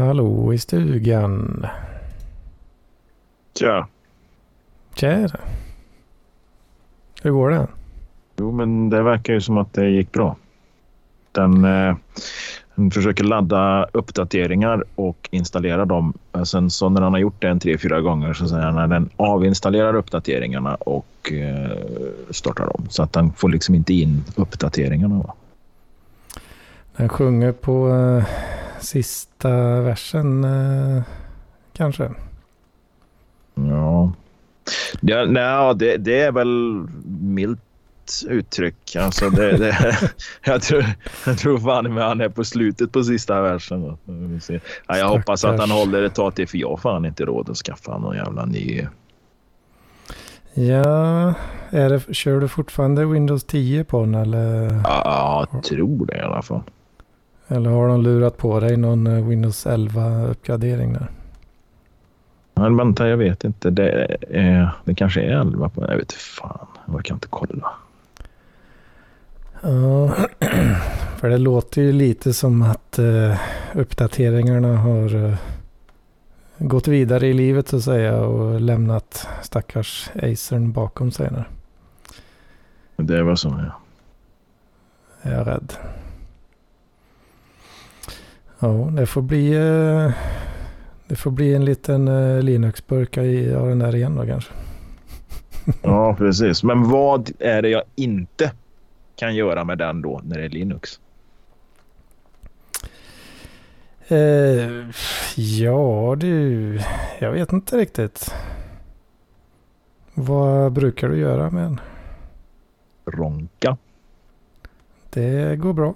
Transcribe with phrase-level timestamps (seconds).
[0.00, 1.66] Hallå i stugan.
[3.58, 3.86] Tja.
[4.94, 5.40] Tjena.
[7.22, 7.66] Hur går det?
[8.36, 10.36] Jo, men det verkar ju som att det gick bra.
[11.32, 11.96] Den, eh,
[12.74, 16.12] den försöker ladda uppdateringar och installera dem.
[16.44, 18.90] Sen så när han har gjort det en tre, fyra gånger så säger han att
[18.90, 21.76] den avinstallerar uppdateringarna och eh,
[22.30, 22.86] startar dem.
[22.88, 25.18] Så att den får liksom inte in uppdateringarna.
[25.18, 25.34] Va?
[26.96, 28.24] Den sjunger på eh,
[28.80, 31.02] sista versen eh,
[31.72, 32.10] kanske.
[33.54, 34.12] Ja.
[35.00, 36.86] Ja, nej, det, det är väl
[37.20, 37.60] milt
[38.28, 38.96] uttryck.
[38.96, 39.96] Alltså det, det,
[40.44, 40.84] jag, tror,
[41.26, 43.98] jag tror fan med han är på slutet på sista versen.
[44.86, 47.50] Ja, jag hoppas att han håller ett tag till för jag har fan inte råd
[47.50, 48.86] att skaffa någon jävla ny.
[50.54, 51.34] Ja,
[51.70, 54.80] är det, kör du fortfarande Windows 10 på den eller?
[54.84, 56.62] Ja, jag tror det i alla fall.
[57.50, 61.10] Eller har de lurat på dig någon eh, Windows 11 uppgradering där?
[62.54, 63.70] Men vänta, jag vet inte.
[63.70, 66.66] Det, är, det kanske är 11 på Jag vet fan.
[66.86, 67.72] Jag kan inte kolla.
[69.62, 70.10] Ja,
[71.16, 73.36] för det låter ju lite som att uh,
[73.74, 75.34] uppdateringarna har uh,
[76.58, 81.30] gått vidare i livet så att säga och lämnat stackars Acern bakom sig.
[81.30, 81.48] Där.
[82.96, 83.80] Det var så ja.
[85.30, 85.72] Jag är rädd.
[88.60, 90.12] Ja, det får bli, uh,
[91.08, 92.04] det får bli en liten
[92.44, 94.52] Linux-burka i av den där igen då kanske.
[95.82, 96.62] ja, precis.
[96.62, 98.52] Men vad är det jag inte
[99.16, 101.00] kan göra med den då när det är Linux?
[104.08, 104.88] Eh,
[105.36, 106.80] ja du,
[107.18, 108.34] jag vet inte riktigt.
[110.14, 111.80] Vad brukar du göra med den?
[113.04, 113.76] Ronka.
[115.10, 115.94] Det går bra.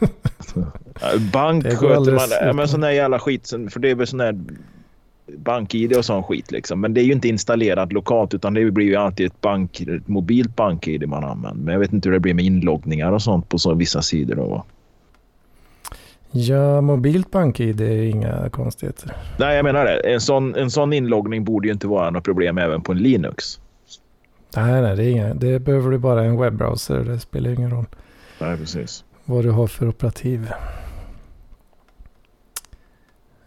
[1.32, 2.52] Bank sköter man det.
[2.54, 3.52] Men sån där jävla skit.
[3.70, 4.38] För det är väl sån där
[5.36, 6.50] bank-id och sån skit.
[6.52, 6.80] Liksom.
[6.80, 10.08] Men det är ju inte installerat lokalt utan det blir ju alltid ett, bank, ett
[10.08, 11.64] mobilt bank-id man använder.
[11.64, 14.36] Men jag vet inte hur det blir med inloggningar och sånt på så, vissa sidor.
[14.36, 14.64] Då.
[16.30, 19.12] Ja, mobilt bank-id är inga konstigheter.
[19.38, 20.14] Nej, jag menar det.
[20.14, 23.60] En sån, en sån inloggning borde ju inte vara något problem även på en Linux.
[24.56, 26.98] Nej, nej, det, är inga, det behöver du bara en webbrowser.
[26.98, 27.86] Det spelar ingen roll.
[28.40, 29.04] Nej, precis.
[29.24, 30.52] Vad du har för operativ.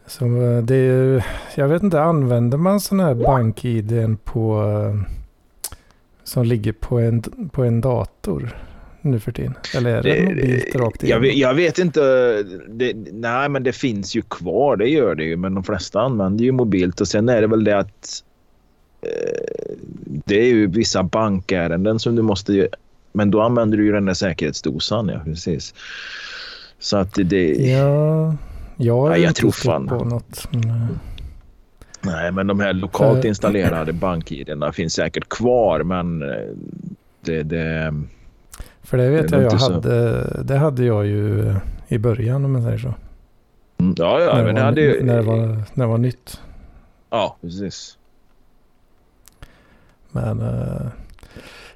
[0.09, 1.25] Så eh, det är,
[1.55, 5.11] jag vet inte, använder man sådana här bank-id på eh,
[6.23, 7.21] som ligger på en,
[7.51, 8.55] på en dator
[9.01, 9.53] nu för tiden?
[9.75, 11.09] Eller är det, det mobilt rakt in?
[11.09, 12.01] Jag vet, jag vet inte.
[12.67, 14.77] Det, nej, men det finns ju kvar.
[14.77, 15.37] Det gör det ju.
[15.37, 18.23] Men de flesta använder ju mobilt och sen är det väl det att
[19.01, 19.75] eh,
[20.25, 22.67] det är ju vissa bankärenden som du måste...
[23.11, 25.09] Men då använder du ju den där säkerhetsdosan.
[25.09, 25.73] Ja, precis.
[26.79, 27.53] Så att det...
[27.53, 28.35] Ja,
[28.81, 29.87] jag ja, jag tror fan.
[29.87, 30.47] på något.
[30.51, 30.69] Men...
[30.69, 30.87] Eh,
[32.01, 36.37] Nej, men de här lokalt installerade bank-iden finns säkert kvar, men eh,
[37.21, 37.43] det...
[37.43, 37.93] det
[38.81, 41.55] för det vet det jag, jag hade, det hade jag ju
[41.87, 42.93] i början om man säger så.
[43.77, 45.03] Mm, ja, ja, när men det, var, hade ju...
[45.03, 45.37] när, det var,
[45.73, 46.41] när det var nytt.
[47.09, 47.97] Ja, precis.
[50.11, 50.43] Men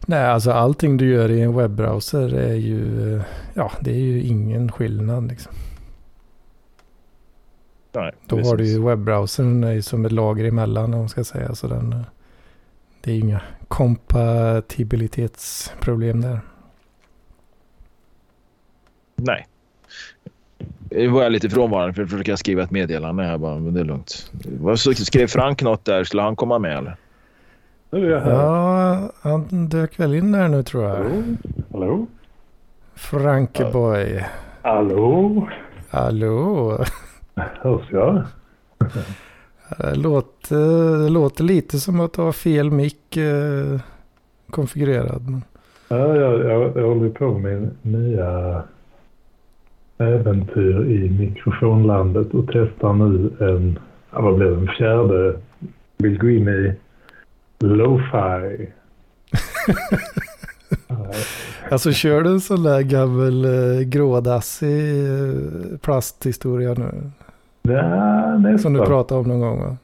[0.05, 3.21] nej, alltså allting du gör i en webbrowser är ju,
[3.53, 5.53] ja, det är ju ingen skillnad liksom.
[7.95, 8.51] Nej, Då precis.
[8.51, 11.55] har du ju webbrowsern som ett lager emellan om man ska säga.
[11.55, 12.05] Så den,
[13.01, 16.39] det är inga kompatibilitetsproblem där.
[19.15, 19.47] Nej.
[20.89, 23.79] Nu var jag lite frånvarande för att försöka skriva ett meddelande här bara, men det
[23.79, 24.31] är lugnt.
[24.97, 26.03] Skrev Frank något där?
[26.03, 26.95] Skulle han komma med eller?
[28.29, 30.95] Ja, han dök väl in där nu tror jag.
[30.95, 31.23] Hallå?
[31.71, 32.07] Hallå?
[32.95, 34.25] Frankeboy.
[34.61, 35.47] Hallå?
[35.89, 36.77] Hallå?
[37.35, 38.23] Hörs jag?
[39.77, 43.79] Det låter, det låter lite som att du har fel mick eh,
[44.49, 45.29] konfigurerad.
[45.29, 45.43] Men...
[45.87, 48.63] Ja, jag, jag, jag håller på med nya
[49.97, 53.79] äventyr i mikrofonlandet och testar nu en,
[54.11, 55.39] ja, vad det, en fjärde.
[55.97, 56.73] Vill gå in i
[57.59, 58.71] lo-fi.
[61.71, 67.11] alltså kör du en sån där gammal eh, grådassig eh, plasthistoria nu?
[67.67, 68.59] Ja, nästan.
[68.59, 69.77] Som du pratade om någon gång va?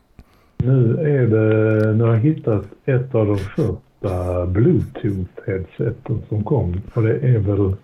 [0.57, 6.81] Nu är det, nu har jag hittat ett av de första bluetooth-headseten som kom.
[6.93, 7.75] Och det är väl,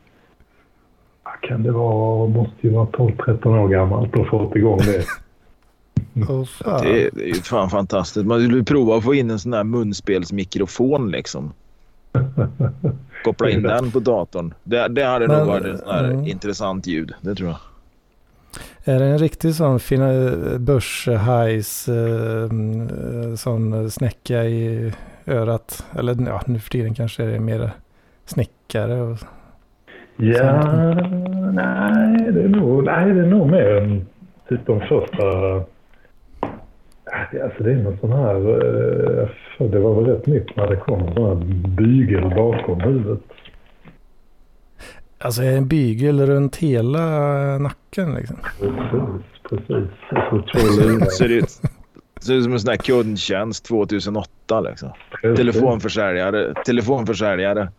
[1.42, 5.06] kan det vara, måste ju vara 12-13 år gammalt och fått igång det.
[6.16, 6.48] Oh.
[6.64, 8.26] Det, är, det är ju fan fantastiskt.
[8.26, 11.54] Man vill prova att få in en sån här munspelsmikrofon liksom.
[13.24, 14.54] Koppla in den på datorn.
[14.64, 16.28] Det, det hade Men, nog varit ett sån här mm.
[16.28, 17.14] intressant ljud.
[17.22, 17.58] Det tror jag.
[18.86, 24.92] Är det en riktig sån fina- börshajs, eh, mm, sån snäcka i
[25.28, 25.86] örat?
[26.00, 27.70] Eller ja, nu för tiden kanske är det mer
[28.26, 29.18] snickare och
[30.18, 30.64] Ja,
[31.52, 34.06] nej det, är nog, nej, det är nog mer än
[34.50, 35.26] typ de första...
[37.44, 38.36] Alltså det är någon sån här...
[38.36, 39.28] eh,
[39.72, 43.20] Det var väl rätt nytt när det kom en sån här bygel bakom huvudet.
[45.18, 47.00] Alltså är det en bygel runt hela
[47.58, 48.38] nacken liksom?
[49.50, 51.18] Precis, precis.
[51.18, 51.50] Ser ut,
[52.22, 54.90] ser ut som en sån här kundtjänst 2008 liksom.
[55.22, 56.54] Precis, Telefonförsäljare.
[56.66, 57.72] Telefonförsäljare.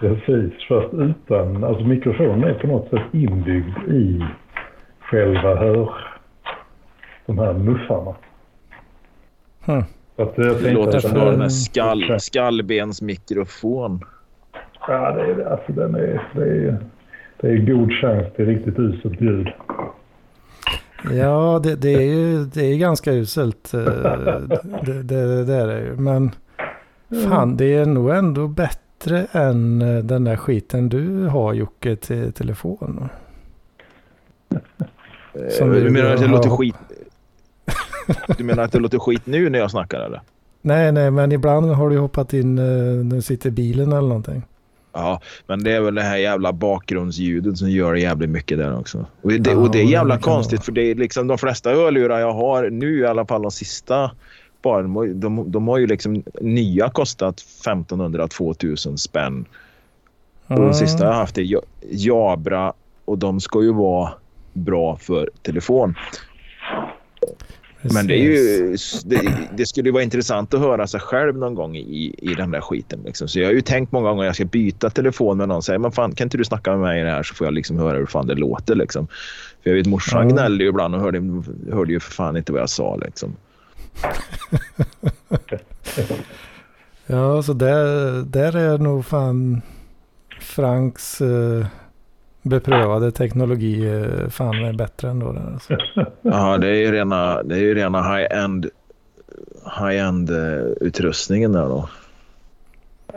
[0.00, 1.64] Precis, fast utan...
[1.64, 4.24] Alltså mikrofonen är på något sätt inbyggd i
[5.00, 5.90] själva hör...
[7.26, 8.14] De här muffarna.
[9.64, 9.84] Hmm.
[10.16, 14.00] Det låter som den en skall, skallbensmikrofon.
[14.88, 16.78] Ja, det är, alltså den är, det, är,
[17.40, 19.48] det är god chans till riktigt uselt ljud.
[21.12, 23.74] Ja, det, det är ju det är ganska uselt.
[23.74, 23.80] eh,
[24.82, 25.96] Det, det, det där är ju.
[25.96, 26.30] Men
[27.28, 32.32] fan, det är nog ändå bättre än eh, den där skiten du har Jocke till
[32.32, 33.08] telefon.
[35.50, 36.74] Som Eh, du du menar att det låter skit...
[38.38, 40.20] Du menar att det låter skit nu när jag snackar eller?
[40.62, 44.42] Nej, nej, men ibland har du hoppat in när du sitter i bilen eller någonting.
[44.96, 49.06] Ja, men det är väl det här jävla bakgrundsljudet som gör jävligt mycket där också.
[49.22, 52.32] Och det, och det är jävla konstigt för det är liksom de flesta hörlurar jag
[52.32, 54.10] har nu i alla fall de sista
[54.62, 59.44] bara, de, de, har ju liksom nya kostat 1500-2000 spänn.
[60.46, 62.72] Och de sista jag har haft är Ja- Jabra
[63.04, 64.12] och de ska ju vara
[64.52, 65.94] bra för telefon.
[67.94, 71.54] Men det, är ju, det, det skulle ju vara intressant att höra sig själv någon
[71.54, 73.00] gång i, i den där skiten.
[73.04, 73.28] Liksom.
[73.28, 75.64] Så jag har ju tänkt många gånger att jag ska byta telefon med någon och
[75.64, 77.54] säga men fan, kan inte du snacka med mig i det här så får jag
[77.54, 78.74] liksom höra hur fan det låter.
[78.74, 79.06] Liksom.
[79.62, 81.42] För jag vet morsan gnällde ju ibland och hörde,
[81.72, 82.96] hörde ju för fan inte vad jag sa.
[82.96, 83.36] Liksom.
[87.06, 89.62] Ja, så där, där är nog fan
[90.40, 91.66] Franks eh,
[92.48, 95.32] beprövade teknologi eh, fan är bättre ändå.
[95.32, 95.76] Där, alltså.
[96.22, 98.66] Ja, det är ju rena, det är ju rena high-end
[99.80, 101.88] high-end eh, utrustningen där då.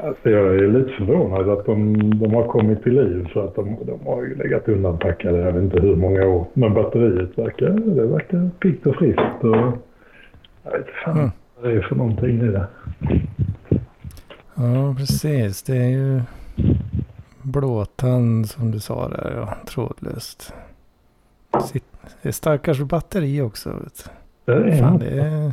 [0.03, 3.77] Alltså jag är lite förvånad att de, de har kommit till liv för att de,
[3.85, 6.45] de har ju legat undanpackade jag vet inte hur många år.
[6.53, 9.55] Men batteriet verkar, det verkar piggt och friskt och
[10.63, 11.31] jag vet fan Mm.
[11.61, 12.67] vad det är för någonting i det.
[14.55, 15.63] Ja, precis.
[15.63, 16.21] Det är ju
[17.41, 19.33] blåtand som du sa där.
[19.35, 20.53] Ja, trådlöst.
[21.65, 21.83] Sitt,
[22.21, 23.69] det är stackars batteri också.
[23.69, 24.09] Vet.
[24.45, 24.69] Det du.
[24.69, 25.51] är Fan, det är,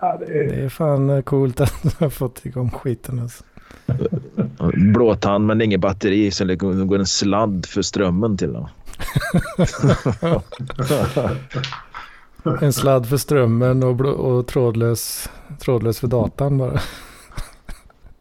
[0.00, 3.18] ja, det är, det är fan eh, coolt att du har fått igång skiten.
[3.18, 3.44] Alltså.
[4.92, 8.68] Blåtand men inget batteri så det går en sladd för strömmen till dem.
[12.60, 16.80] En sladd för strömmen och, blå, och trådlös, trådlös för datan bara.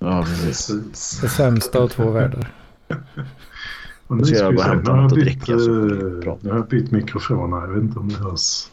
[0.05, 0.67] Ja, precis.
[0.67, 1.21] Precis.
[1.21, 2.51] Det sämsta av två världar.
[4.07, 6.67] Och nu Ska jag se, hämta något att bytt, dricka så eh, nu har jag
[6.67, 7.61] bytt mikrofon här.
[7.61, 8.69] Jag vet inte om det hörs.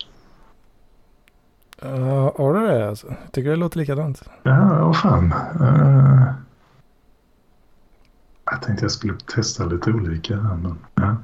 [1.83, 3.07] Ja, du det alltså?
[3.07, 4.23] Jag tycker det låter likadant.
[4.43, 5.33] Ja, vad fan.
[5.61, 6.33] Eh,
[8.45, 11.17] jag tänkte jag skulle testa lite olika här, men ja.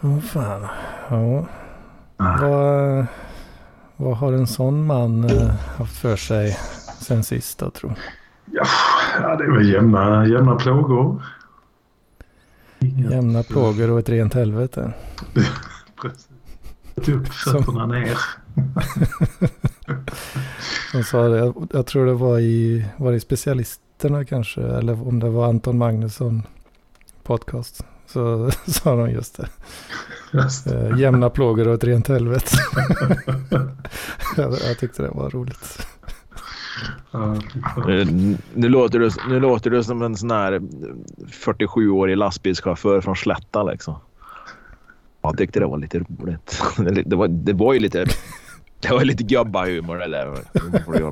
[0.00, 0.66] Åh fan.
[1.10, 1.46] Ja.
[2.16, 3.06] Ah, Vad,
[3.98, 6.56] vad har en sån man eh, haft för sig
[7.00, 7.94] sen sist då tror
[8.52, 11.22] ja, det är väl jämna, jämna plågor.
[12.78, 14.92] Inget- Jämna plågor och ett rent helvete.
[16.02, 16.28] Precis.
[17.08, 18.18] Upp fötterna ner.
[20.90, 25.18] Som sa det, jag, tror det var i, var det i specialisterna kanske, eller om
[25.20, 26.42] det var Anton Magnusson
[27.22, 27.84] podcast.
[28.06, 29.48] Så sa de just det.
[30.34, 32.56] Eh, jämna plågor och ett rent helvete.
[34.36, 35.86] jag, jag tyckte det var roligt.
[37.14, 37.34] Eh,
[38.54, 40.60] Nu låter, du, nu låter du som en sån här
[41.44, 43.94] 47-årig lastbilschaufför från Slätta liksom.
[45.22, 46.62] Jag tyckte det var lite roligt.
[47.04, 48.06] Det var, det var ju lite...
[48.80, 50.38] Det var lite gubbahumor det där.
[50.72, 51.04] Det får du.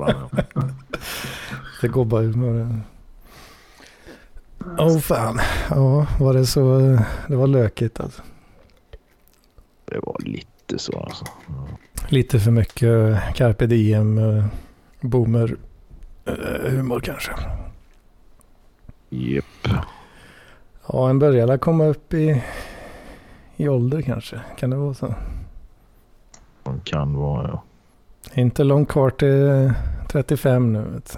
[4.77, 5.39] Åh oh, fan.
[5.69, 6.79] Ja, var det så?
[7.27, 8.21] Det var lökigt alltså.
[9.91, 11.25] Det var lite så alltså.
[12.09, 14.45] Lite för mycket carpe diem, eh,
[15.01, 15.55] boomer
[16.25, 17.31] eh, humor kanske.
[19.09, 19.67] Japp.
[20.87, 22.43] Ja, en börjar komma upp i,
[23.55, 24.41] i ålder kanske.
[24.57, 25.15] Kan det vara så?
[26.63, 27.63] Det kan vara ja.
[28.33, 29.73] Inte långt kvar till
[30.07, 30.81] 35 nu.
[30.81, 31.17] Vet.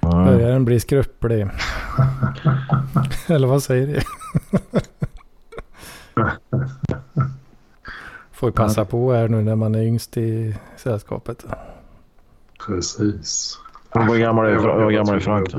[0.00, 1.48] Börjar den bli skröplig.
[3.26, 4.00] Eller vad säger du?
[8.32, 11.46] Får ju passa på här nu när man är yngst i sällskapet.
[12.66, 13.58] Precis.
[13.92, 15.54] Vad gammal är, var gammal är Frank?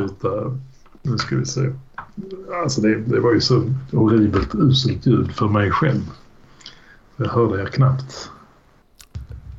[1.02, 1.74] Nu ska vi se.
[2.64, 6.02] Alltså det, det var ju så horribelt uselt ljud för mig själv.
[7.18, 8.32] Det hörde jag knappt.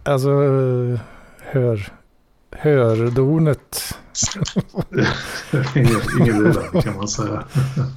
[0.05, 0.31] Alltså,
[1.39, 1.93] hör,
[2.51, 3.95] hördonet
[5.77, 7.45] Inget, inget vidare kan man säga.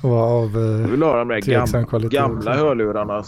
[0.01, 2.17] var av eh, vill ha de där tveksam gamla, kvalitet.
[2.17, 2.63] gamla också.
[2.63, 3.23] hörlurarna.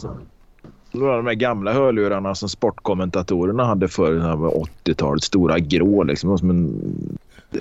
[0.91, 4.11] Jag vill ha de där gamla hörlurarna som sportkommentatorerna hade förr.
[4.11, 5.23] Det här var 80-talet.
[5.23, 6.37] Stora grå liksom.
[6.37, 6.81] Som en,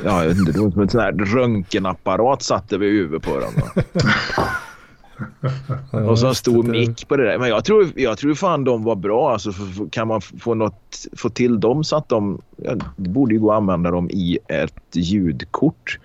[0.04, 3.52] ja, jag vet inte, som en sån här röntgenapparat satte vi huvudet på dem.
[5.90, 7.38] Och så en stor mick på det där.
[7.38, 9.32] Men jag tror, jag tror fan de var bra.
[9.32, 12.40] Alltså, för- kan man få, något, få till dem så att de...
[12.56, 15.98] Ja, det borde ju gå att använda dem i ett ljudkort.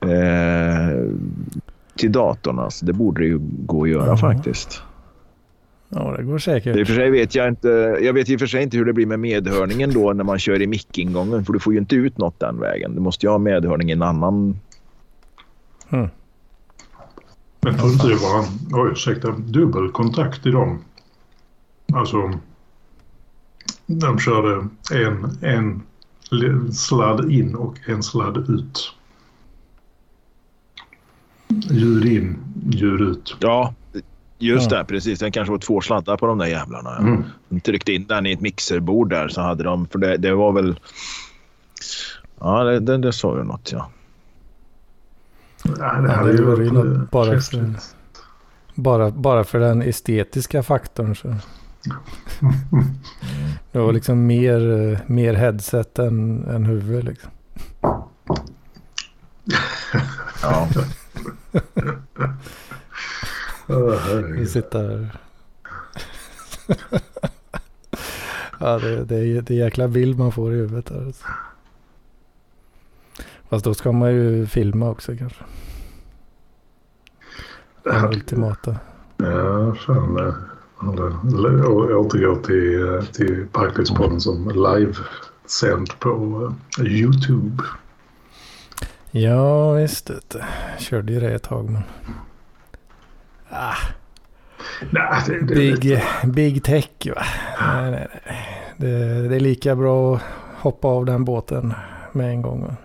[0.00, 1.04] Eh,
[1.96, 2.58] till datorn.
[2.58, 2.86] Alltså.
[2.86, 4.16] Det borde ju gå att göra Ja.
[4.16, 4.82] faktiskt.
[5.88, 6.86] Ja, det går I och säkert.
[6.86, 7.68] för sig vet jag inte.
[8.02, 10.38] Jag vet i och för sig inte hur det blir med medhörningen då när man
[10.38, 11.44] kör i mickingången.
[11.44, 12.94] För du får ju inte ut något den vägen.
[12.94, 14.58] Du måste ju ha medhörning i en annan...
[15.90, 16.08] Mm.
[17.60, 20.78] Men tror inte det var, oj ursäkta, dubbelkontakt i dem?
[21.92, 22.32] Alltså,
[23.86, 25.82] de körde en, en
[26.72, 28.94] sladd in och en sladd ut.
[31.70, 32.36] Ljud in,
[32.70, 33.36] ljud ut.
[33.40, 33.74] Ja,
[34.38, 34.78] just Ja.
[34.78, 34.84] det.
[34.84, 35.18] Precis.
[35.18, 36.96] Det kanske var två sladdar på de där jävlarna.
[36.96, 37.24] Mm.
[37.48, 39.86] De tryckte in den i ett mixerbord där så hade de...
[39.86, 40.80] För det, det var väl...
[42.40, 43.90] Ja, det, det, det sa ju något ja.
[45.64, 47.74] Ja, det Ja, det var ju något eh, bara för-.
[48.74, 51.28] Bara, bara för den estetiska faktorn så.
[53.72, 57.30] Det var liksom mer, eh, mer headset än, än huvud liksom.
[60.42, 60.68] ja.
[64.36, 65.16] Vi sitter här.
[68.60, 70.86] ja, det, det, är, det är jäkla bild man får i huvudet.
[70.86, 71.06] Där.
[71.06, 71.24] alltså.
[73.50, 75.44] Fast då ska man ju filma också kanske.
[77.82, 78.76] Den ultimata.
[79.16, 80.34] Ja, fan.
[81.96, 87.62] Återgå till, till Parklivspodden som live-sänd på eh, Youtube.
[89.10, 90.06] Ja, visst.
[90.06, 90.44] Det.
[90.78, 91.82] Körde ju det ett tag men.
[93.48, 93.74] Ah,
[94.90, 97.22] Nej, det, det, big, big tech va.
[97.60, 98.72] Nej, nej, nej.
[98.76, 100.22] Det, det är lika bra att
[100.56, 101.74] hoppa av den båten
[102.12, 102.62] med en gång.
[102.62, 102.76] Va?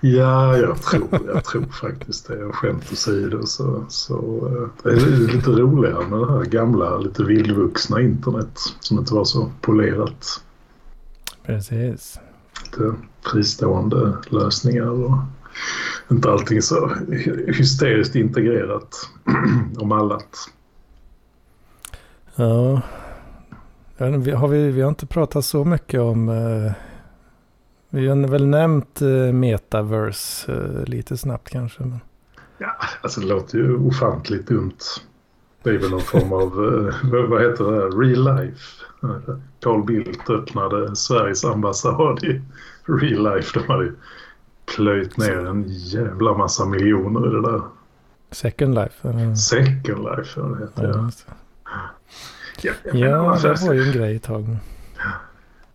[0.00, 2.44] Ja, jag tror, jag tror faktiskt det.
[2.44, 4.16] Och Skämt åsido så, så
[4.46, 9.24] eh, det är lite roligare med det här gamla, lite vildvuxna internet som inte var
[9.24, 10.42] så polerat.
[11.46, 12.20] Precis.
[12.64, 12.94] Lite
[13.32, 15.12] fristående lösningar och
[16.10, 16.90] inte allting så
[17.46, 19.08] hysteriskt integrerat
[19.78, 20.36] och mallat.
[22.36, 22.82] Ja.
[23.96, 26.28] Jag Har vi, vi har inte pratat så mycket om...
[27.94, 31.82] Vi har väl nämnt eh, metaverse eh, lite snabbt kanske.
[31.82, 32.00] Men,
[32.58, 34.76] Ja, alltså det låter ju ofantligt dumt.
[35.62, 38.84] Det är väl någon form av, eh, vad- heter det, real life.
[39.60, 42.40] Carl Bildt öppnade Sveriges ambassad i
[42.86, 43.58] real life.
[43.60, 43.92] De hade ju
[44.76, 47.62] plöjt ner en jävla massa miljoner i det där.
[48.30, 49.08] second life.
[49.08, 51.08] Eller, Second life, ja, det heter ja, det.
[52.62, 54.56] Ja, ja, det var ju en grej ett tag.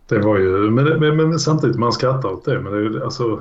[0.08, 2.60] Det var ju, men, det- men, men samtidigt, man skrattar åt det.
[2.60, 3.40] Men det, alltså,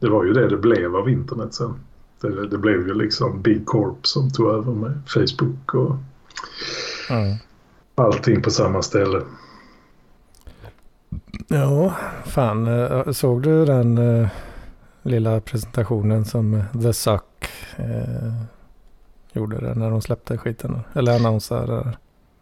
[0.00, 1.74] det var ju det det blev av internet sen.
[2.20, 5.96] Det, det blev ju liksom Big Corp som tog över med Facebook och
[7.08, 7.38] Ja.
[7.94, 9.22] allting på samma ställe.
[11.48, 11.94] Ja,
[12.26, 12.66] fan.
[12.66, 14.28] eh, Såg du den eh,
[15.02, 18.32] lilla presentationen som The Suck eh,
[19.32, 20.78] gjorde där när de släppte skiten?
[20.92, 21.96] Eller annonserade?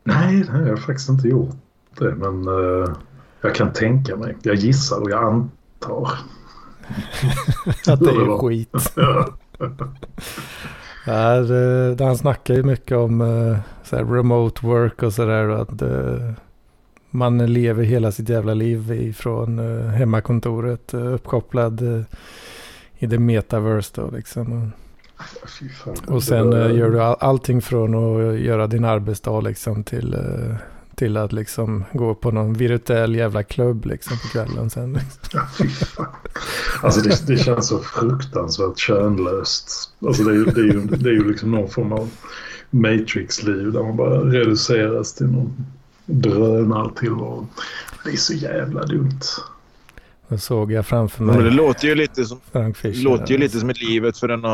[0.04, 1.56] Nej, det har jag faktiskt inte gjort
[1.98, 2.14] det.
[2.14, 2.94] Men eh,
[3.40, 4.36] jag kan tänka mig.
[4.42, 6.08] Jag gissar och jag antar.
[7.86, 8.92] Att det är skit.
[8.96, 9.28] Ja.
[11.06, 15.48] Ja, det, det han snackar ju mycket om eh, så här remote work och sådär.
[15.48, 16.30] Att eh,
[17.10, 20.94] man lever hela sitt jävla liv ifrån eh, hemmakontoret.
[20.94, 22.04] eh, uppkopplad eh,
[22.98, 24.72] i det metaverse då liksom.
[25.84, 25.96] Fan.
[26.06, 30.56] Och sen eh, gör du all, allting från att göra din arbetsdag liksom till, eh,
[31.04, 34.92] till att liksom gå på någon virtuell jävla klubb liksom på kvällen sen.
[34.92, 35.40] Liksom.
[36.82, 39.90] Alltså det, det känns så fruktansvärt könlöst.
[40.06, 42.10] Alltså det, är, ju- det, är ju, det är ju liksom någon form av
[42.70, 45.66] Matrix-liv där man bara reduceras till någon
[46.06, 47.46] drönartillvaro.
[48.04, 49.20] Det är så jävla dumt.
[50.28, 53.02] Då såg jag framför Men det mig låter ju lite som, Frank Fischer.
[53.04, 54.44] låter ju lite som ett livet för en...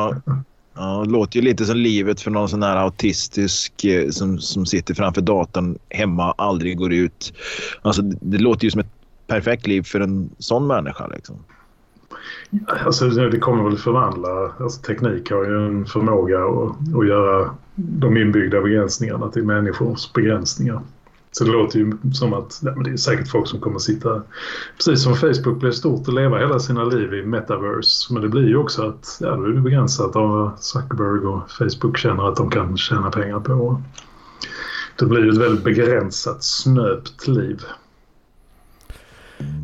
[0.75, 4.67] Ja, det låter ju lite som livet för någon sån här autistisk eh, som, som
[4.67, 7.33] sitter framför datorn hemma och aldrig går ut.
[7.83, 8.93] Alltså, det, det låter ju som ett
[9.27, 11.07] perfekt liv för en sån människa.
[11.07, 11.37] Liksom.
[12.85, 14.53] Alltså, det kommer väl förvandla.
[14.61, 20.81] Alltså, teknik har ju en förmåga att, att göra de inbyggda begränsningarna till människors begränsningar.
[21.33, 24.23] Så det låter ju som att ja, men det är säkert folk som kommer sitta...
[24.77, 28.13] Precis som Facebook blev stort och leva hela sina liv i metaverse.
[28.13, 31.51] Men det blir ju också att ja, då är det begränsat av vad Zuckerberg och
[31.51, 33.83] Facebook känner att de kan tjäna pengar på.
[34.99, 37.63] Det blir ju ett väldigt begränsat, snöpt liv.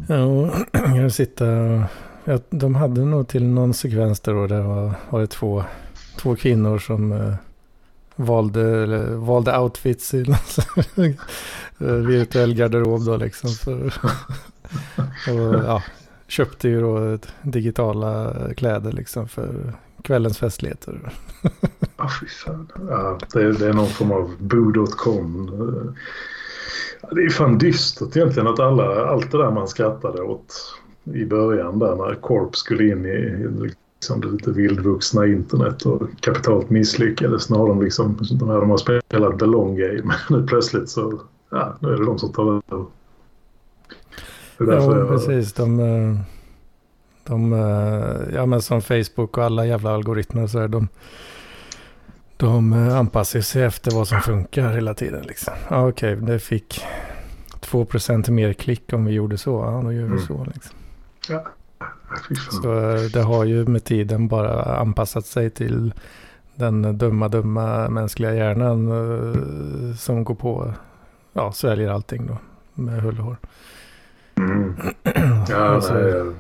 [0.08, 0.50] Ja,
[0.96, 1.84] jag sitter
[2.24, 5.64] ja, De hade nog till någon sekvens där då det var, var det två,
[6.18, 7.34] två kvinnor som eh,
[8.16, 11.16] valde, eller, valde outfits i någon
[12.06, 13.50] virtuell garderob då liksom.
[13.50, 13.94] För,
[15.28, 15.82] och, ja,
[16.26, 21.12] köpte ju då digitala kläder liksom för kvällens festligheter.
[21.96, 22.72] Ah, fy fan.
[22.88, 25.46] Ja, det, det är någon form av boo.com.
[27.10, 30.54] Det är fan dystert egentligen att alla, allt det där man skrattade åt
[31.04, 33.48] i början där när Corp skulle in i
[34.00, 37.50] liksom det lite vildvuxna internet och kapitalt misslyckades.
[37.50, 40.14] Nu har de liksom, de här de har spelat the long game.
[40.30, 42.84] Nu plötsligt så, ja, nu är det de som tar över.
[44.58, 45.52] Är Ja, jag- precis.
[45.52, 46.18] De, eh,
[47.24, 50.88] de, eh, ja men som Facebook och alla jävla algoritmer så här, de,
[52.36, 55.54] de eh, anpassar sig efter vad som funkar hela tiden liksom.
[55.70, 56.80] Ja, okej, det fick
[57.60, 59.50] 2% mer klick om vi gjorde så.
[59.50, 60.18] Ja, då gör vi Mm.
[60.26, 60.76] så liksom.
[61.28, 61.40] Fan.
[62.62, 65.94] Så eh, det har ju med tiden bara anpassat sig till
[66.54, 70.72] den dumma, dumma mänskliga hjärnan eh, som går på,
[71.32, 72.38] ja, sväljer allting då
[72.82, 73.36] med hull och hår.
[74.36, 74.74] Mm.
[75.48, 76.32] Ja, Och så- nej,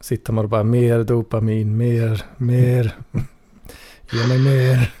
[0.00, 2.94] sitter man och bara mer dopamin, mer, mer.
[4.12, 4.92] Ge mig mer.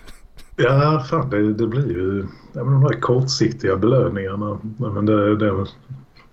[0.56, 4.58] Ja, fan det, det blir ju ja, men de här kortsiktiga belöningarna.
[4.78, 5.66] Men det, det,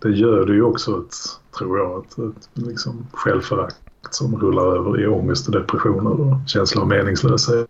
[0.01, 1.15] det gör det ju också ett,
[1.57, 3.75] tror jag, ett, ett liksom självförakt
[4.09, 7.69] som rullar över i ångest och depressioner och känsla av meningslöshet.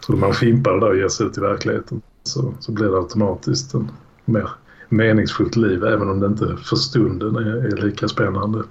[0.00, 2.86] Så när man fimpar det där och ger sig ut i verkligheten så, så blir
[2.86, 3.90] det automatiskt en
[4.24, 4.50] mer
[4.88, 8.62] meningsfullt liv även om det inte för stunden är, är lika spännande.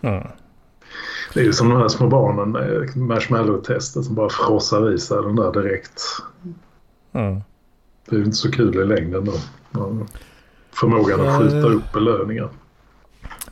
[0.00, 0.26] Mm.
[1.34, 5.22] Det är ju som de här små barnen med marshmallow-testet som bara frossar i sig
[5.22, 6.02] den där direkt.
[7.12, 7.40] Mm.
[8.08, 9.32] Det är ju inte så kul i längden då.
[10.72, 11.76] Förmågan att skjuta Eh.
[11.76, 12.50] upp belöningar.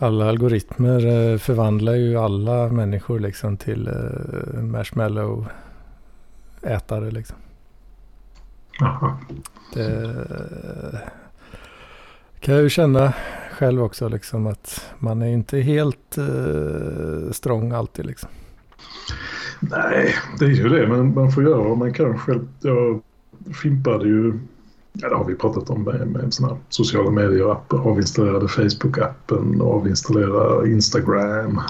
[0.02, 3.92] Alla algoritmer eh, förvandlar ju alla människor liksom till eh,
[4.62, 7.36] marshmallow-ätare liksom.
[9.74, 10.14] Det
[12.40, 13.12] kan jag ju känna
[13.52, 18.28] själv också liksom att man är inte helt eh, strong alltid liksom.
[19.60, 20.86] Nej, det är ju det.
[20.86, 22.48] Men man får göra vad man kan själv.
[22.60, 23.02] Jag
[23.62, 24.38] fimpade ju,
[24.92, 27.72] ja det har vi pratat om med, med en sån här sociala medier-app.
[27.72, 31.60] Avinstallerade Facebook-appen, avinstallerade Instagram.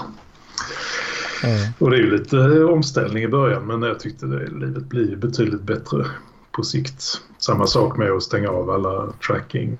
[1.43, 1.71] Mm.
[1.79, 5.61] Och det är ju lite omställning i början men jag tyckte det, livet blir betydligt
[5.61, 6.05] bättre
[6.51, 7.03] på sikt.
[7.37, 9.77] Samma sak med att stänga av alla tracking.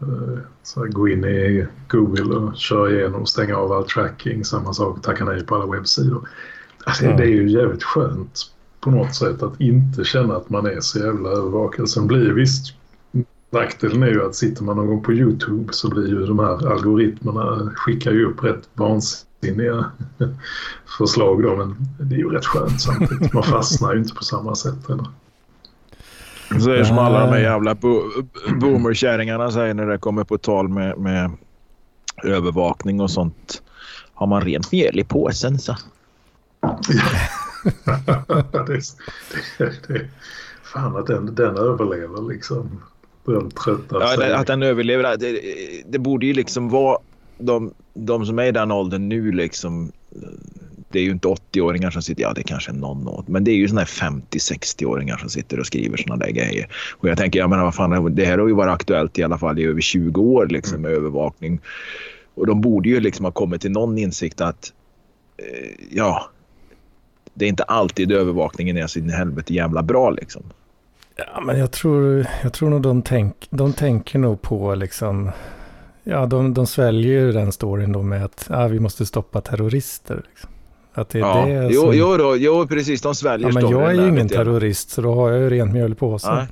[0.00, 4.44] Eh, Så gå in i Google och köra igenom och stänga av all tracking.
[4.44, 6.28] Samma sak, tacka nej på alla webbsidor.
[6.84, 7.16] Alltså, Ja.
[7.16, 8.51] Det är ju jävligt skönt
[8.82, 11.88] på något sätt att inte känna att man är så jävla övervakad.
[11.88, 12.74] Sen blir visst
[13.52, 16.72] Nackdelen är ju att sitter man någon gång på YouTube så blir ju de här
[16.72, 19.90] algoritmerna skickar ju upp rätt vansinniga
[20.98, 21.56] förslag då.
[21.56, 23.32] Men det är ju rätt skönt samtidigt.
[23.32, 24.90] Man fastnar ju inte på samma sätt.
[24.90, 25.04] Eller?
[26.60, 27.42] Så är det som alla de här Nej.
[27.42, 28.02] jävla bo
[28.60, 31.30] boomerkärringarna säger när det kommer på tal med, med
[32.24, 33.62] övervakning och sånt.
[34.14, 35.76] Har man rent mjöl i påsen så.
[38.66, 38.80] Det,
[39.58, 40.08] det, det,
[40.62, 42.82] fan att den, den överlever liksom.
[43.24, 45.16] Den trötta Ja, det, att den överlever.
[45.16, 45.40] Det,
[45.86, 46.98] det borde ju liksom vara
[47.38, 49.92] de, de som är i den åldern nu liksom.
[50.88, 53.50] Det är ju inte 80-åringar som sitter, ja det är kanske någon åt, men det
[53.50, 56.68] är ju såna här 50-60-åringar som sitter och skriver såna där grejer.
[56.92, 59.38] Och jag tänker, jag menar vad fan, det här har ju varit aktuellt i alla
[59.38, 61.60] fall i över 20 år liksom med övervakning.
[62.34, 64.72] Och de borde ju liksom ha kommit till någon insikt att
[65.36, 66.30] eh, ja,
[67.34, 70.42] det är inte alltid övervakningen är så in i helvete jävla bra liksom.
[71.16, 75.30] Ja, men jag tror, jag tror nog de, tänk, de tänker nog på liksom,
[76.04, 80.22] ja de, de sväljer ju den storyn då med att ja, vi måste stoppa terrorister.
[80.28, 80.50] Liksom.
[80.94, 83.02] Att det är Ja, det jo, som, jo, då, jo, precis.
[83.02, 85.72] De sväljer ja, men jag är ju ingen terrorist så då har jag ju rent
[85.72, 86.34] mjöl i påsen.
[86.34, 86.46] Nej.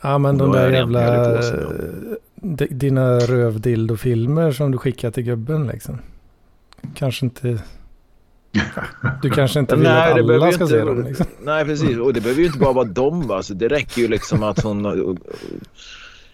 [0.00, 2.16] Ja men de är där jävla, påsen,
[2.70, 5.98] dina rövdildofilmer som du skickar till gubben liksom.
[6.94, 7.58] Kanske inte...
[9.22, 11.26] Du kanske inte vill Nej, att alla ska inte- se dem liksom.
[11.42, 11.98] Nej, precis.
[11.98, 13.30] Och det behöver ju inte bara vara dem.
[13.30, 15.18] Alltså, det räcker ju liksom att hon...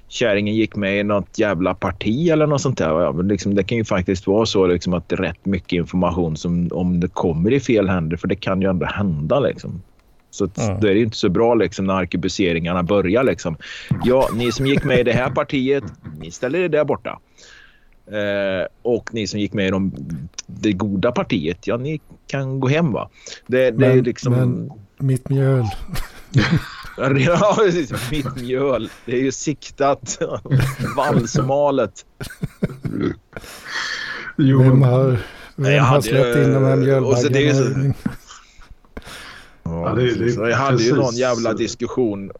[0.09, 3.00] Kärringen gick med i något jävla parti eller något sånt där.
[3.00, 5.72] Ja, men liksom, det kan ju faktiskt vara så liksom, att det är rätt mycket
[5.72, 8.16] information som om det kommer i fel händer.
[8.16, 9.83] För det kan ju ändå hända liksom.
[10.30, 13.24] Så är det ju inte så bra liksom, när arkebuseringarna börjar.
[13.24, 13.56] Liksom.
[14.04, 15.85] Ja, ni som gick med i det här partiet,
[16.20, 17.18] ni ställer er där borta.
[18.12, 19.92] Eh, och ni som gick med i de,
[20.46, 23.11] det goda partiet, ja, ni kan gå hem va.
[23.46, 24.33] Det, det är Men- liksom...
[24.33, 25.64] men- Mitt mjöl.
[27.27, 28.11] Ja, precis.
[28.11, 28.90] Mitt mjöl.
[29.07, 30.18] Det är ju siktat.
[30.96, 32.07] Valsmalet.
[34.37, 35.18] Jo, Vem men, har,
[35.57, 37.94] vem jag har hade, släppt in de här och så det är ju så- mjölbaggarna?
[39.62, 42.31] Ja, det det jag hade ju någon precis- jävla diskussion.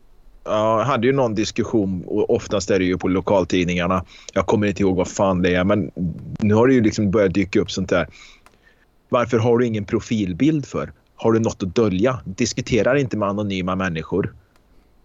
[0.51, 4.05] Ja, jag hade ju någon diskussion och oftast är det ju på lokaltidningarna.
[4.33, 5.91] Jag kommer inte ihåg vad fan det är men
[6.39, 8.07] nu har det ju liksom börjat dyka upp sånt där.
[9.09, 10.93] Varför har du ingen profilbild för?
[11.17, 12.21] Har du något att dölja?
[12.25, 14.35] Diskuterar inte med anonyma människor.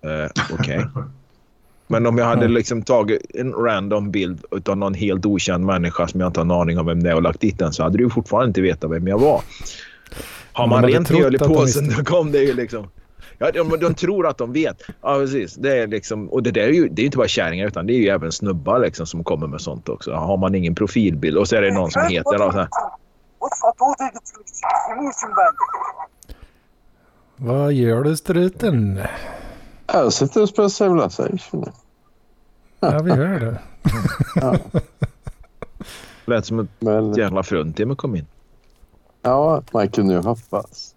[0.05, 0.86] Uh, Okej.
[1.88, 6.19] Men om jag hade liksom tagit en random bild av någon helt okänd människa som
[6.19, 7.97] jag inte har en aning om vem det är och lagt dit den så hade
[7.97, 9.41] du fortfarande inte vetat vem jag var.
[10.53, 12.88] Har Man man rent mjöl i påsen då kom det ju liksom.
[13.38, 14.82] Ja, de, de tror att de vet.
[15.02, 15.56] Ja, precis.
[15.56, 17.93] Det är liksom, och det där är ju det är inte bara kärringar utan det
[17.93, 20.13] är ju även snubbar liksom som kommer med sånt också.
[20.13, 22.67] Har man ingen profilbild och så är det någon som heter då, så här,
[27.38, 29.00] Vad gör du struten?
[29.88, 31.71] Jag sitter och spelar Civilization.
[32.80, 33.60] Ja, vi hör det.
[36.26, 38.26] lät som ett Men jävla fruntimmer kom in.
[39.21, 40.94] ja, man kunde ju hoppas.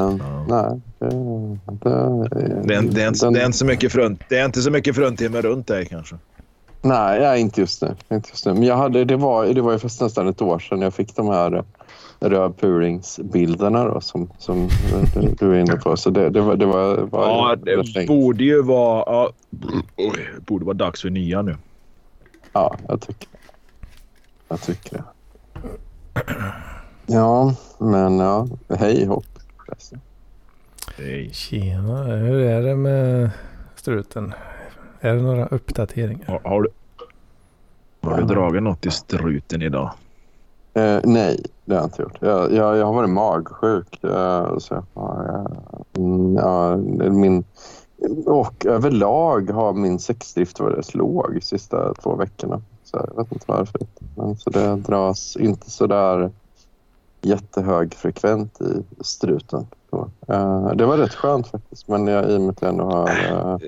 [0.00, 0.44] Men Ja.
[0.48, 0.80] nej.
[0.98, 2.28] Det, det,
[2.64, 4.62] Det är, det, är inte, den- det, är inte så mycket frunt, det är inte
[4.62, 6.16] så mycket fruntimmer runt dig kanske.
[6.82, 7.94] Nej, ja, inte just nu.
[8.12, 8.52] Inte just nu.
[8.54, 11.16] Men jag hade, det, var, det var ju fast nästan ett år sedan jag fick
[11.16, 11.64] de här
[12.20, 14.68] rövpuringsbilderna då, som, som
[15.14, 15.96] du, du är inne på.
[15.96, 19.04] Så det, det var, det var, var Ja, det borde ju vara...
[19.06, 19.30] Ja,
[19.96, 21.56] oj, borde vara dags för nya nu.
[22.52, 23.28] Ja, jag tycker
[24.48, 25.04] Jag tycker det.
[27.06, 28.46] Ja, men ja.
[28.78, 29.24] Hej hopp.
[29.66, 30.00] Förresten.
[30.98, 31.30] Nej.
[31.32, 33.30] Tjena, hur är det med
[33.74, 34.34] struten?
[35.00, 36.26] Är det några uppdateringar?
[36.26, 36.68] Har, har du,
[38.00, 39.90] har du dragit något i struten idag?
[40.74, 42.18] Eh, nej, det har jag inte gjort.
[42.20, 44.04] Jag, jag, jag har varit magsjuk.
[44.04, 45.46] Eh, så jag har,
[45.96, 46.76] eh, mm, ja,
[47.10, 47.44] min,
[48.26, 52.62] och överlag har min sexdrift varit låg de sista två veckorna.
[52.84, 53.80] Så jag vet inte varför.
[54.16, 56.30] Men så det dras inte så där
[57.24, 59.66] jättehög frekvent i struten.
[59.90, 61.88] Så, eh, det var rätt skönt faktiskt.
[61.88, 63.08] Men jag, i och med att jag ändå har...
[63.08, 63.58] Eh,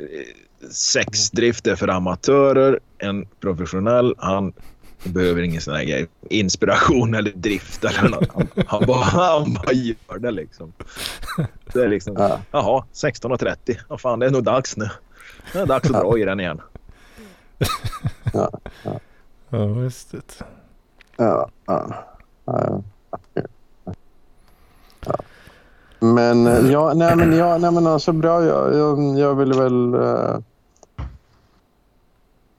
[0.70, 2.80] Sexdrift är för amatörer.
[2.98, 4.52] En professionell, han
[5.04, 6.06] behöver ingen sån här grej.
[6.30, 8.32] Inspiration eller drift eller något.
[8.34, 10.72] Han, han, bara, han bara gör det liksom.
[11.72, 13.78] Det är liksom, ja, jaha, 16.30.
[13.88, 14.88] Vad fan, det är nog dags nu.
[15.52, 16.60] Det är dags att dra i den igen.
[18.32, 18.50] Ja,
[19.66, 20.44] visst det.
[21.16, 22.04] Ja, ja, ja,
[22.44, 22.66] ja.
[22.68, 22.82] ja.
[26.00, 28.44] Men eh, ja, nej men, ja, nej, men alltså bra.
[28.44, 30.36] Jag, jag, jag ville väl eh,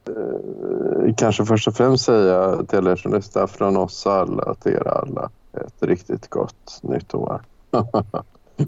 [0.06, 4.88] eh, kanske först och främst säga till er som lyssnar från oss alla till er
[4.88, 7.42] alla ett riktigt gott nytt år.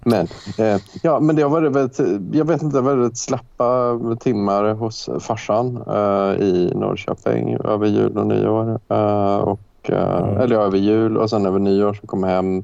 [0.04, 0.28] men
[0.58, 2.00] eh, ja, men det har varit väldigt,
[2.32, 8.80] jag vet inte, väldigt slappa timmar hos farsan eh, i Norrköping över jul och nyår.
[8.90, 10.38] Eh, och, Mm.
[10.38, 12.64] Eller ja, över jul och sen över nyår så kom jag hem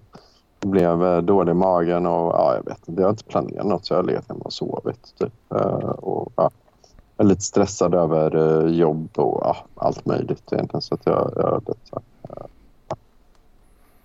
[0.65, 3.01] blev eh, dålig i magen och ja, jag vet inte.
[3.01, 5.15] Jag har inte planerat något så jag har legat hemma och sovit.
[5.19, 5.33] Typ.
[5.55, 6.49] Eh, och, ja,
[7.17, 10.81] jag är lite stressad över eh, jobb och ja, allt möjligt egentligen.
[10.81, 11.61] Så att jag, jag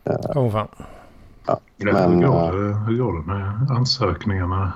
[0.04, 0.68] här, Åh oh, fan.
[1.46, 4.72] Ja, Men, hur, går det, hur går det med ansökningarna?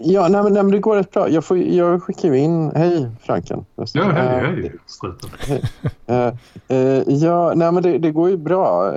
[0.00, 1.28] Ja, nej, men, nej, men det går rätt bra.
[1.28, 2.70] Jag, får, jag skickar ju in...
[2.74, 3.64] Hej, Franken.
[3.76, 5.30] Ja, hej, Eh, hej, struten.
[6.06, 6.32] Eh,
[6.68, 8.90] eh, ja, nej, men det, det går ju bra.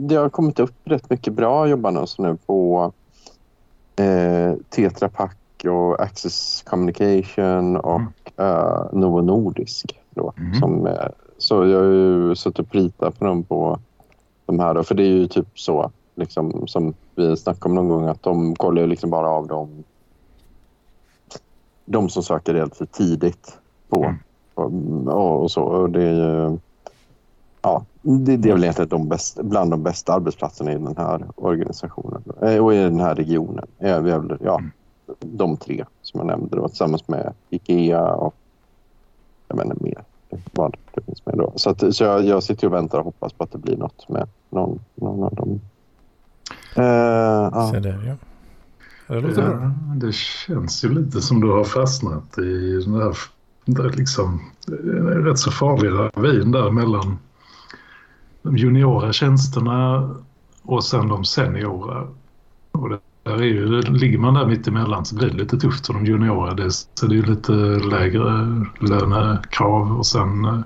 [0.00, 2.92] Det har kommit upp rätt mycket bra jobbannonser nu på
[4.70, 10.00] Tetra Pak och Access Communication och eh, Novo Nordisk.
[10.10, 10.54] Då, Mhm.
[10.54, 10.88] som,
[11.38, 13.78] så jag har ju suttit och pritat på dem på
[14.46, 14.74] de här.
[14.74, 18.22] Då, för det är ju typ så liksom, som vi snackade om någon gång att
[18.22, 19.84] de kollar ju liksom bara av dem
[21.86, 24.04] de som söker relativt tidigt på
[24.58, 25.08] Mm.
[25.08, 25.62] och, och så.
[25.62, 26.58] Och det är ju...
[27.62, 31.26] Ja, det, det är väl egentligen de bäst, bland de bästa arbetsplatserna i den här
[31.36, 32.22] organisationen.
[32.42, 33.66] Eh, Och i den här regionen.
[33.78, 34.70] Väl, ja, Mm.
[35.20, 38.34] de tre som jag nämnde då, tillsammans med Ikea och
[39.48, 40.04] jag inte mer
[40.52, 41.52] vad det finns med då.
[41.56, 44.08] Så, att, så jag, jag sitter och väntar och hoppas på att det blir något
[44.08, 45.60] med någon, någon av dem.
[46.78, 47.70] Uh, ja.
[47.72, 48.14] Se där, ja.
[49.08, 49.72] Det låter ja, bra.
[49.94, 53.16] Det känns ju lite som du har fastnat i den där,
[53.64, 54.40] där liksom,
[55.06, 57.18] rätt så farliga ravin där mellan
[58.42, 60.10] de juniora tjänsterna
[60.62, 62.08] och sen de seniora.
[62.72, 62.88] Och
[63.22, 66.54] där är ju, ligger man där mittemellan så blir det lite tufft för de juniora.
[66.54, 67.52] Det, så det är lite
[67.90, 70.58] lägre lönekrav och sen eh,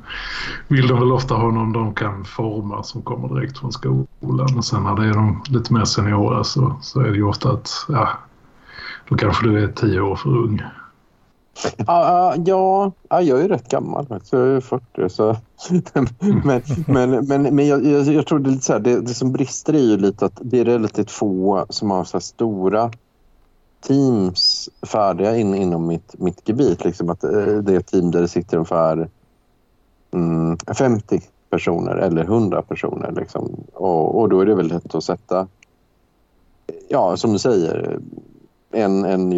[0.69, 4.57] vill de väl ofta ha någon de kan forma som kommer direkt från skolan.
[4.57, 7.53] Och sen när det är de lite mer seniora så, så är det ju ofta
[7.53, 8.19] att ja,
[9.11, 10.63] då kanske du är tio år för ung.
[11.77, 14.33] Ja, ja, jag är rätt gammal faktiskt.
[14.33, 15.09] Jag är 40.
[15.09, 15.37] Så.
[16.45, 19.15] men men, men, men jag, jag, jag tror det, är lite så här, det, det,
[19.15, 22.91] som brister är ju lite att det är relativt få som har så stora
[23.81, 26.85] teams färdiga in, inom mitt, mitt gebit.
[26.85, 29.09] Liksom att eh, det är ett team där det sitter ungefär
[30.11, 31.21] mm, 50
[31.51, 33.13] personer eller 100 personer.
[33.13, 33.65] Liksom.
[33.73, 35.47] Och, och då är det väl lätt att sätta,
[36.89, 38.01] ja som du säger,
[38.71, 39.31] en, en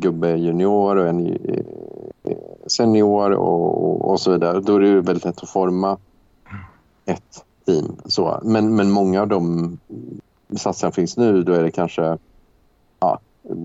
[0.00, 4.60] gubbe junior och en eh, senior och, och så vidare.
[4.60, 5.98] Då är det väldigt lätt att forma
[7.04, 7.96] ett team.
[8.04, 8.40] Så.
[8.42, 9.78] Men, men många av de
[10.56, 12.18] satsningar finns nu, då är det kanske...
[13.00, 13.18] Ja,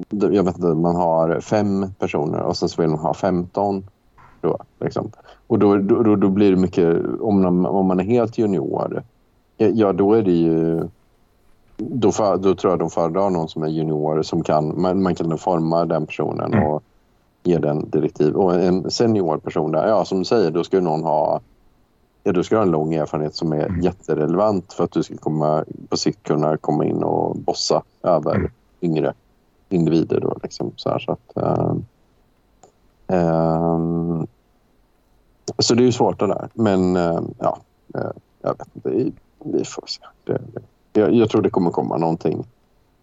[0.09, 3.83] jag vet inte, man har fem personer och sen så vill man ha 15.
[4.41, 5.11] Då, liksom.
[5.47, 6.97] Och då, då, då blir det mycket...
[7.21, 9.03] Om, om man är helt junior,
[9.57, 10.87] ja då är det ju
[11.79, 15.15] då, för, då tror jag de föredrar någon som är junior som kan, man, man
[15.15, 16.67] kan forma den personen mm.
[16.67, 16.83] och
[17.43, 18.35] ge den direktiv.
[18.35, 21.41] Och en senior person där, ja som du säger, då ska någon ha
[22.23, 23.81] Ja, du ska ha en lång erfarenhet som är mm.
[23.81, 28.51] jätterelevant för att du ska komma, på sikt kunna komma in och bossa över mm.
[28.81, 29.13] yngre
[29.69, 30.19] individer.
[30.19, 31.75] Då, liksom, så, här, så, att, uh,
[33.17, 34.23] uh,
[35.57, 36.49] så det är ju svårt det där.
[36.53, 37.57] Men uh, ja,
[38.41, 39.11] jag vet inte.
[39.43, 40.01] Vi får se.
[40.23, 40.61] Det, det
[40.93, 42.45] jag, jag, tror det kommer komma någonting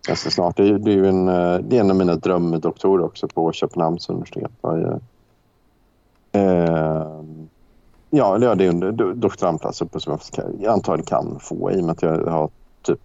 [0.09, 0.57] ganska snart.
[0.57, 3.53] Det är, det är ju en, eh, det är en av mina drömdoktorer också på
[3.53, 4.51] Köpenhamns universitet.
[4.61, 5.01] Jag,
[6.33, 7.07] eh,
[8.11, 10.19] ja, det är en doktorandplats uppe som
[10.61, 12.51] jag antagligen kan få i och med att jag har
[12.83, 13.01] typ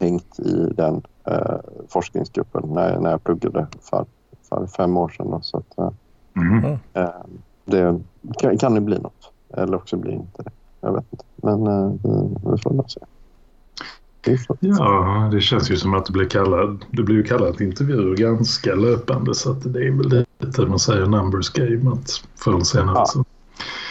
[0.00, 1.56] hängt i den eh,
[1.88, 4.04] forskningsgruppen när, när jag pluggade för,
[4.48, 5.42] för fem år sedan.
[5.42, 5.90] Så att, eh,
[6.36, 6.78] mm.
[6.92, 7.08] eh,
[7.64, 8.00] det
[8.38, 9.32] kan, kan det bli något.
[9.50, 10.50] Eller också blir det inte det.
[10.80, 11.24] Jag vet inte.
[11.36, 13.00] Men eh, vi, vi får nog se.
[14.60, 18.16] Ja, det känns ju som att du blir kallad, du blir ju kallad till intervjuer
[18.16, 22.64] ganska löpande så att det är väl lite man säger numbers game att förr eller
[22.64, 23.06] senare ja.
[23.06, 23.24] så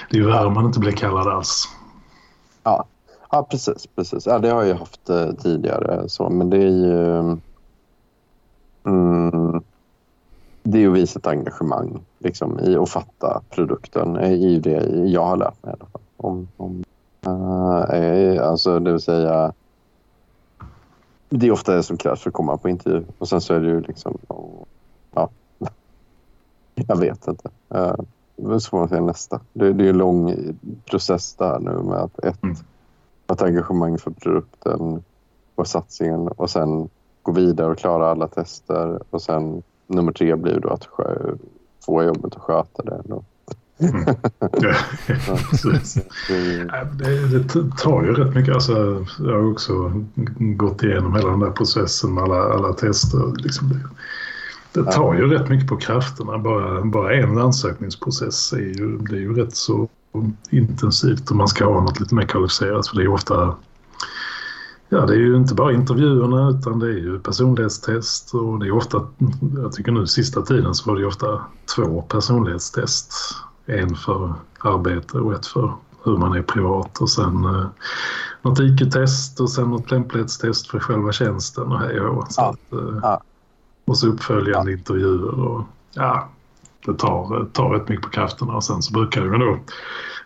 [0.09, 1.65] det är ju värre man inte blir kallad alls.
[2.63, 2.85] Ja,
[3.31, 3.87] ja precis.
[3.95, 4.25] precis.
[4.25, 7.17] Ja, det har jag haft eh, tidigare så men det är ju
[8.85, 9.61] mm,
[10.63, 14.13] det är ju att visa ett engagemang liksom, i att fatta produkten.
[14.13, 16.01] Det är ju det jag har lärt mig i alla fall.
[16.17, 16.83] Om, om,
[17.27, 19.53] uh, alltså det vill säga
[21.29, 23.03] det är ofta det som krävs för att komma på intervju.
[23.17, 24.17] Och sen så är det ju liksom...
[25.13, 25.29] Ja.
[26.75, 27.49] Jag vet inte.
[27.75, 27.95] Uh,
[28.59, 29.41] så får man säga nästa.
[29.53, 30.35] Det, det är en lång
[30.85, 32.55] process där nu med att ett, mm.
[33.31, 35.03] ett engagemang för produkten
[35.55, 36.89] och satsningen och sen
[37.21, 40.87] gå vidare och klara alla tester och sen nummer tre blir då att
[41.85, 43.01] få jobbet och sköta det.
[43.05, 43.23] Då.
[43.79, 44.03] Mm.
[46.97, 47.43] det, det,
[47.77, 48.53] tar ju rätt mycket.
[48.53, 50.03] Alltså, jag har också
[50.37, 53.33] gått igenom hela den där processen med alla, alla tester.
[53.37, 53.79] Liksom det,
[54.81, 56.37] det tar ju rätt mycket på krafterna.
[56.37, 59.89] Bara, bara en ansökningsprocess är ju, det är ju rätt så
[60.49, 62.87] intensivt om man ska ha något lite mer kvalificerat.
[62.87, 63.55] För det är ofta
[64.89, 68.71] Ja, det är ju inte bara intervjuerna utan det är ju personlighetstest och det är
[68.71, 69.07] ofta,
[69.57, 71.41] jag tycker nu sista tiden så var det ofta
[71.75, 73.13] två personlighetstest
[73.67, 77.65] en för arbete och ett för hur man är privat och sen eh,
[78.41, 82.41] något IQ-test och sen något lämplighetstest för själva tjänsten och hej och så.
[82.41, 82.49] Ja.
[82.49, 83.21] Att, eh, ja.
[83.85, 84.77] Och så uppföljande ja.
[84.77, 86.29] intervjuer och ja,
[86.85, 89.59] det tar, tar rätt mycket på krafterna och sen så brukar det då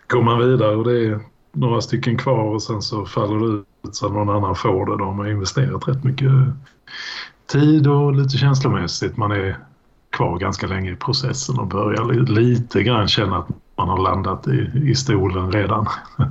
[0.08, 1.20] går man vidare och det är
[1.52, 4.98] några stycken kvar och sen så faller det ut så att någon annan får det.
[4.98, 6.32] De har investerat rätt mycket
[7.46, 9.18] tid och lite känslomässigt.
[9.18, 9.58] Man är
[10.12, 14.72] kvar ganska länge i processen och börjar lite grann känna att man har landat i,
[14.92, 15.86] i stolen redan.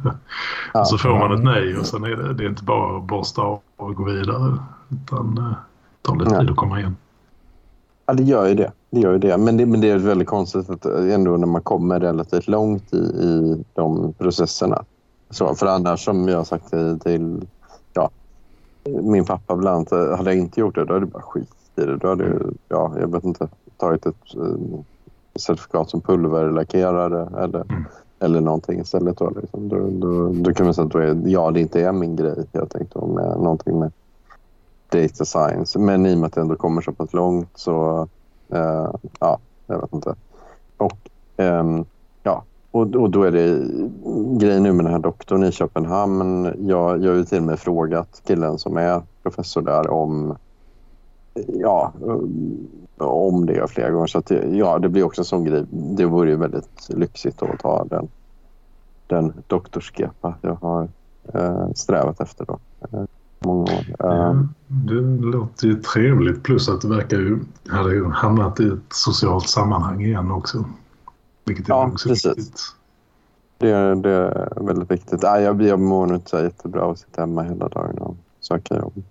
[0.74, 0.84] Ja.
[0.84, 3.42] så får man ett nej och sen är det, det är inte bara att borsta
[3.42, 5.52] av och gå vidare utan det eh,
[6.02, 6.96] tar lite tid att komma igen.
[8.06, 8.72] Ja, det gör ju det.
[8.90, 9.36] det, gör ju det.
[9.36, 12.96] Men, det men det är väldigt konstigt att ändå när man kommer relativt långt i,
[12.96, 14.84] i de processerna.
[15.30, 17.46] Så, för annars som jag har sagt till, till
[17.92, 18.10] ja,
[19.02, 21.80] min pappa bland annat, hade jag inte gjort det då hade det bara skit i
[21.80, 21.96] det.
[21.96, 22.38] Då hade
[22.68, 23.48] ja, jag vet inte,
[23.80, 24.80] tagit ett eh,
[25.34, 27.84] certifikat som pulverlackerare eller mm.
[28.18, 29.18] eller någonting istället.
[29.18, 29.68] Då, liksom.
[29.68, 32.44] då, då, då kan man säga att då är, ja, det inte är min grej
[32.52, 33.06] helt enkelt.
[33.06, 33.92] Med någonting med
[34.88, 35.78] data science.
[35.78, 38.08] Men i och med att det ändå kommer så pass långt så,
[38.48, 38.90] eh,
[39.20, 40.14] ja, jag vet inte.
[40.76, 40.98] Och,
[41.36, 41.84] ehm,
[42.22, 43.68] ja, och, och då är det
[44.38, 46.44] grejen nu med den här doktorn i Köpenhamn.
[46.44, 50.36] Jag, jag har ju till och med frågat killen som är professor där om
[51.46, 51.92] ja,
[53.04, 54.06] om det flera gånger.
[54.06, 55.64] Så att ja, det blir också en sån grej.
[55.70, 58.08] Det vore ju väldigt lyxigt att ta den,
[59.06, 60.88] den doktorskepa jag har
[61.34, 62.58] eh, strävat efter då.
[62.92, 63.04] Eh,
[63.38, 64.06] många år.
[64.12, 67.38] Eh, det låter ju trevligt plus att det verkar ju...
[67.68, 70.64] hade ju hamnat i ett socialt sammanhang igen också.
[71.44, 72.26] Vilket är Ja, nog så precis.
[72.26, 72.60] viktigt.
[73.58, 75.22] det, det är väldigt viktigt.
[75.22, 78.76] Nej, jag, jag mår nog inte så jättebra att sitta hemma hela dagen och söka
[78.76, 79.02] jobb.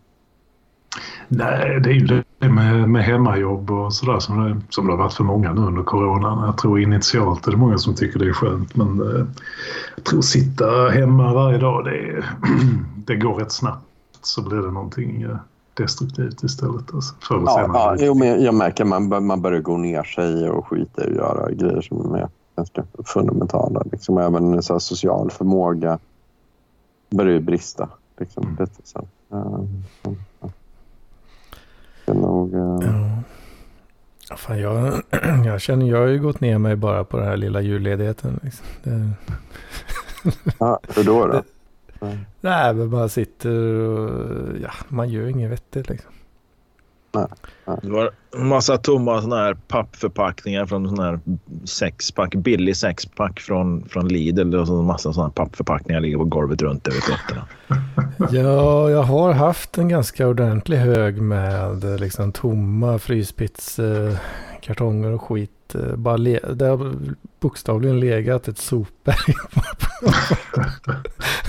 [1.27, 2.05] Nej, det är ju
[2.39, 5.61] det med, med hemmajobb och sådär som det, som det har varit för många nu
[5.61, 6.45] under coronan.
[6.45, 9.25] Jag tror initialt är det många som tycker det är skönt men eh,
[9.95, 12.23] jag tror sitta hemma varje dag det,
[13.05, 13.85] det går rätt snabbt
[14.21, 15.37] så blir det någonting eh,
[15.73, 16.93] destruktivt istället.
[16.93, 17.77] Alltså, förr eller Ja, senare.
[17.77, 21.09] ja, jo, men jag märker att man, man börjar gå ner sig och skita i
[21.09, 23.83] att göra grejer som är ganska fundamentala.
[23.91, 24.17] Liksom.
[24.17, 25.99] Även så social förmåga
[27.09, 27.89] börjar ju brista.
[28.19, 28.55] Liksom, Mm.
[28.59, 28.99] lite så.
[29.33, 29.63] Uh,
[32.09, 32.53] Det är nog...
[32.53, 32.79] eh,
[34.29, 34.35] Ja.
[34.37, 35.01] Fan, jag,
[35.45, 38.39] jag känner, jag har ju gått ner mig bara på den här lilla julledigheten.
[38.43, 38.65] Liksom.
[38.83, 39.09] Det,
[40.59, 41.27] ja, hur då?
[41.27, 41.43] då?
[42.41, 44.09] nej, men man sitter och
[44.63, 46.11] ja, man gör inget vettigt liksom.
[47.81, 51.19] Det var en massa tomma såna här pappförpackningar från sån här
[51.63, 54.55] sexpack, billig sexpack från, från Lidl.
[54.55, 57.47] Och så en massa såna här pappförpackningar ligger på golvet runt över fötterna.
[58.31, 65.75] Ja, jag har haft en ganska ordentlig hög med eh, liksom tomma fryspizzakartonger och skit.
[65.75, 66.93] eh, Bara le- det har
[67.39, 69.33] bokstavligen legat ett sopberg.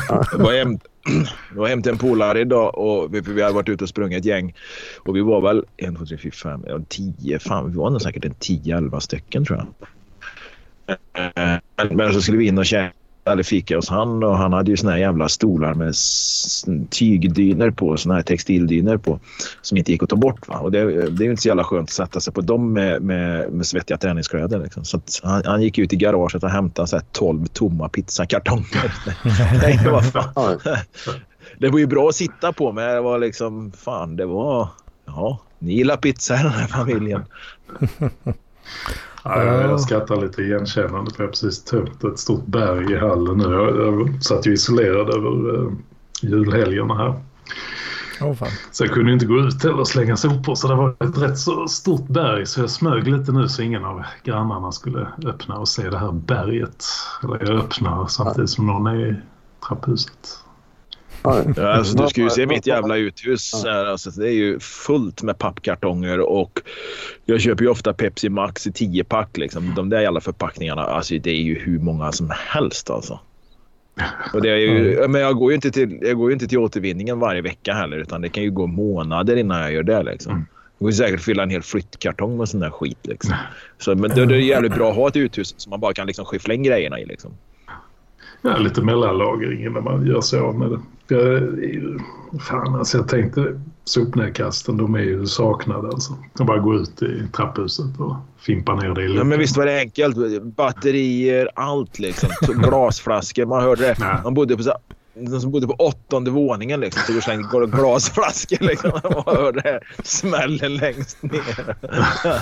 [0.32, 0.52] Jag var
[1.54, 4.18] jag var hem till en polare idag och vi, vi hade varit ute och sprungit
[4.18, 4.54] ett gäng.
[4.98, 8.24] Och vi var väl en, två, tre, fyra, fem, tio, fan vi var nog säkert
[8.24, 9.66] en tio, elva stycken tror jag.
[11.76, 14.70] Men, men så skulle vi in och käka eller fika hos han och han hade
[14.70, 15.94] ju såna här jävla stolar med
[16.90, 19.20] tygdyner på, såna här textildyner på
[19.62, 20.48] som inte gick att ta bort.
[20.48, 20.58] Va?
[20.58, 23.02] Och det, det är ju inte så jävla skönt att sätta sig på dem med,
[23.02, 24.58] med, med svettiga träningskläder.
[24.58, 24.84] Liksom.
[24.84, 28.92] Så att han, han gick ut i garaget och hämtade så här 12 tomma pizzakartonger.
[29.60, 30.60] Tänkte, vad fan.
[31.58, 34.68] Det var ju bra att sitta på men det var liksom, fan det var,
[35.06, 37.24] ja, ni gillar pizza i den här familjen.
[39.24, 43.38] Ja, jag, skrattar lite igenkännande för jag har precis tömt ett stort berg i hallen
[43.38, 43.44] nu.
[43.44, 45.72] Jag, jag satt ju isolerad över uh,
[46.22, 47.20] julhelgerna här.
[48.22, 48.48] Åh fan.
[48.70, 51.68] Så jag kunde inte gå ut eller slänga sopor så det var ett rätt så
[51.68, 55.90] stort berg så jag smög lite nu så ingen av grannarna skulle öppna och se
[55.90, 56.84] det här berget.
[57.22, 59.16] Eller jag öppnar samtidigt som någon är i
[59.68, 60.44] trapphuset.
[61.22, 63.64] Alltså, du ska ju se mitt jävla uthus.
[63.64, 66.60] Här, alltså, det är ju fullt med pappkartonger och
[67.24, 69.36] jag köper ju ofta Pepsi Max i 10-pack.
[69.36, 69.72] Liksom.
[69.76, 73.20] De där jävla förpackningarna, alltså, det är ju hur många som helst alltså.
[74.34, 77.18] Och det är ju, men jag går ju inte till, jag går inte till återvinningen
[77.18, 80.02] varje vecka heller utan det kan ju gå månader innan jag gör det.
[80.02, 80.32] Liksom.
[80.32, 80.46] Mm.
[80.78, 82.98] Det går säkert fylla en hel flyttkartong med sån där skit.
[83.02, 83.34] Liksom.
[83.78, 86.06] Så, men det, det är jävligt bra att ha ett uthus som man bara kan
[86.06, 87.06] liksom skyffla in grejerna i.
[87.06, 87.32] Liksom.
[88.42, 90.80] Ja, lite mellanlagring innan man gör sig av med det.
[91.10, 91.42] Jag,
[92.40, 96.12] fan, alltså jag tänkte sopnedkasten, de är ju saknade alltså.
[96.38, 99.66] Jag bara gå ut i trapphuset och fimpa ner det i Ja, men visst var
[99.66, 100.42] det enkelt.
[100.42, 102.28] Batterier, allt liksom.
[102.40, 103.46] Glasflaskor.
[103.46, 103.96] Man hörde det.
[104.00, 104.16] Nej.
[104.24, 104.72] Man bodde på, så,
[105.14, 107.02] de som bodde på åttonde våningen liksom.
[107.06, 108.90] Så du slängde glasflaskor liksom.
[109.26, 111.76] Man hörde det smällen längst ner.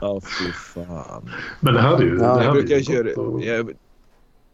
[0.00, 1.30] Ja, fy fan.
[1.60, 3.44] Men det hade ju, Ja, det Jag hade brukar ju köra...
[3.44, 3.70] Jag,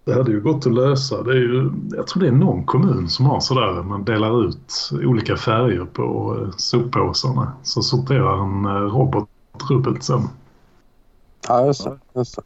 [0.05, 1.23] det hade ju gått att lösa.
[1.23, 3.83] Det är ju, jag tror det är någon kommun som har sådär.
[3.83, 7.53] Man delar ut olika färger på eh, soppåsarna.
[7.63, 9.29] Så sorterar en eh, robot
[9.71, 10.29] rubbet sen.
[11.49, 11.99] Ja, just det.
[12.15, 12.39] Just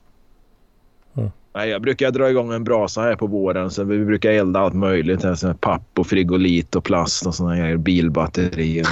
[1.15, 1.31] det.
[1.55, 3.71] nej, jag brukar dra igång en brasa här på våren.
[3.71, 5.23] Så vi brukar elda allt möjligt.
[5.23, 7.77] Här, så papp och frigolit och plast och såna grejer.
[7.77, 8.87] Bilbatterier.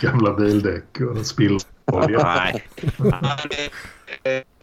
[0.00, 1.62] Gamla bildäck och spillolja.
[2.24, 2.64] Nej.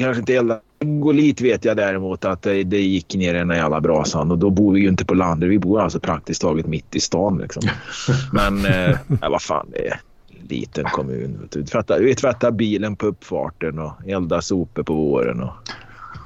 [0.00, 0.60] Kanske inte elda.
[0.84, 4.50] Frigolit vet jag däremot att det, det gick ner i den jävla brasan och då
[4.50, 5.48] bor vi ju inte på landet.
[5.48, 7.62] Vi bor alltså praktiskt taget mitt i stan liksom.
[8.32, 10.00] Men eh, ja, vad fan det är
[10.40, 11.38] en liten kommun.
[11.40, 11.64] Vet du.
[11.64, 15.42] Tvätta, vi tvättar bilen på uppfarten och eldar sopor på våren.
[15.42, 15.52] Och...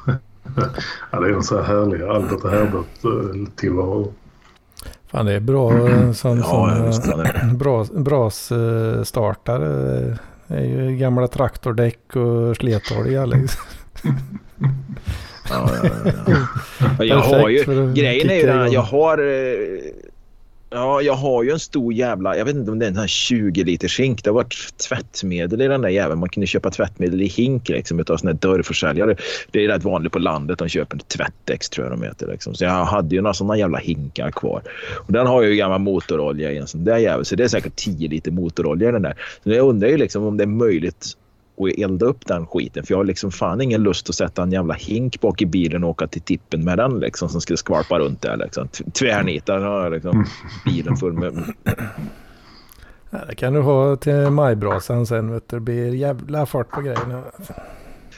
[1.10, 2.44] Ja, det är en så här härlig Albert
[2.74, 4.12] och eh, tillvaro.
[5.06, 7.78] Fan det är bra eh, som, Ja, som ja, visst, eh, ja,
[10.48, 13.62] det- är ju gamla traktordäck och sletolja liksom.
[15.50, 16.12] Ja, ja,
[16.98, 17.04] ja.
[17.04, 19.18] Jag har ju, grejen är ju den, jag har...
[20.70, 22.36] Ja, jag har ju en stor jävla...
[22.36, 24.24] Jag vet inte om det är en sån här 20 liters hink.
[24.24, 26.20] Det har varit tvättmedel i den där jäveln.
[26.20, 29.16] Man kunde köpa tvättmedel i hink liksom, utav såna här dörrförsäljare.
[29.50, 30.58] Det är rätt vanligt på landet.
[30.58, 32.26] De köper tvättex tror jag de heter.
[32.26, 32.54] Liksom.
[32.54, 34.62] Så jag hade ju några såna jävla hinkar kvar.
[35.06, 37.24] Och den har ju gammal motorolja i en sån där jävel.
[37.24, 39.14] Så det är säkert 10 liter motorolja i den där.
[39.44, 41.16] Så jag undrar ju liksom om det är möjligt
[41.66, 42.84] att elda upp den skiten.
[42.84, 45.84] För jag har liksom fan ingen lust att sätta en jävla hink bak i bilen
[45.84, 48.68] och åka till tippen med den liksom som skulle skvalpa runt där liksom.
[48.98, 50.24] Tvärnitar liksom
[50.64, 51.42] bilen full med.
[53.10, 55.56] Ja, det kan du ha till majbrasan sen vet du.
[55.56, 57.22] Det blir jävla fart på grejerna.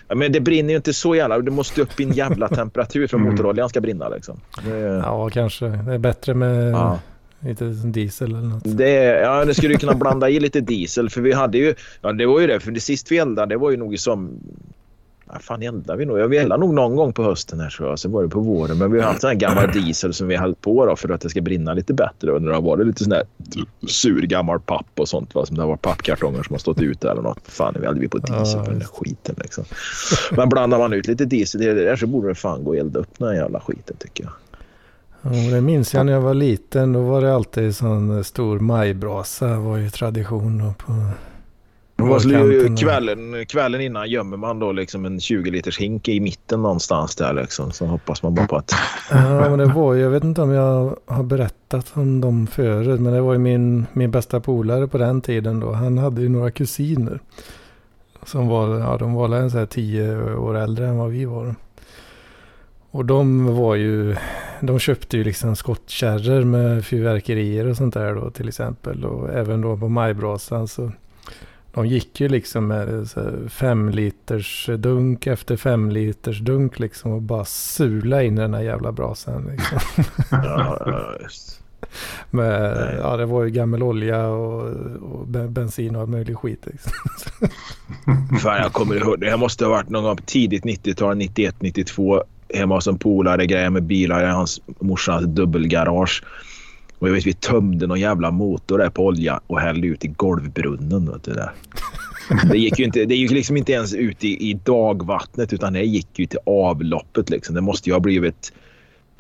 [0.08, 1.38] Ja, men det brinner ju inte så jävla...
[1.38, 3.32] Det måste upp i en jävla temperatur för att Mm.
[3.32, 4.40] motoroljan ska brinna liksom.
[4.64, 5.66] Det, Ja, kanske.
[5.68, 6.98] Det är bättre med ja.
[7.40, 8.62] Lite diesel eller något.
[8.64, 11.74] Det, ja, det skulle ju kunna blanda i lite diesel för vi hade ju...
[12.00, 12.60] Ja, det var ju det.
[12.60, 14.40] För det sist vi eldade, det var ju nog som...
[15.32, 16.18] Ja, fan eldade vi nog?
[16.18, 17.98] Ja, vi eldade nog någon gång på hösten här tror jag.
[17.98, 18.78] Sen var det på våren.
[18.78, 21.08] Men vi har haft sån här gammal diesel som vi har hällt på då för
[21.08, 22.32] att det ska brinna lite bättre.
[22.32, 23.24] Och när det har varit lite sån här
[23.86, 25.34] sur gammal papp och sånt.
[25.34, 25.46] Va?
[25.46, 27.40] Som det har varit pappkartonger som har stått ute eller något.
[27.44, 29.64] Fan, nu eldade vi på diesel på den där skiten liksom.
[30.32, 32.78] Men blandar man ut lite diesel i det där så borde det fan gå att
[32.78, 34.32] elda upp den här jävla skiten tycker jag.
[35.22, 36.92] Ja, det minns jag när jag var liten.
[36.92, 39.46] Då var det alltid sån stor majbrasa.
[39.46, 40.92] Det var ju tradition på
[42.78, 47.32] kvällen, kvällen innan gömmer man då liksom en 20 liters hink i mitten någonstans där
[47.32, 47.72] liksom.
[47.72, 48.72] Så hoppas man bara på att...
[49.10, 53.00] Ja, men det var ju, jag vet inte om jag har berättat om dem förut,
[53.00, 55.72] men det var ju min, min bästa polare på den tiden då.
[55.72, 57.20] Han hade ju några kusiner.
[58.26, 61.54] Som var, ja de var väl så här tio år äldre än vad vi var.
[62.90, 64.16] Och de var ju,
[64.60, 69.04] de köpte ju liksom skottkärror med fyrverkerier och sånt där då till exempel.
[69.04, 70.92] Och även då på majbrasan så
[71.72, 73.08] de gick ju liksom med
[73.48, 78.92] fem liters dunk efter fem liters dunk liksom och bara sula in den här jävla
[78.92, 79.50] brasan.
[79.50, 79.78] Liksom.
[82.30, 82.96] Med, Nej.
[83.02, 84.62] ja, det var ju gammal olja och,
[85.02, 86.66] och ben- bensin och all möjlig skit.
[86.66, 86.92] Liksom.
[88.38, 89.20] Fan, jag kommer ihåg.
[89.20, 92.22] Det här måste ha varit någon gång tidigt 90-tal, 91, 92.
[92.54, 96.22] Hemma hos en polare, grejer med bilar i hans morsans dubbelgarage.
[96.98, 100.08] Och jag vet vi tömde någon jävla motor där på olja och hällde ut i
[100.08, 101.12] golvbrunnen.
[101.12, 101.50] Vet du, där.
[102.50, 105.82] Det gick ju inte, det gick liksom inte ens ut i, i dagvattnet utan det
[105.82, 107.30] gick ju till avloppet.
[107.30, 107.54] Liksom.
[107.54, 108.52] Det måste ju ha blivit...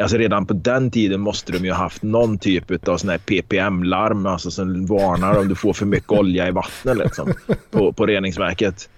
[0.00, 3.18] Alltså redan på den tiden måste de ju ha haft någon typ av sån här
[3.18, 7.34] PPM-larm alltså som varnar om du får för mycket olja i vattnet liksom,
[7.70, 8.90] på, på reningsverket.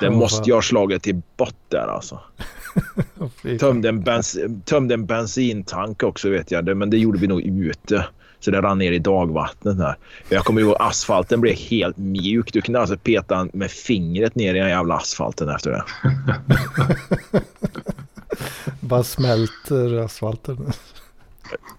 [0.00, 1.22] Det måste ju ha slagit till
[1.68, 2.20] där alltså.
[3.60, 6.76] Tömde en, bens, tömde en bensintank också vet jag.
[6.76, 8.04] Men det gjorde vi nog ute.
[8.40, 9.96] Så det rann ner i dagvattnet där.
[10.28, 12.52] Jag kommer ihåg asfalten blev helt mjuk.
[12.52, 15.84] Du kunde alltså peta med fingret ner i den jävla asfalten efter det.
[18.80, 20.72] Bara smälter asfalten.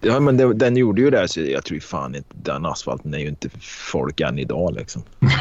[0.00, 1.28] Ja, men det, den gjorde ju det.
[1.28, 3.48] Så jag tror fan inte den asfalten är ju inte
[3.90, 5.02] folk än idag liksom.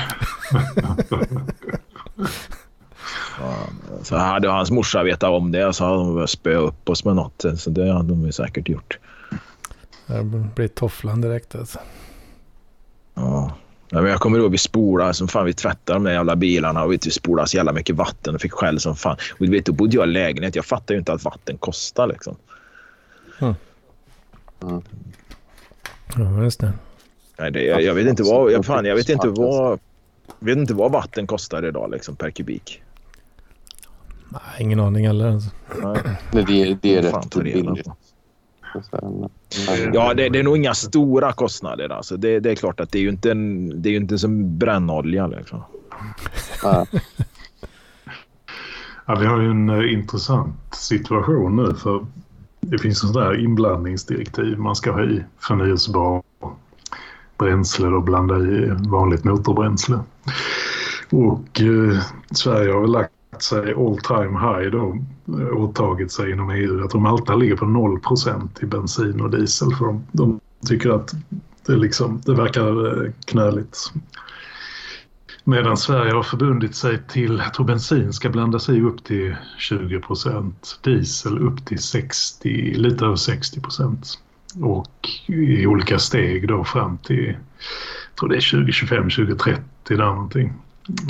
[4.03, 7.15] Så hade hans morsa vetat om det så hade de väl spöat upp oss med
[7.15, 7.45] något.
[7.57, 8.99] Så det hade de ju säkert gjort.
[10.07, 10.23] Det
[10.55, 11.79] blir tofflan direkt alltså.
[13.13, 13.51] Ja.
[13.89, 15.45] Ja, men jag kommer ihåg vi spolade som fan.
[15.45, 18.41] Vi tvättade de där jävla bilarna och vet, vi spolade så jävla mycket vatten och
[18.41, 19.17] fick skäll som fan.
[19.39, 20.55] Och du vet, då bodde jag i lägenhet.
[20.55, 22.35] Jag fattar ju inte att vatten kostar liksom.
[26.17, 26.73] Ja, just det.
[27.39, 28.51] Nej, det, jag, jag vet inte vad...
[28.51, 29.79] Jag, fan, jag vet inte vad...
[30.39, 32.81] Jag vet inte vad vatten kostar idag liksom per kubik.
[34.29, 35.27] Nej, ingen aning heller.
[35.31, 35.49] Alltså.
[35.83, 35.97] Nej.
[36.31, 37.87] Nej, det, är- det är rätt billigt.
[38.83, 41.89] Sen, men- Ja, det, det är nog inga stora kostnader.
[41.89, 42.17] Alltså.
[42.17, 44.57] Det, det är klart att det är ju inte, en, det är ju inte som
[44.57, 45.27] brännolja.
[45.27, 45.61] Liksom.
[46.63, 46.85] ja.
[49.05, 52.05] Ja, vi har ju en eh, intressant situation nu för
[52.59, 54.57] det finns en sån där inblandningsdirektiv.
[54.57, 56.23] Man ska ha i förnyelsebar
[57.37, 59.99] bränsle och blanda i vanligt motorbränsle.
[61.09, 61.99] Och eh,
[62.31, 63.11] Sverige har väl lagt
[63.43, 64.97] sig all time high då,
[65.39, 66.79] eh, åtagit sig inom EU.
[66.79, 71.13] Jag tror Malta ligger på 0% i bensin och diesel för de, de tycker att
[71.65, 73.77] det, liksom, det verkar eh, knöligt.
[75.43, 79.99] Medan Sverige har förbundit sig till, jag tror bensin ska blandas i upp till 20
[79.99, 84.19] procent, diesel upp till 60, lite över 60 procent.
[84.61, 90.53] och i olika steg då fram till, jag tror det är 2025, 2030 där någonting.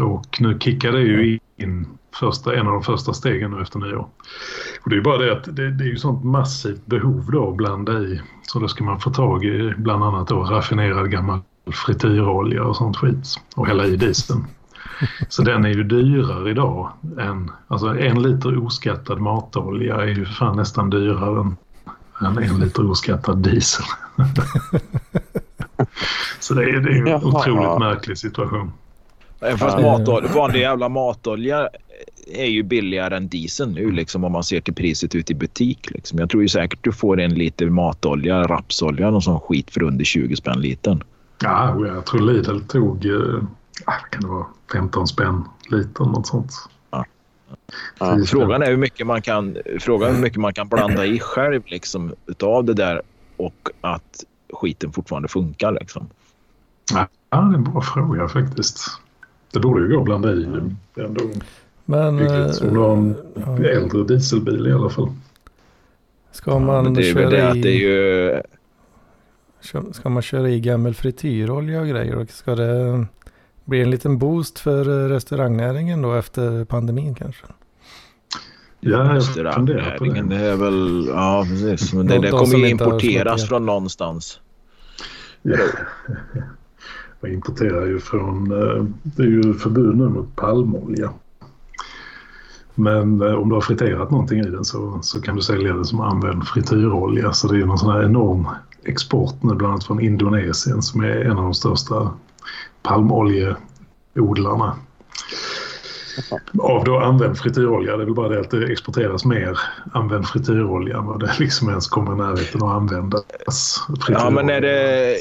[0.02, 1.86] Och nu kickar det ju in
[2.20, 4.08] första, en av de första stegen nu efter nyår.
[4.84, 7.50] Och det är ju bara det att det, det är ju sånt massivt behov då
[7.50, 8.22] att blanda i.
[8.42, 11.40] Så då ska man få tag i bland annat då raffinerad gammal
[11.86, 14.46] frityrolja och sånt skit och hälla i dieseln.
[15.30, 17.52] Så den är ju dyrare idag än...
[17.68, 21.58] Alltså en liter oskattad matolja är ju fan nästan dyrare än,
[22.22, 23.86] än en liter oskattad diesel.
[26.40, 27.22] Så det är, det är ju en Jaha.
[27.24, 28.72] otroligt märklig situation.
[29.58, 29.98] Fast Ja.
[29.98, 31.70] matolja, vanlig jävla matolja
[32.32, 35.92] är ju billigare än diesel nu liksom om man ser till priset ute i butik.
[35.92, 36.20] Liksom.
[36.20, 40.06] Jag tror ju säkert du får en liter matolja, rapsolja, någon sån skit för under
[40.06, 41.04] 20 spänn litern.
[41.44, 43.06] Ja, jag tror Lidl tog...
[43.06, 43.44] Eh,
[43.86, 44.46] ah, kan det vara?
[44.74, 46.52] 15 spänn litern, något sånt.
[46.90, 47.06] Ja.
[48.28, 51.62] Frågan är hur mycket man kan, frågan är hur mycket man kan blanda i själv
[51.66, 53.02] liksom, utav det där
[53.38, 54.24] och att
[54.54, 55.72] skiten fortfarande funkar.
[55.72, 56.10] Liksom.
[56.94, 59.00] Ja, det är en bra fråga faktiskt.
[59.54, 60.44] Det borde ju gå att blanda i.
[60.96, 61.22] Ändå
[61.90, 62.62] Men hyggligt.
[62.62, 63.16] Du har en
[63.46, 65.10] ja, äldre dieselbil i alla fall.
[66.32, 67.82] ska man Men det är det köra att det är i...
[67.84, 68.42] ju...
[69.62, 72.16] Kö- Ska man köra i gammal frityrolja och grejer?
[72.16, 73.06] Och ska det
[73.66, 77.46] bli en liten boost för eh, restaurangnäringen då efter pandemin kanske?
[78.80, 80.38] Ja, Restaurangnäringen, det.
[80.38, 81.08] det är väl...
[81.08, 81.94] Ja, precis.
[81.94, 84.40] Men det, De- det de kommer ju importeras från någonstans.
[85.42, 85.58] Ja.
[87.22, 88.52] Jag importerar ju från...
[88.52, 91.14] eh, Det är ju förbud nu mot palmolja.
[92.80, 95.86] Men eh, om du har friterat någonting i den så, så kan du sälja det
[95.86, 97.34] som använd frityrolja.
[97.34, 98.48] Så det är någon sån här enorm
[98.84, 102.14] export nu bland annat från Indonesien som är en av de största
[102.82, 104.76] palmoljeodlarna.
[106.60, 107.98] Av då använd frityrolja.
[107.98, 109.60] Det är väl bara det att det exporteras mer
[109.94, 113.86] använd frityrolja än vad det liksom ens kommer i närheten att användas.
[114.08, 115.16] Ja, men är det,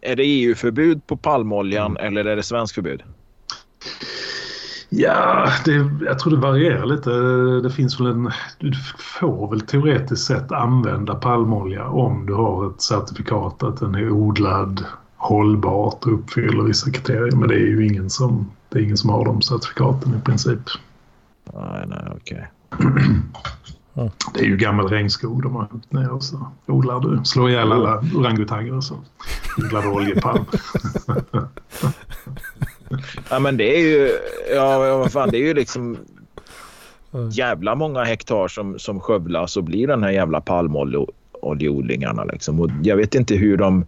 [0.00, 3.02] är det EU-förbud på palmoljan eller är det svensk förbud?
[4.94, 7.10] Ja, det, jag tror det varierar lite.
[7.68, 8.30] Det finns väl en...
[8.58, 14.10] Du får väl teoretiskt sett använda palmolja om du har ett certifikat att den är
[14.10, 14.84] odlad
[15.16, 17.36] hållbart och uppfyller vissa kriterier.
[17.36, 20.60] Men det är ju ingen som, det är ingen som har de certifikaten i princip.
[21.54, 22.48] Nej, nej, okej.
[24.34, 27.24] Det är ju gammal regnskog de har huggt ner och så odlar du.
[27.24, 28.94] Slår ihjäl alla orangutanger och så
[29.58, 30.44] odlar du oljepalm.
[33.30, 34.10] Ja, men det är ju...
[34.54, 35.98] Ja, vad fan, det är ju liksom
[37.32, 42.24] jävla många hektar som, som skövlas och blir den här jävla palmoljeodlingarna.
[42.24, 42.60] Liksom.
[42.60, 43.86] Och jag vet inte hur de...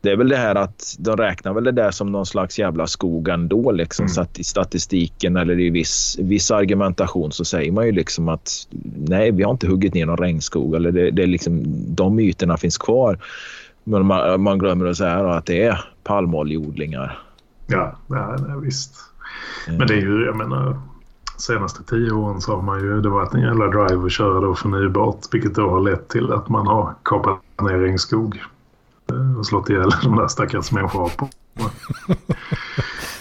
[0.00, 2.86] Det är väl det här att de räknar väl det där som någon slags jävla
[2.86, 3.72] skog ändå.
[3.72, 4.02] Liksom.
[4.02, 4.14] Mm.
[4.14, 8.68] Så att i statistiken eller i viss, viss argumentation så säger man ju liksom att
[8.96, 10.74] nej, vi har inte huggit ner någon regnskog.
[10.74, 11.62] Eller det, det är liksom,
[11.94, 13.18] de myterna finns kvar.
[13.84, 17.18] Men man, man glömmer att säga att det är palmoljeodlingar.
[17.70, 18.96] Ja, ja nej, visst.
[19.68, 20.78] Men det är ju, jag menar,
[21.36, 24.54] senaste tio åren så har man ju, det varit en jävla drive att köra då
[24.54, 25.18] förnybart.
[25.32, 28.42] Vilket då har lett till att man har kapat ner regnskog.
[29.12, 31.30] eh, Och slått ihjäl de där stackars människoaporna.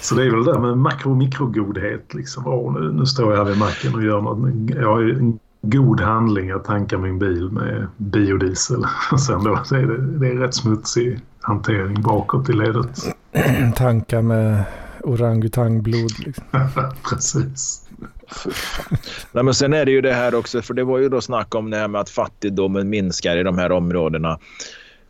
[0.01, 2.13] Så det är väl det där med makro och mikrogodhet.
[2.13, 2.47] Liksom.
[2.47, 4.69] Åh, nu, nu står jag här vid macken och gör något.
[4.75, 8.85] Jag har ju en god handling att tanka min bil med biodiesel.
[9.11, 12.99] Och sen då, så är det, det är rätt smutsig hantering bakåt i ledet.
[13.75, 14.63] Tankar med
[15.03, 16.45] orangutangblod liksom.
[17.09, 17.89] Precis.
[19.31, 21.55] Nej, men sen är det ju det här också, för det var ju då snack
[21.55, 24.39] om det här med att fattigdomen minskar i de här områdena.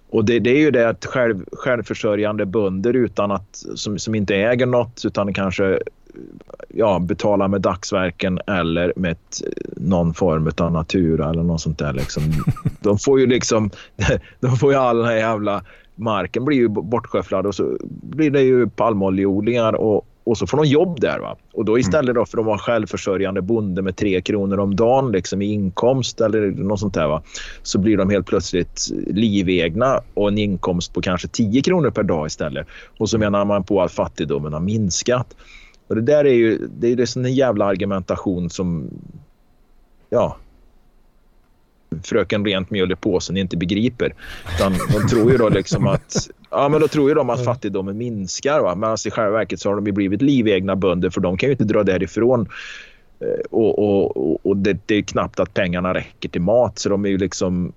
[0.10, 4.36] Och det, det är ju det att själv, självförsörjande bönder utan att, som, som inte
[4.36, 5.80] äger något utan kanske
[6.68, 9.42] ja, betalar med dagsverken eller med ett,
[9.76, 11.94] någon form av natura eller något sånt där.
[11.94, 12.24] Liksom.
[12.80, 13.70] De får ju liksom,
[14.40, 15.64] de får ju all den här jävla
[15.98, 20.66] marken blir ju bortsköfflad och så blir det ju palmoljeodlingar och, och så får de
[20.66, 21.20] jobb där.
[21.20, 21.38] Va?
[21.54, 25.42] Och då istället då för att vara självförsörjande bonde med tre kronor om dagen liksom,
[25.42, 27.08] i inkomst eller något sånt där.
[27.08, 27.22] Va?
[27.64, 32.28] Så blir de helt plötsligt livegna och en inkomst på kanske 10 kronor per dag
[32.28, 32.68] istället.
[32.98, 35.36] Och så menar man på att fattigdomen har minskat.
[35.88, 38.90] Och det där är ju det är ju sån en jävla argumentation som
[40.10, 40.38] ja
[42.04, 44.14] fröken rent mjöl i påsen inte begriper.
[44.56, 47.98] Utan de tror ju då liksom att ja, men då tror ju de att fattigdomen
[47.98, 48.60] minskar.
[48.62, 48.76] Va?
[48.76, 51.48] Men alltså i själva verket så har de ju blivit livegna bönder för de kan
[51.50, 52.50] ju inte dra därifrån.
[53.22, 56.90] Eh, Och, och, och- och det, det är knappt att pengarna räcker till mat så
[56.90, 57.74] de är ju liksom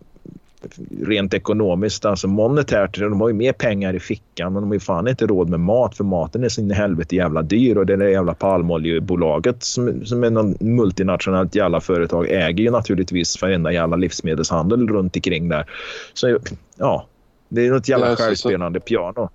[1.02, 4.80] rent ekonomiskt, alltså monetärt, de har ju mer pengar i fickan men de har ju
[4.80, 7.86] fan inte råd med mat för maten är så in i helvete jävla dyr och
[7.86, 13.72] det där jävla palmoljebolaget som, som är någon multinationellt jävla företag äger ju naturligtvis varenda
[13.72, 15.70] jävla livsmedelshandel runt omkring där.
[16.14, 16.38] Så
[16.78, 17.06] ja,
[17.48, 19.28] det är något jävla Ja, så- så- självspelande piano.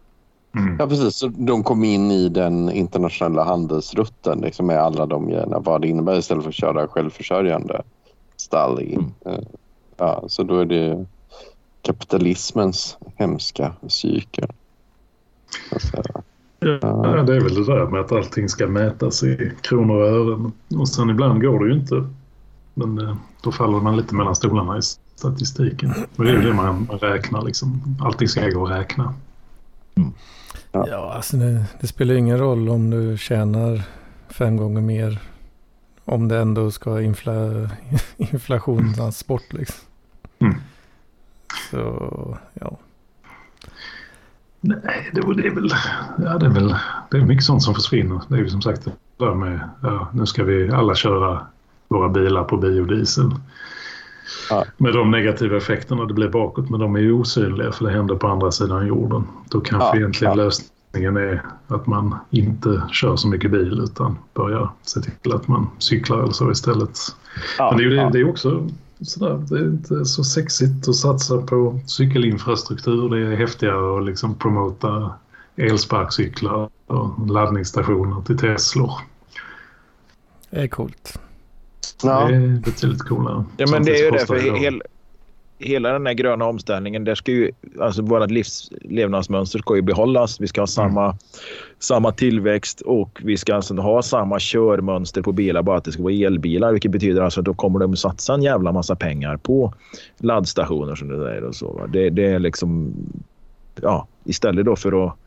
[0.58, 0.76] Mm.
[0.80, 1.16] Ja, precis.
[1.16, 5.60] Så de kom in i den internationella handelsrutten liksom, med alla de grejerna.
[5.60, 7.82] Vad det innebär istället för att köra självförsörjande
[8.38, 9.14] stall in.
[9.26, 9.34] Eh,
[9.98, 11.06] Ja, så då är det
[11.86, 14.48] kapitalismens hemska cykel.
[15.70, 16.24] Så att säga.
[16.60, 20.52] Ja, det är väl det där med att allting ska mätas i kronor och ören.
[20.80, 22.08] Och sen ibland går det ju inte.
[22.74, 24.82] Men eh, då faller man lite mellan stolarna i
[25.16, 25.94] statistiken.
[26.16, 27.98] Och det är ju det man räknar liksom.
[28.02, 29.14] Allting ska gå att räkna.
[30.72, 33.82] Ja, ja alltså det, det, spelar ingen roll om du tjänar
[34.30, 35.20] fem gånger mer.
[36.06, 37.34] Om det ändå ska infla,
[38.18, 39.86] inflationens bort liksom.
[40.40, 40.56] Mm.
[41.72, 42.78] Så, ja.
[44.62, 45.70] Nej, det, det, är väl,
[46.18, 46.76] ja, det är väl
[47.12, 48.22] det är mycket sånt som försvinner.
[48.28, 51.48] Det är ju som sagt det där med ja, nu ska vi alla köra
[51.88, 53.32] våra bilar på biodiesel.
[54.50, 54.66] Ja.
[54.78, 56.70] Med de negativa effekterna det blir bakåt.
[56.70, 59.24] Men de är ju osynliga för det händer på andra sidan jorden.
[59.50, 59.96] Då kanske ja.
[59.96, 65.48] egentligen lösningen är att man inte kör så mycket bil utan börjar se till att
[65.48, 67.00] man cyklar eller så istället.
[67.60, 68.70] Men det är ju det, det är också
[69.02, 73.10] sådär, det är inte så sexigt att satsa på cykelinfrastruktur.
[73.10, 75.14] Det är häftigare att liksom promota
[75.56, 78.92] elsparkcyklar och laddningsstationer till Teslor.
[80.50, 81.20] Det är coolt.
[82.04, 82.28] Ja.
[82.28, 83.46] Det är betydligt coolare.
[83.58, 84.26] Ja, men det är ju det.
[84.26, 84.82] För hel,
[85.60, 90.42] hela den här gröna omställningen, där ska ju, alltså våra livs, levnadsmönster ska ju behållas.
[90.42, 91.18] Vi ska ha samma, mm.
[91.80, 96.04] samma tillväxt och vi ska alltså ha samma körmönster på bilar, bara att det ska
[96.04, 96.72] vara elbilar.
[96.72, 99.74] Vilket betyder alltså att då kommer de satsa en jävla massa pengar på
[100.18, 101.88] laddstationer som det där och så.
[101.94, 102.94] Det, det är liksom,
[103.82, 105.18] ja, istället då för att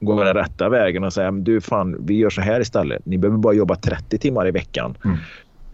[0.00, 3.06] gå den rätta vägen och säga du fan, vi gör så här istället.
[3.06, 4.94] Ni behöver bara jobba 30 timmar i veckan.
[5.04, 5.16] Mm.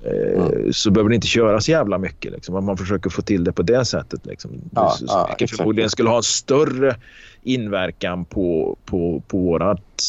[0.05, 0.73] Mm.
[0.73, 2.33] Så behöver ni inte köra så jävla mycket.
[2.33, 2.65] Liksom.
[2.65, 4.27] Man försöker få till det på det sättet.
[4.27, 4.51] Liksom.
[4.75, 5.07] Ja, det,
[5.39, 6.97] ja, förmodligen skulle ha en större
[7.43, 10.05] inverkan på, på, på vårat,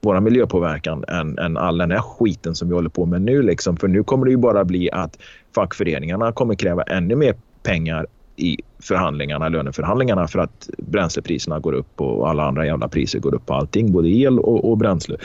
[0.00, 3.42] våra miljöpåverkan än, än all den här skiten som vi håller på med nu.
[3.42, 3.76] Liksom.
[3.76, 5.18] För nu kommer det ju bara bli att
[5.54, 8.06] fackföreningarna kommer kräva ännu mer pengar
[8.36, 13.46] i förhandlingarna, löneförhandlingarna för att bränslepriserna går upp och alla andra jävla priser går upp
[13.46, 15.16] på allting, både el och, och bränsle.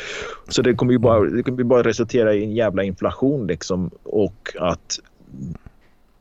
[0.47, 4.51] Så det kommer ju bara, det kommer bara resultera i en jävla inflation liksom och
[4.60, 4.99] att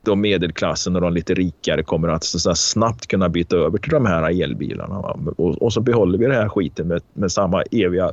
[0.02, 4.06] de medelklassen och de lite rikare kommer att så snabbt kunna byta över till de
[4.06, 4.98] här elbilarna.
[4.98, 8.12] Och, och, så behåller vi den här skiten med, med samma eviga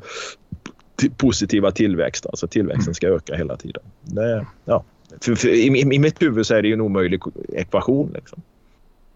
[1.18, 2.26] positiva tillväxt.
[2.26, 3.84] Alltså tillväxten ska öka hela tiden.
[4.02, 4.84] Det, ja.
[5.22, 7.22] För, för, i, i, mitt huvud så är det ju en omöjlig
[7.54, 8.12] ekvation.
[8.14, 8.42] Liksom.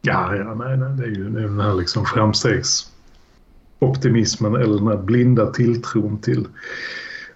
[0.06, 5.45] Ja, ja nej, nej, det är ju den här liksom framstegsoptimismen eller den här blinda
[5.45, 6.47] tilltron till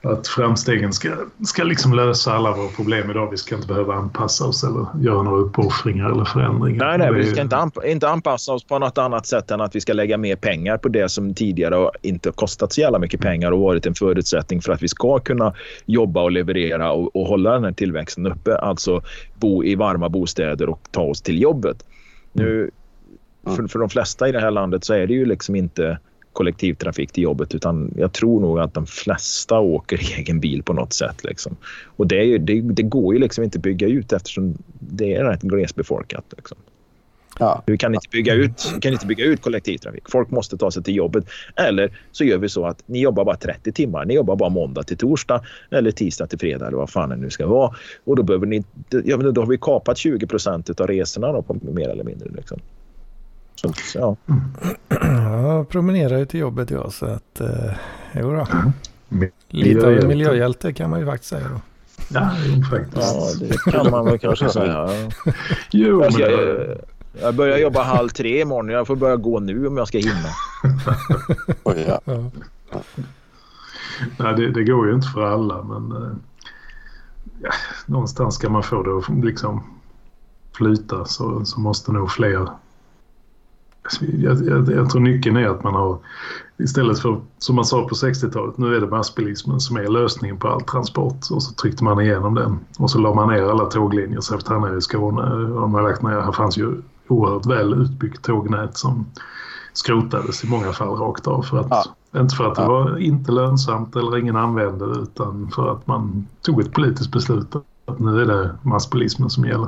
[0.01, 1.09] att framstegen ska,
[1.45, 3.31] ska liksom lösa alla våra problem idag.
[3.31, 6.85] Vi ska inte behöva anpassa oss eller göra några uppoffringar eller förändringar.
[6.85, 9.75] Nej, nej, vi ska inte, anpa inte anpassa oss på något annat sätt än att
[9.75, 13.51] vi ska lägga mer pengar på det som tidigare inte kostat så jävla mycket pengar
[13.51, 15.53] och varit en förutsättning för att vi ska kunna
[15.85, 18.57] jobba och leverera och, och hålla den här tillväxten uppe.
[18.57, 19.01] Alltså
[19.33, 21.83] bo i varma bostäder och ta oss till jobbet.
[22.33, 23.55] Nu, mm.
[23.55, 25.97] för, för de flesta i det här landet så är det ju liksom inte
[26.33, 30.93] kollektivtrafik till jobbet utan jag tror nog att de flesta åker egen bil på något
[30.93, 31.23] sätt.
[31.23, 31.55] Liksom.
[31.85, 35.23] Och det, ju, det, det, går ju liksom inte att bygga ut eftersom det är
[35.23, 36.25] rätt glesbefolkat.
[36.37, 36.57] Liksom.
[37.39, 37.63] Ja.
[37.65, 40.09] Vi kan inte, bygga ut, kan inte bygga ut kollektivtrafik.
[40.09, 41.25] Folk måste ta sig till jobbet.
[41.55, 44.05] Eller så gör vi så att ni jobbar bara 30 timmar.
[44.05, 47.29] Ni jobbar bara måndag till torsdag eller tisdag till fredag eller vad fan det nu
[47.29, 47.75] ska vara.
[48.03, 51.57] Och då, behöver ni, ja, då har vi kapat 20 procent av resorna då, på,
[51.61, 52.29] mer eller mindre.
[52.29, 52.59] Liksom.
[53.55, 54.15] Så, ja.
[55.23, 57.71] Jag promenerar ju till jobbet jag så att eh,
[58.21, 58.47] jodå.
[59.11, 59.29] Mm.
[59.49, 61.61] Lite av en miljöhjälte kan man ju faktiskt säga då.
[62.13, 62.31] Ja,
[62.71, 63.41] faktiskt.
[63.41, 64.89] Ja, det kan man väl kanske säga.
[65.71, 66.77] jo, men...
[67.13, 68.69] jag, börjar jobba halv tre imorgon.
[68.69, 70.29] Jag får börja gå nu om jag ska hinna.
[71.63, 72.01] oh, ja.
[72.05, 72.81] ja.
[74.17, 76.11] Nej, det, det, går ju inte för alla, men eh,
[77.41, 77.51] ja,
[77.85, 79.63] någonstans ska man få det att liksom
[80.57, 82.47] flyta så, så måste nog fler
[84.01, 85.97] jag, jag, jag, tror nyckeln är att man har
[86.57, 90.47] istället för som man sa på 60-talet, nu är det massbilismen som är lösningen på
[90.47, 94.21] all transport och så tryckte man igenom den och så la man ner alla tåglinjer
[94.21, 95.21] så efter här i Skåne
[95.53, 96.81] och man lagt ner, här fanns ju
[97.11, 99.05] oerhört väl utbyggt tågnät som
[99.73, 101.67] skrotades i många fall rakt av för att
[102.11, 102.19] ja.
[102.21, 106.27] inte för att det var inte lönsamt eller ingen använde det utan för att man
[106.41, 107.55] tog ett politiskt beslut
[107.85, 109.67] att nu är det massbilismen som gäller.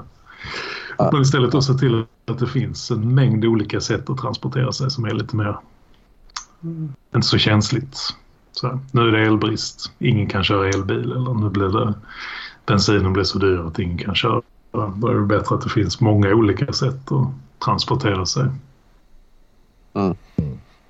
[0.98, 4.72] Att man istället då ser till att det finns en mängd olika sätt att transportera
[4.72, 5.58] sig som är lite mer
[6.64, 6.94] mm.
[7.16, 7.98] inte så känsligt.
[8.52, 11.94] Så, nu är det elbrist, ingen kan köra elbil eller nu blir det
[12.66, 14.42] bensinen blir så dyr att ingen kan köra.
[14.72, 17.28] Då är det bättre att det finns många olika sätt att
[17.66, 18.46] transportera sig.
[19.94, 20.16] Mm.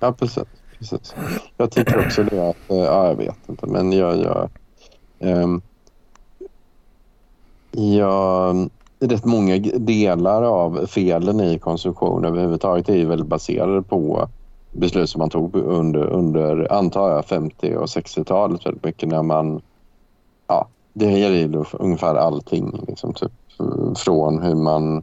[0.00, 0.44] Ja, precis,
[0.78, 1.14] precis.
[1.56, 4.48] Jag tycker också det att, eh, ja, jag vet inte, men jag, jag,
[5.18, 5.62] um,
[7.70, 8.70] jag
[9.00, 14.28] rätt många delar av felen i konsumtion överhuvudtaget är ju väl baserade på
[14.72, 19.62] beslut som man tog under, under antar jag, 50 och 60-talet väldigt mycket när man...
[20.46, 22.84] Ja, det gäller ungefär allting.
[22.88, 23.32] Liksom, typ,
[23.62, 25.02] Eh, från hur man...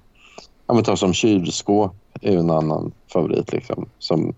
[0.68, 3.51] Ja, men ta som kylskåp är en annan favorit.
[3.51, 4.34] Liksom, som,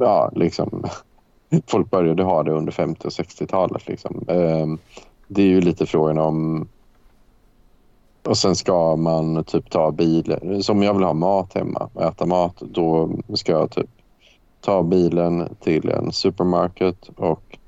[0.00, 0.84] ja, liksom,
[1.66, 3.88] folk började ha det under 50 och 60-talet.
[3.88, 4.24] Liksom.
[4.28, 4.78] Ehm,
[5.28, 6.68] det är ju lite frågan om...
[8.22, 10.62] Och sen ska man typ ta bilen.
[10.62, 12.56] Som jag vill ha mat hemma och äta mat.
[12.60, 13.90] Då ska jag typ
[14.60, 17.58] ta bilen till en supermarket och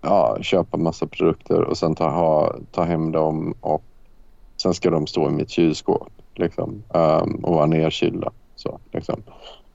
[0.00, 3.87] ja, köpa massa produkter och sen ta, ha, ta hem dem och
[4.62, 8.30] sen ska de stå i mitt kylskåp liksom, um, och vara nedkylda.
[8.56, 9.22] Så, liksom.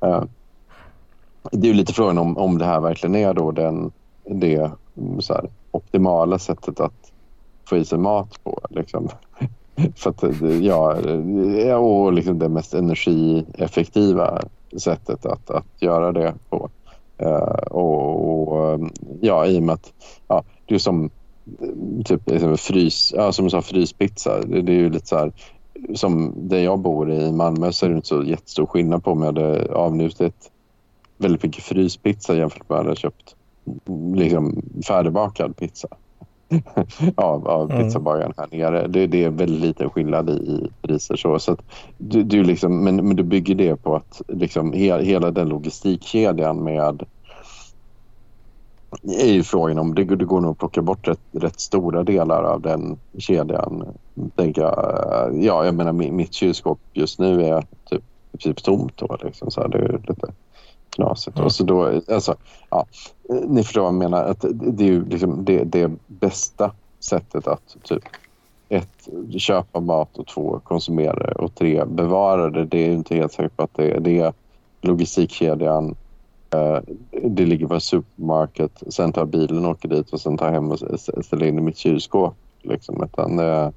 [0.05, 0.23] uh,
[1.51, 3.91] det är lite frågan om, om det här verkligen är då den,
[4.25, 7.11] det mm, så här, optimala sättet att
[7.65, 8.59] få i sig mat på.
[8.69, 9.09] Liksom.
[9.95, 10.23] För att,
[10.61, 10.97] ja,
[11.77, 14.41] och liksom det mest energieffektiva
[14.77, 16.69] sättet att, att göra det på.
[17.21, 18.79] Uh, och, och,
[19.21, 19.93] ja, i och med att
[20.27, 21.09] ja, det är som
[22.05, 22.21] typ
[22.59, 24.41] frys, ja, som du sa, fryspizza.
[24.45, 25.31] Det, det är ju lite så här,
[25.93, 29.19] som där jag bor i Malmö så är det inte så jättestor skillnad på om
[29.19, 30.51] jag hade avnjutit
[31.17, 33.35] väldigt mycket fryspizza jämfört med att jag hade köpt
[34.15, 35.87] liksom, färdigbakad pizza
[37.15, 37.83] av, av mm.
[37.83, 38.87] pizzabagaren här nere.
[38.87, 41.15] Det, det är väldigt liten skillnad i, i priser.
[41.15, 41.57] Så, så
[41.97, 46.63] du, du liksom, men, men du bygger det på att liksom, he, hela den logistikkedjan
[46.63, 47.03] med
[49.03, 52.43] är ju frågan om det, det går nog att plocka bort rätt, rätt stora delar
[52.43, 53.85] av den kedjan.
[54.35, 58.03] Tänker jag, ja, jag menar mitt kylskåp just nu är typ,
[58.39, 58.97] typ tomt.
[58.97, 60.33] Då, liksom, så här, det är lite
[60.89, 61.37] knasigt.
[61.37, 61.45] Mm.
[61.45, 62.35] Och så då, alltså,
[62.69, 62.85] ja,
[63.47, 64.23] ni förstår vad jag menar.
[64.23, 68.03] Att det är ju liksom det, det bästa sättet att typ
[68.69, 72.65] ett, köpa mat och två, konsumera och tre, bevara det.
[72.65, 74.33] Det är inte helt säkert på att det, det är
[74.81, 75.95] logistikkedjan.
[76.53, 76.79] Eh,
[77.11, 78.83] det ligger på en supermarket.
[78.89, 80.79] Sen tar bilen och åker dit och sen tar hem och
[81.25, 82.35] ställer in i mitt kylskåp.
[82.61, 83.03] Liksom.
[83.03, 83.71] Utan det,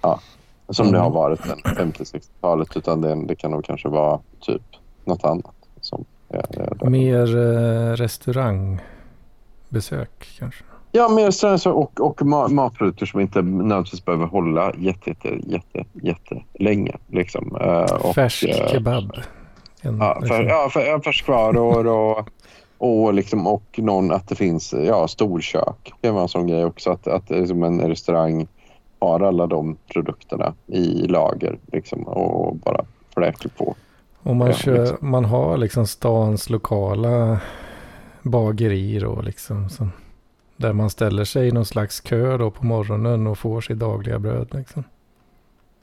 [0.00, 0.20] ja,
[0.68, 0.94] som mm.
[0.94, 2.76] det har varit sen 50-60-talet.
[2.76, 4.62] Utan det, det kan nog kanske vara typ
[5.04, 5.54] något annat.
[5.80, 6.04] Som
[6.80, 10.64] Mer eh, restaurangbesök kanske?
[10.92, 16.42] Ja, mer restauranger och, och matprodukter som inte nödvändigtvis behöver hålla jätte, jätte, jätte, jätte
[16.54, 16.96] länge.
[17.08, 17.52] Liksom.
[18.02, 19.12] Och, Färsk uh, kebab.
[19.82, 22.28] En, ja, för, ja, för, färskvaror och,
[22.78, 25.92] och, liksom, och någon, att det finns ja, storkök.
[26.00, 26.90] Det var en sån grej också.
[26.90, 28.46] Att, att liksom en restaurang
[28.98, 33.74] har alla de produkterna i lager liksom, och bara fläker på.
[34.22, 35.10] Och man, kör, liksom.
[35.10, 37.40] man har liksom stans lokala
[38.22, 39.68] bageri då liksom.
[39.68, 39.92] Som,
[40.56, 44.18] där man ställer sig i någon slags kö då på morgonen och får sitt dagliga
[44.18, 44.84] bröd liksom.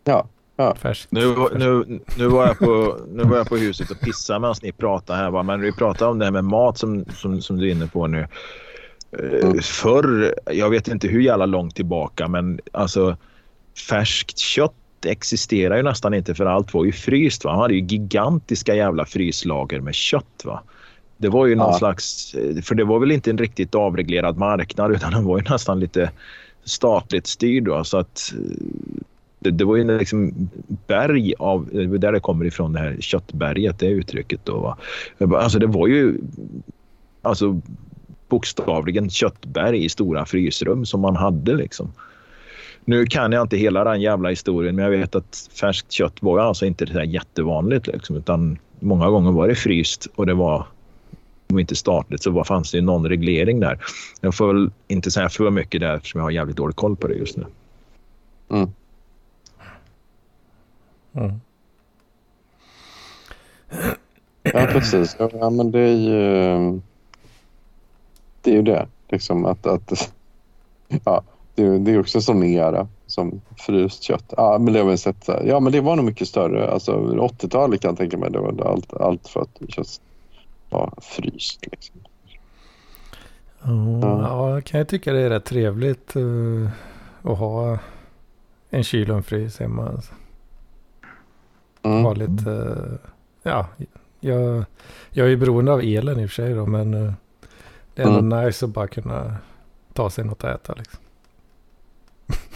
[0.04, 0.26] Ja.
[0.60, 0.76] Ja.
[0.76, 4.56] Färskt, nu, nu, nu, var jag på, nu var jag på huset och pissade medan
[4.64, 5.32] ni pratade här.
[5.32, 5.44] Va?
[5.44, 8.08] Men vi pratar om det här med mat som, som, som du är inne på
[8.08, 8.28] nu.
[9.20, 9.60] Eh, mm.
[9.62, 13.18] Förr, jag vet inte hur jävla långt tillbaka, men alltså
[13.90, 14.74] färskt kött
[15.06, 17.44] existerar ju nästan inte för allt var ju fryst.
[17.44, 17.52] Va?
[17.52, 20.42] Han hade ju gigantiska jävla fryslager med kött.
[20.44, 20.64] Va?
[21.18, 21.78] Det var ju någon ja.
[21.78, 22.32] slags...
[22.64, 26.12] För det var väl inte en riktigt avreglerad marknad utan den var ju nästan lite
[26.64, 27.68] statligt styrd.
[27.68, 27.84] Va?
[27.84, 28.34] Så att
[29.40, 30.50] det, det var ju liksom
[30.88, 31.70] berg av...
[32.00, 34.40] Där det kommer ifrån det här köttberget, det uttrycket.
[34.44, 34.76] Då,
[35.18, 35.40] va?
[35.40, 36.18] Alltså det var ju...
[37.22, 37.62] Alltså
[38.30, 41.92] bokstavligen köttberg i stora frysrum som man hade liksom.
[42.86, 46.40] Nu kan jag inte hela den jävla historien men jag vet att färskt kött var
[46.40, 47.88] alltså inte så jättevanligt.
[47.88, 50.66] Liksom, utan många gånger var det fryst och det var
[51.50, 53.80] om inte statligt så var, fanns det någon reglering där.
[54.22, 57.08] Jag får väl inte säga för mycket där eftersom jag har jävligt dålig koll på
[57.08, 57.46] det just nu.
[58.52, 58.70] Mm.
[61.14, 61.42] Mm.
[64.44, 65.16] Ja, precis.
[65.20, 66.82] Ja, men det är ju
[68.42, 68.52] det.
[68.52, 68.88] Är ju det.
[69.10, 70.14] Liksom att, att
[71.04, 71.24] ja,
[71.56, 74.34] det, det är också som era som fryst kött.
[74.38, 75.30] Ja, men det har vi sett.
[75.46, 76.72] Ja, men det var nog mycket större.
[76.72, 78.32] Alltså 80-talet kan jag tänka mig.
[78.32, 80.02] Det var allt, allt för att kött
[80.70, 81.68] var fryst.
[81.72, 81.96] Liksom.
[83.64, 84.22] Oh, ja.
[84.56, 86.70] ja, kan jag tycka det är rätt trevligt uh,
[87.22, 87.78] att ha
[88.70, 89.90] en kyl och en frys hemma.
[89.90, 90.14] Alltså.
[91.84, 92.04] Mm.
[92.04, 92.78] Ha lite,
[93.44, 93.68] ja,
[94.20, 94.66] jag,
[95.10, 97.14] jag är beroende av elen i och för sig då, men uh,
[97.94, 98.46] det är ändå mm.
[98.46, 99.36] nice att bara kunna
[99.94, 101.00] ta sig något att äta liksom.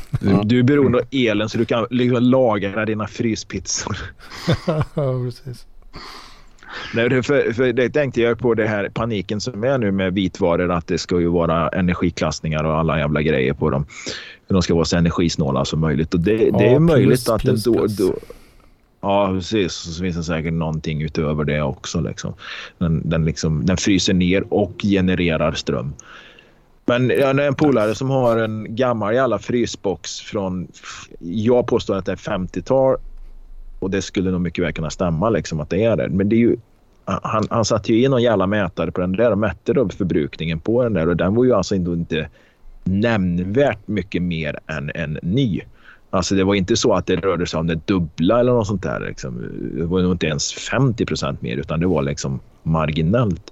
[0.19, 3.97] Du, du är beroende av elen så du kan liksom lagra dina fryspizzor.
[4.67, 4.83] ja,
[5.25, 5.67] precis.
[6.93, 10.71] Nej, för, för det tänkte jag på det här paniken som är nu med vitvaror
[10.71, 13.85] att det ska ju vara energiklassningar och alla jävla grejer på dem.
[14.47, 17.41] De ska vara så energisnåla som möjligt och det, ja, det är möjligt plus, att
[17.41, 18.15] plus, då, då
[19.03, 19.73] Ja, precis.
[19.73, 21.99] Så finns det säkert någonting utöver det också.
[21.99, 22.33] Liksom.
[22.77, 25.93] Den, den, liksom, den fryser ner och genererar ström.
[26.85, 30.67] Men jag har är en polare som har en gammal jävla frysbox från...
[31.19, 32.97] Jag påstår att det är 50-tal
[33.79, 36.09] och det skulle nog mycket väl kunna stämma liksom att det är det.
[36.09, 36.57] Men det är ju...
[37.05, 40.59] Han, han satte ju in någon jävla mätare på den där och mätte då förbrukningen
[40.59, 42.29] på den där och den var ju alltså inte
[42.83, 45.61] nämnvärt mycket mer än en ny.
[46.13, 48.83] Alltså det var inte så att det rörde sig om det dubbla eller något sånt
[48.83, 48.99] där.
[48.99, 49.45] Liksom.
[49.77, 53.51] Det var nog inte ens 50 procent mer utan det var liksom marginellt.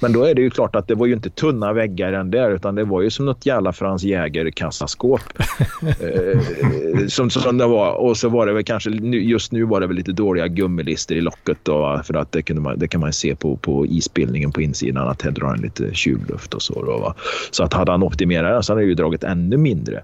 [0.00, 2.50] Men då är det ju klart att det var ju inte tunna väggar än där
[2.50, 5.20] utan det var ju som något jävla Frans Jäger kassaskåp.
[5.82, 7.92] eh, som, som det var.
[7.92, 11.20] Och så var det väl kanske, just nu var det väl lite dåliga gummilister i
[11.20, 14.62] locket då, för att det, kunde man, det kan man se på, på isbildningen på
[14.62, 16.84] insidan att här drar en lite kylluft och så.
[16.84, 17.14] Då, va?
[17.50, 20.02] Så att hade han optimerat så hade han ju dragit ännu mindre.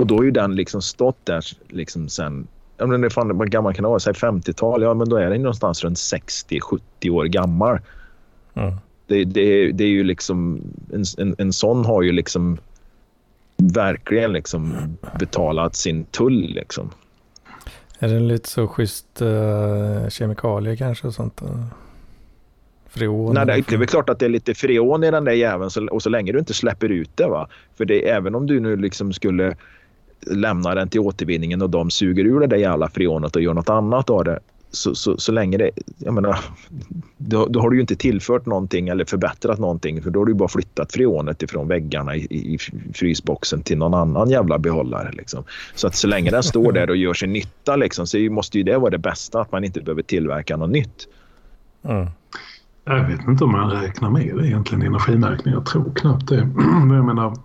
[0.00, 2.46] Och då har ju den liksom stått där liksom sen
[2.76, 4.00] Ja, men det fan, vad gammal kan det vara?
[4.00, 4.82] Säg 50-tal.
[4.82, 7.78] Ja, men då är den någonstans runt 60-70 år gammal.
[8.54, 8.74] Mm.
[9.06, 10.60] Det, det, det, är ju liksom...
[10.92, 12.58] En, en, en sån har ju liksom
[13.56, 14.74] verkligen liksom
[15.18, 16.52] betalat sin tull.
[16.54, 16.90] Liksom.
[17.98, 21.42] Är det lite så schysst uh, kemikalier kanske och sånt?
[21.42, 21.64] Uh,
[22.88, 23.34] freon?
[23.34, 25.88] Nej, det, är väl klart att det är lite freon i den där jäveln så,
[25.88, 27.26] och så länge du inte släpper ut det.
[27.26, 27.48] Va?
[27.76, 29.56] För det, även om du nu liksom skulle
[30.26, 33.68] lämna den till återvinningen och de suger ur det där jävla freonet och gör något
[33.68, 34.38] annat av det
[34.70, 35.70] så, så, så länge det...
[35.98, 36.38] Jag menar,
[37.16, 40.34] då, då, har du ju inte tillfört någonting eller förbättrat någonting för då har du
[40.34, 42.58] bara flyttat freonet ifrån väggarna i, i
[42.94, 45.10] frysboxen till någon annan jävla behållare.
[45.12, 45.44] Liksom.
[45.74, 48.64] Så att så länge den står där och gör sin nytta liksom, så måste ju
[48.64, 51.08] det vara det bästa att man inte behöver tillverka något nytt.
[51.82, 52.06] Mm.
[52.84, 55.54] Jag vet inte om man räknar med det egentligen i energimärkning.
[55.54, 56.44] Jag tror knappt det.
[56.84, 57.36] Men jag menar,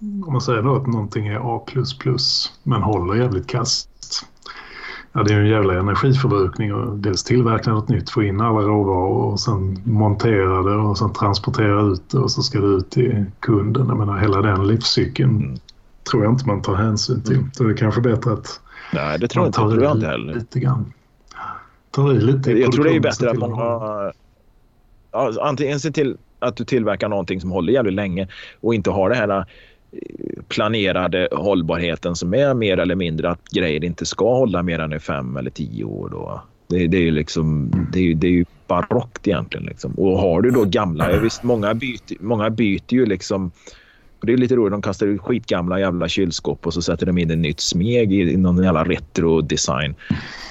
[0.00, 1.64] om man säger då att någonting är A++
[2.62, 3.88] men håller jävligt kast
[5.16, 9.32] Ja, det är en jävla energiförbrukning och dels tillverka något nytt, få in alla råvaror
[9.32, 13.24] och sen montera det och sen transportera ut det och så ska det ut till
[13.40, 13.86] kunden.
[13.88, 15.58] Jag menar hela den livscykeln mm.
[16.10, 17.36] tror jag inte man tar hänsyn till.
[17.36, 17.50] Mm.
[17.52, 18.60] Så det är kanske bättre att
[18.92, 20.34] Nej, det tror man tar jag inte heller.
[20.34, 20.92] lite grann.
[21.90, 24.12] Tar i lite Jag tror det är bättre att man har...
[25.12, 28.28] Ja, antingen se till att du tillverkar någonting som håller jävligt länge
[28.60, 29.46] och inte har det här
[30.48, 34.98] planerade hållbarheten som är mer eller mindre att grejer inte ska hålla mer än i
[34.98, 36.08] fem eller tio år.
[36.08, 36.42] Då.
[36.68, 39.66] Det, det är ju liksom, det är, det är ju barockt egentligen.
[39.66, 39.92] Liksom.
[39.92, 43.50] Och har du då gamla, ja, visst många byter, många byter ju liksom
[44.20, 47.30] det är lite roligt, de kastar ut skitgamla jävla kylskåp och så sätter de in
[47.30, 49.94] ett nytt smeg i någon jävla retro-design.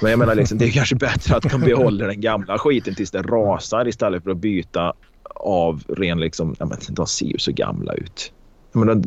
[0.02, 3.12] Men jag menar, liksom, det är kanske bättre att de behåller den gamla skiten tills
[3.12, 4.94] det rasar istället för att byta
[5.36, 8.32] av ren liksom, ja, men de ser ju så gamla ut.
[8.80, 9.04] Menar,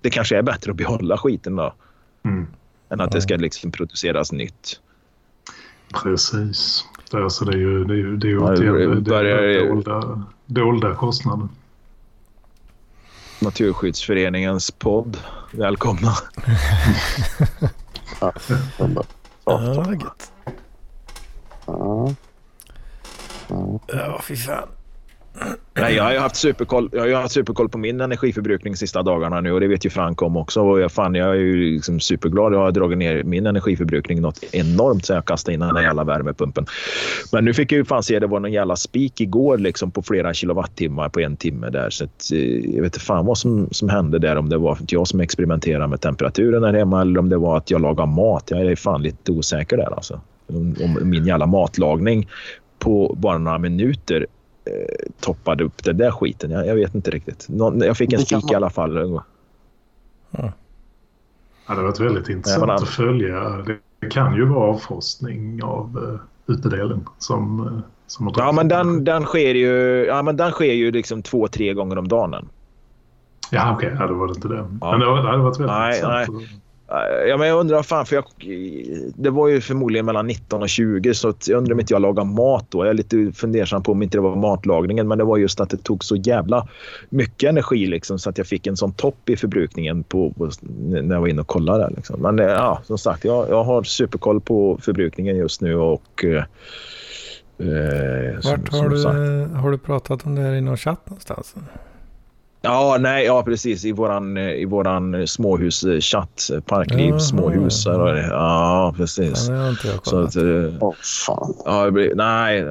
[0.00, 1.74] det kanske är bättre att behålla skiten då.
[2.24, 2.46] Mm.
[2.90, 3.16] Än att ja.
[3.16, 4.80] det ska liksom produceras nytt.
[6.02, 6.84] Precis.
[7.10, 8.50] Det, alltså det är ju, det är ju, det är ju ja,
[9.20, 11.48] det är dolda, dolda kostnader.
[13.40, 15.16] Naturskyddsföreningens podd.
[15.52, 16.12] Välkomna.
[18.20, 18.32] ja.
[21.66, 22.14] Ja.
[23.86, 24.68] Ja, fy fan.
[25.74, 29.40] Nej, jag har haft superkoll, jag har haft superkoll på min energiförbrukning de sista dagarna
[29.40, 30.60] nu och det vet ju Frank om också.
[30.60, 32.54] Och jag, fan, jag är ju liksom superglad.
[32.54, 36.04] Jag har dragit ner min energiförbrukning något enormt sen jag kastade in den där jävla
[36.04, 36.66] värmepumpen.
[37.32, 40.02] Men nu fick jag ju fan se det var någon jävla spik igår liksom på
[40.02, 41.90] flera kilowattimmar på en timme där.
[41.90, 44.36] Så att, eh, jag vet inte fan vad som, som hände där.
[44.36, 47.70] Om det var jag som experimenterade med temperaturen här hemma eller om det var att
[47.70, 48.44] jag lagade mat.
[48.50, 50.20] Jag är fan lite osäker där alltså.
[50.46, 52.28] Om, om min jävla matlagning
[52.78, 54.26] på bara några minuter
[54.64, 54.72] eh,
[55.20, 56.50] toppade upp den där skiten.
[56.50, 57.48] Jag, jag vet inte riktigt.
[57.48, 58.96] Någon, jag fick en spik i alla fall.
[58.96, 59.22] Ja.
[60.30, 60.52] ja,
[61.66, 63.64] det har varit väldigt intressant ja, att följa.
[64.00, 69.24] Det kan ju vara avfrostning av uh, utedelen som, uh, som Ja, men den, den
[69.24, 72.48] sker ju, ja, men den sker ju liksom två, tre gånger om dagen.
[73.50, 73.86] Ja, okej.
[73.86, 73.98] Okay.
[74.00, 74.68] Ja, då var det inte det.
[74.80, 74.90] Ja.
[74.90, 76.28] Men det, var, det hade varit väldigt nej, intressant.
[76.28, 76.60] Nej.
[76.92, 78.24] Eh, ja, men jag undrar, fan, för jag,
[79.14, 82.24] det var ju förmodligen mellan 19 och 20 så jag undrar om inte jag lagar
[82.24, 82.84] mat då.
[82.84, 85.70] Jag är lite fundersam på om inte det var matlagningen men det var just att
[85.70, 86.68] det tog så jävla
[87.08, 91.14] mycket energi liksom, så att jag fick en sån topp i förbrukningen på, på när
[91.14, 91.90] jag var inne och kollade.
[91.96, 92.20] Liksom.
[92.20, 96.44] Men eh, ja, som sagt, jag, jag har superkoll på förbrukningen just nu och eh,
[98.44, 101.54] Vart har, du, har du pratat om det här i någon chatt någonstans?
[102.62, 103.84] Ja, nej, ja precis.
[103.84, 106.50] I våran, i våran småhuschatt.
[106.66, 107.86] Parkliv, ja, småhus.
[107.86, 109.48] Ja, ja precis.
[109.48, 110.94] Ja, det har inte jag Så att, oh,
[111.26, 111.54] fan.
[111.64, 112.64] Ja, nej,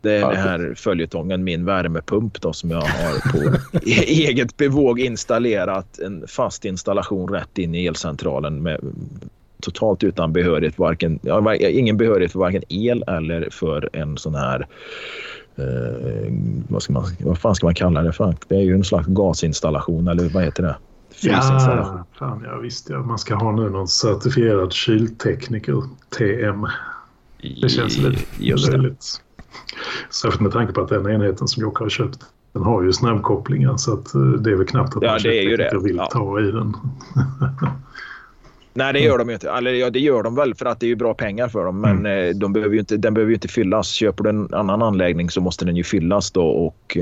[0.00, 3.58] det är den här följetongen, min värmepump då, som jag har på
[4.06, 8.80] eget bevåg installerat en fast installation rätt in i elcentralen med
[9.60, 10.78] totalt utan behörighet.
[10.78, 14.66] Varken, ja, ingen behörighet för varken el eller för en sån här
[15.60, 16.32] eh,
[16.68, 18.34] vad, ska man, vad fan ska man kalla det för?
[18.48, 20.76] Det är ju en slags gasinstallation eller vad heter det?
[21.22, 22.90] Ja, fan, ja visst.
[22.90, 22.98] Ja.
[22.98, 25.82] Man ska ha nu någon certifierad kyltekniker,
[26.18, 26.66] TM.
[27.62, 29.22] Det känns lite Just löjligt.
[30.10, 32.20] Särskilt med tanke på att den enheten som Jocke har köpt
[32.52, 35.42] den har ju snabbkopplingar så att eh, det är väl knappt att ja, det är
[35.42, 35.78] ju det.
[35.82, 36.06] vill ja.
[36.12, 36.76] ta i den.
[38.74, 39.50] Nej, det gör de ju inte.
[39.50, 41.80] Eller ja, det gör de väl för att det är ju bra pengar för dem.
[41.80, 42.38] Men mm.
[42.38, 43.88] de behöver inte, den behöver ju inte fyllas.
[43.88, 46.96] Köper du en annan anläggning så måste den ju fyllas då och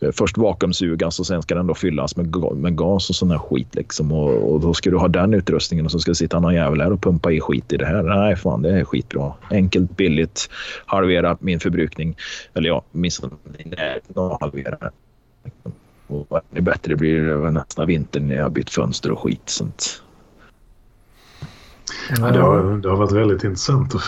[0.00, 3.38] eh, först vakuumsugas och sen ska den då fyllas med, med gas och sån här
[3.38, 4.12] skit liksom.
[4.12, 6.80] Och, och, då ska du ha den utrustningen och så ska det sitta någon jävel
[6.80, 8.02] här och pumpa i skit i det här.
[8.02, 9.32] Nej, fan, det är skitbra.
[9.50, 10.50] Enkelt, billigt,
[10.86, 12.16] halvera min förbrukning.
[12.54, 13.32] Eller ja, åtminstone
[14.40, 14.76] halvera.
[16.06, 19.42] Och ännu bättre blir det nästa vinter när jag har bytt fönster och skit.
[19.46, 20.01] Sånt.
[22.10, 24.02] Ja, det, har, det har varit väldigt intressant att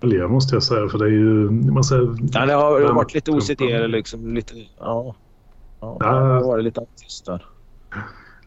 [0.00, 0.88] följa måste jag säga.
[0.88, 1.50] För det är ju...
[1.50, 3.60] Man säger, ja, det har varit lite OCD.
[3.88, 5.14] Liksom, lite, ja,
[5.80, 6.06] ja, ja.
[6.06, 7.44] Det har varit lite tyst där.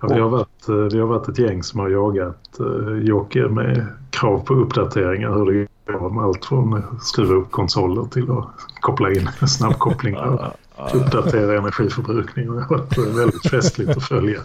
[0.02, 3.47] Ja, vi, har varit, eh, vi har varit ett gäng som har jagat uh, Jocke
[3.47, 5.34] med krav på uppdateringar.
[5.34, 8.47] Hur det går med allt från att skruva upp konsoler till att
[8.82, 10.54] koppla in snabbkopplingar
[10.93, 12.55] uppdatera energiförbrukning.
[12.55, 14.39] Det har varit väldigt festligt att följa.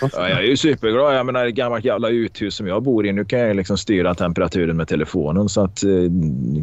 [0.00, 1.14] Ja, jag är ju superglad.
[1.14, 3.12] Jag menar, ett gammalt jävla uthus som jag bor i.
[3.12, 5.48] Nu kan jag liksom styra temperaturen med telefonen.
[5.48, 5.90] Så att, eh,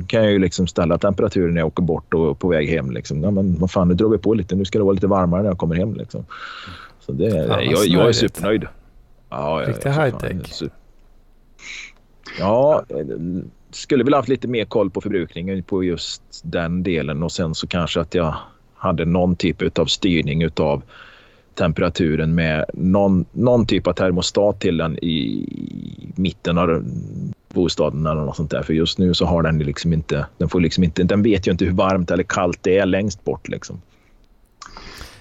[0.08, 2.92] kan jag ju liksom ställa temperaturen när jag åker bort och på väg hem.
[2.92, 3.24] Liksom.
[3.24, 4.56] Ja, men vad fan, nu drar vi på lite.
[4.56, 5.94] Nu ska det vara lite varmare när jag kommer hem.
[5.94, 6.26] Liksom.
[7.00, 8.68] Så det, ja, jag, jag är supernöjd.
[9.30, 10.70] Ja, Riktig high-tech.
[12.40, 12.84] Ja,
[13.72, 17.68] skulle väl haft lite mer koll på förbrukningen på just den delen och sen så
[17.68, 18.36] kanske att jag
[18.86, 20.82] hade någon typ av styrning av
[21.56, 25.46] temperaturen med någon, någon typ av termostat till den i
[26.16, 26.84] mitten av
[27.54, 28.64] bostaden eller något sånt där.
[28.64, 31.52] För just nu så har den liksom inte, den får liksom inte, den vet ju
[31.52, 33.82] inte hur varmt eller kallt det är längst bort liksom.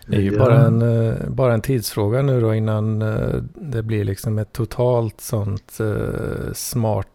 [0.07, 4.05] Det är ju bara en, eh, bara en tidsfråga nu då innan eh, det blir
[4.05, 7.09] liksom ett totalt sånt uh, smart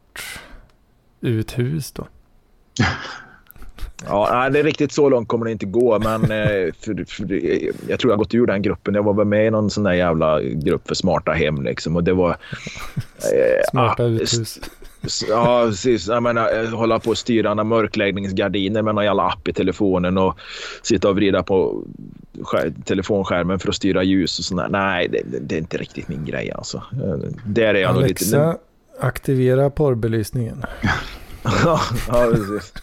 [1.22, 2.08] uthus då.
[4.06, 6.00] Ja, det är riktigt så långt kommer det inte gå.
[6.00, 7.34] Men eh, för, för,
[7.90, 8.96] jag tror jag har gått ur den gruppen.
[8.96, 11.64] Jag var väl med i någon sån där jävla grupp för smarta hem.
[11.64, 12.38] Liksom, och det var...
[13.20, 14.60] Eh, smarta uthus.
[15.30, 16.08] Ja, precis.
[16.08, 20.40] Jag menar, hålla på att styra några mörkläggningsgardiner med någon jävla app i telefonen och
[20.82, 21.84] sitta och vrida på
[22.86, 26.52] telefonskärmen för att styra ljus och sånt Nej, det, det, är inte riktigt min grej
[26.52, 26.78] alltså.
[26.78, 28.58] Eh, där är jag Alexa, lite...
[29.00, 30.66] aktivera porrbelysningen.
[31.44, 32.74] ja, precis.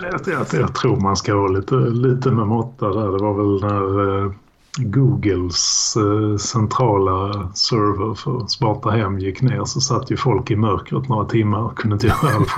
[0.00, 3.12] Jag, jag, jag, tror man ska vara lite, lite med måtta där.
[3.12, 4.32] Det var väl när eh,
[4.78, 11.08] Googles eh, centrala server för smarta hem gick ner så satt ju folk i mörkret
[11.08, 12.56] några timmar och kunde inte göra allt.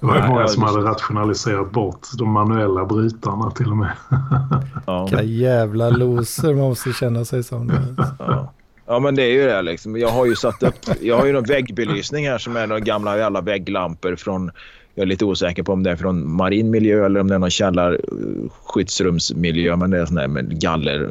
[0.00, 3.92] Det var ju många som hade rationaliserat bort de manuella brytarna till och med.
[5.10, 7.72] Vilka jävla loser man måste känna sig som.
[8.18, 8.52] Ja.
[8.86, 9.96] Ja men det är ju det liksom.
[9.96, 13.18] Jag har ju satt upp, jag har ju någon väggbelysning här som är några gamla
[13.18, 14.50] jävla vägglampor från
[14.96, 17.38] jag är lite osäker på om det är från marin miljö eller om det är
[17.38, 19.76] någon källarskyddsrumsmiljö.
[19.76, 21.08] Men det är sån där med galler,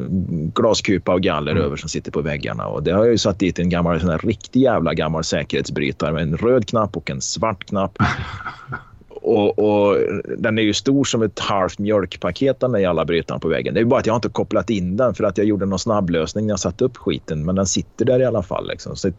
[0.55, 1.63] glaskupa och galler mm.
[1.63, 2.67] över som sitter på väggarna.
[2.67, 6.13] Och det har jag ju satt dit en gammal, sån här riktig jävla gammal säkerhetsbrytare
[6.13, 7.97] med en röd knapp och en svart knapp.
[9.25, 9.97] Och, och,
[10.37, 13.73] den är ju stor som ett halvt mjölkpaket den där jävla brytaren på väggen.
[13.73, 16.45] Det är bara att jag inte kopplat in den för att jag gjorde någon snabblösning
[16.45, 17.45] när jag satte upp skiten.
[17.45, 18.67] Men den sitter där i alla fall.
[18.67, 18.95] Liksom.
[18.95, 19.11] Så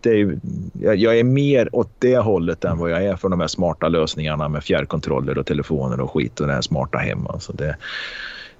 [0.00, 0.38] det är,
[0.80, 4.48] jag är mer åt det hållet än vad jag är för de här smarta lösningarna
[4.48, 7.26] med fjärrkontroller och telefoner och skit och det här smarta hem.
[7.26, 7.76] Alltså det,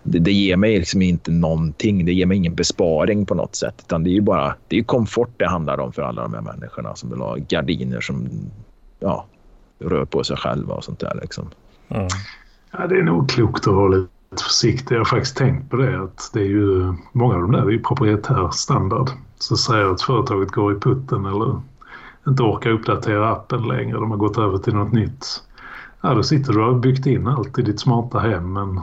[0.03, 2.05] det, det, ger mig liksom inte någonting.
[2.05, 3.75] Det ger mig ingen besparing på något sätt.
[3.79, 6.41] Utan det är ju bara det är komfort det handlar om för alla de här
[6.41, 8.29] människorna som vill ha gardiner som
[9.01, 9.27] ja,
[9.83, 11.19] rör på sig själva och sånt där.
[11.23, 11.51] Liksom.
[11.89, 12.09] Mm.
[12.71, 14.95] Ja, det är nog klokt att vara lite försiktig.
[14.95, 17.71] Jag har faktiskt tänkt på det att det är ju många av de där är
[17.71, 19.11] ju proprietär standard.
[19.39, 21.61] Så säger att företaget går i putten eller
[22.27, 23.97] inte orkar uppdatera appen längre.
[23.97, 25.27] De har gått över till något nytt.
[26.01, 28.81] Ja, då sitter du och har byggt in allt i ditt smarta hem men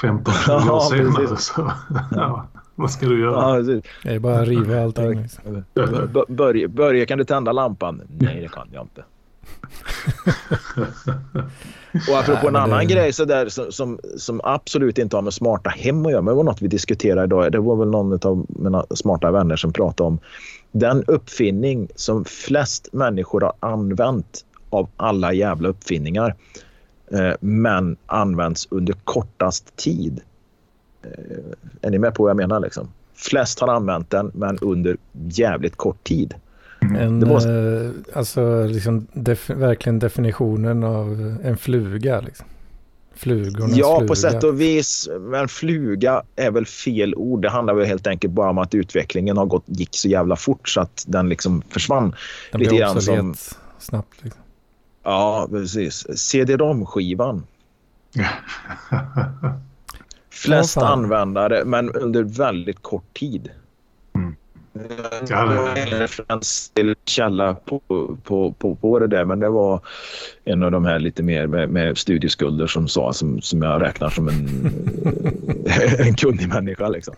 [0.00, 1.72] 15 20 år ja, senare så
[2.10, 3.58] ja, vad ska du göra?
[3.58, 5.22] Ja, det är bara att riva allting.
[5.22, 5.64] Liksom.
[6.28, 8.02] Börje, Börje, kan du tända lampan?
[8.18, 9.04] Nej, det kan jag inte.
[12.08, 12.84] Och apropå en annan det...
[12.84, 16.32] grej så där, som, som, som, absolut inte har med smarta hem att göra, men
[16.32, 17.52] det var något vi diskuterade idag.
[17.52, 20.18] Det var väl någon av mina smarta vänner som pratade om
[20.72, 26.34] den uppfinning som flest människor har använt av alla jävla uppfinningar
[27.12, 30.20] eh, men används under kortast tid.
[31.02, 31.10] Eh,
[31.82, 32.60] är ni med på vad jag menar?
[32.60, 32.88] Liksom?
[33.14, 36.34] Flest har använt den, men under jävligt kort tid.
[36.80, 42.20] En, Det var- eh, alltså liksom def, verkligen definitionen av en fluga.
[42.20, 42.46] Liksom.
[43.14, 44.08] Flugornas Ja, fluga.
[44.08, 45.08] på sätt och vis.
[45.20, 47.42] Men fluga är väl fel ord.
[47.42, 50.68] Det handlar väl helt enkelt bara om att utvecklingen har gått, gick så jävla fort
[50.68, 52.14] så att den liksom försvann.
[52.52, 53.34] Den lite blir grann som-
[53.78, 54.14] snabbt.
[54.24, 54.42] Liksom.
[55.04, 56.06] Ja, precis.
[56.18, 57.46] CD-ROM-skivan.
[60.30, 60.84] Flest fan.
[61.02, 63.50] användare, men under väldigt kort tid.
[66.00, 67.80] Referens till källa på,
[68.24, 69.80] på, på, på det där, men det var
[70.44, 74.10] en av de här lite mer med, med studieskulder som sa, som, som jag räknar
[74.10, 74.48] som en,
[76.06, 76.88] en kunnig människa.
[76.88, 77.14] Liksom.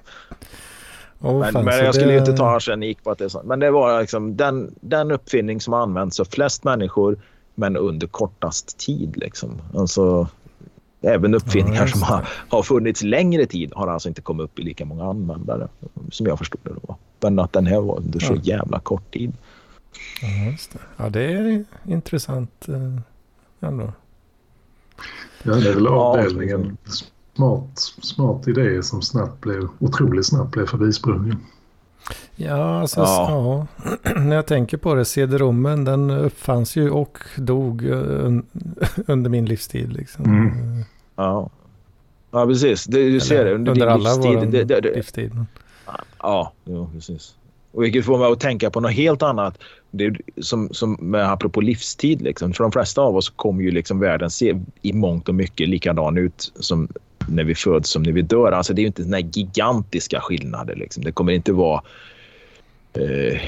[1.21, 3.43] Åh, Men, fan, men jag skulle det- inte ta arsenik på att det är så.
[3.45, 7.19] Men det var liksom den, den uppfinning som har använts av flest människor
[7.55, 9.17] men under kortast tid.
[9.17, 9.63] Liksom.
[9.75, 10.27] Alltså,
[11.03, 14.63] även uppfinningar just som har, har funnits längre tid har alltså inte kommit upp i
[14.63, 15.69] lika många användare
[16.13, 16.71] som jag förstod det.
[16.87, 16.97] Då.
[17.23, 18.41] Men att den här var under så Ja.
[18.43, 19.33] jävla kort tid.
[20.23, 20.79] Ja, just det.
[20.97, 23.93] ja, det är intressant eh, ändå.
[25.43, 26.77] Ja, det är väl avdelningen
[27.35, 31.37] smart, smart idé som snabbt blev, otroligt snabbt blev förbisprungen.
[32.37, 33.67] Ja, alltså, Ja.
[34.05, 34.11] ja.
[34.21, 38.47] när jag tänker på det, CD-rommen den uppfanns ju och dog eh, un,
[39.07, 39.93] under min livstid.
[39.93, 40.25] Liksom.
[40.25, 40.83] Mm.
[41.17, 41.51] Ja,
[42.31, 42.85] ja precis.
[42.85, 43.55] Det, du ser det.
[43.55, 44.67] Under, under din alla livstid.
[44.69, 45.33] det, det, livstid.
[46.19, 47.35] Ja, ja precis.
[47.73, 49.59] Och vilket får mig att tänka på något helt annat.
[49.91, 52.23] Det som, som apropå livstid.
[52.23, 52.53] Liksom.
[52.53, 56.19] För de flesta av oss kommer ju liksom världen se i mångt och mycket likadan
[56.19, 56.89] ut som
[57.29, 58.53] när vi föds som när vi dör.
[58.53, 60.77] Alltså det är ju inte såna här gigantiska skillnader.
[60.77, 61.05] Liksom.
[61.05, 61.83] Det kommer inte vara
[62.99, 63.39] eh,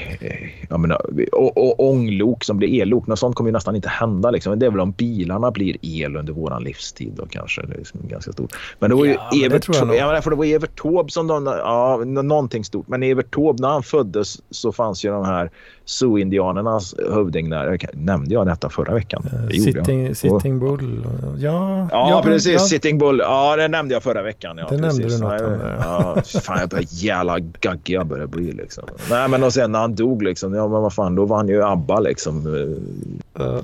[0.69, 3.07] jag menar, och, och ånglok som blir ellok.
[3.07, 4.31] Något sånt kommer ju nästan inte hända.
[4.31, 4.49] Liksom.
[4.51, 7.13] Men Det är väl om bilarna blir el under våran livstid.
[7.15, 8.53] Då kanske det är liksom ganska stort.
[8.79, 11.27] Men det var ju Ja, Evert, jag jag menar, för det var Evert Taube som
[11.27, 12.87] de, ja, nå- någonting stort.
[12.87, 15.51] Men Evert Taube när han föddes så fanns ju de här
[15.85, 17.79] Sioux-indianernas hövding där.
[17.93, 19.23] Nämnde jag detta förra veckan?
[19.33, 19.85] Eh, Det gjorde jag.
[19.85, 21.05] Sitting, sitting Bull.
[21.05, 22.53] och- Ja, Ja, men- precis.
[22.53, 22.59] ja.
[22.59, 23.19] Sitting Bull.
[23.19, 24.57] Ja, det nämnde jag förra veckan.
[24.57, 25.19] Ja, Det nämnde precis.
[25.19, 25.59] du något om.
[25.81, 28.51] Ja, fan, jag börjar jävla gaggig jag börjar bli.
[28.51, 28.83] Liksom.
[29.09, 31.63] Nej, men och sen när han dog, liksom, ja, men vad fan, då vann ju
[31.63, 33.59] ABBA liksom, eh, Eh,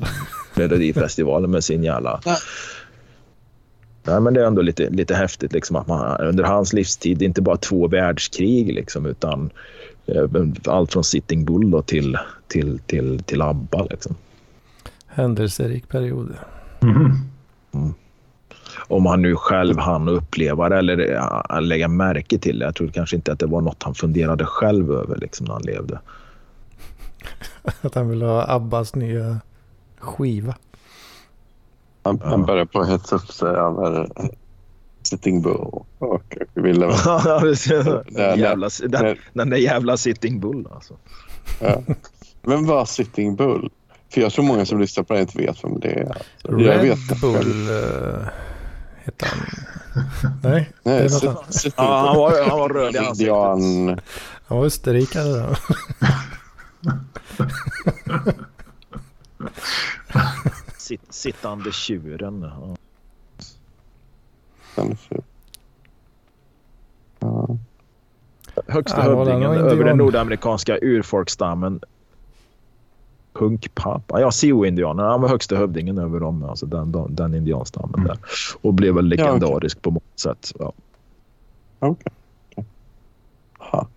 [0.55, 2.19] Melodifestivalen med sin jävla...
[4.03, 7.41] Nej, men det är ändå lite, lite häftigt liksom, att man under hans livstid inte
[7.41, 9.51] bara två världskrig liksom, utan eh,
[10.67, 13.83] allt från Sitting Bull då, till, till, till, till ABBA.
[13.89, 14.15] Liksom.
[15.07, 16.35] händelserik period.
[16.79, 17.17] Mhm.
[18.87, 22.65] Om han nu själv hann uppleva det eller lägga märke till det.
[22.65, 25.61] Jag tror kanske inte att det var något han funderade själv över liksom, när han
[25.61, 25.99] levde.
[27.81, 29.39] Att han vill ha Abbas nya
[29.99, 30.55] skiva.
[32.03, 32.29] Han, Ja.
[32.29, 34.09] han började på att hetsa upp sig över
[35.11, 36.85] Sitting Bull och ville...
[36.85, 40.97] den, jävla, den, den där jävla Sitting Bull alltså.
[41.59, 41.83] Ja.
[42.41, 43.69] Vem var Sitting Bull?
[44.13, 46.17] För jag tror många som lyssnar på det inte vet vem det är.
[46.43, 48.27] Jag Red vet Bull uh,
[49.03, 49.39] heter han.
[50.43, 51.53] Nej, det är Nej, något Sit- annat.
[51.53, 53.33] Sitting Ja, han, var, han var röd i ansiktet.
[53.33, 55.55] Han var österrikare då.
[60.77, 62.41] Sitt, sittande tjuren.
[62.41, 62.75] Ja.
[67.19, 67.47] Ja.
[68.67, 71.79] Högsta Ja, var hövdingen den över den nordamerikanska urfolksstammen.
[73.33, 74.21] Hunkpapa.
[74.21, 75.09] Ja, Sioux-indianerna.
[75.09, 76.43] Han var högsta hövdingen över dem.
[76.43, 78.17] Alltså den, den, den indianstammen där.
[78.61, 79.25] Och blev väl Ja, okej.
[79.25, 80.53] legendarisk på många sätt.
[80.59, 80.71] Ja.
[81.79, 82.11] Okej.
[83.57, 83.87] Ha.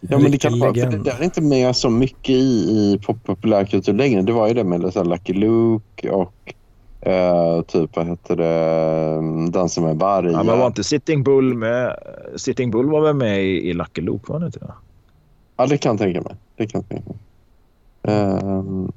[0.00, 2.98] Ja, men det kan vara, för det där är inte med så mycket i, i
[3.06, 4.22] pop- populärkultur längre.
[4.22, 6.54] Det var ju det med så här Lucky Luke och
[7.08, 10.30] eh, typ, vad heter det, Dansa med vargar.
[10.30, 11.96] Ja, men var inte Sitting Bull med?
[12.36, 14.72] Sitting Bull var väl med i, i Lucky Luke, var det inte?
[15.56, 16.36] Ja, det kan jag tänka mig.
[16.56, 17.18] Det kan jag tänka mig.
[18.02, 18.92] Ehm,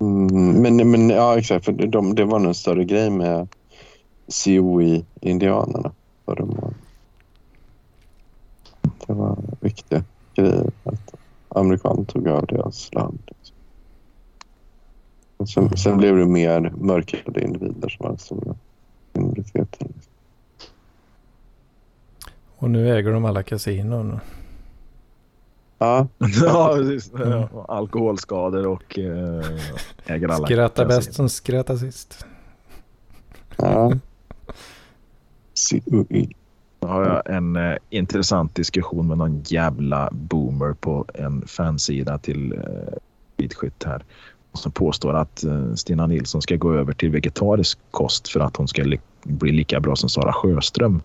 [0.00, 1.64] mm, men, men ja, exakt.
[1.64, 3.48] För de, det var nog en större grej med
[4.28, 5.92] Sioux-indianerna.
[6.24, 6.72] För de var-
[9.06, 10.02] Det var viktiga
[10.34, 10.70] grejer.
[10.84, 11.14] Att
[11.48, 13.18] amerikaner tog över deras land.
[15.46, 18.54] Sen, sen blev det mer mörkhyade individer som var den stora
[19.12, 19.92] minoriteten.
[22.56, 24.20] Och nu äger de alla kasinon.
[25.78, 26.08] Ja,
[26.42, 27.12] ja, precis.
[27.18, 29.44] Ja, alkoholskador och äh,
[30.06, 30.46] äger alla.
[30.46, 32.26] Skratta bäst som skrattar sist.
[33.56, 33.92] ja.
[36.80, 42.52] Då har jag en eh, intressant diskussion med någon jävla boomer på en fansida till
[42.52, 42.58] eh,
[43.36, 44.04] skidskytt här.
[44.58, 48.68] Som påstår att eh, Stina Nilsson ska gå över till vegetarisk kost för att hon
[48.68, 51.02] ska li- bli lika bra som Sara Sjöström.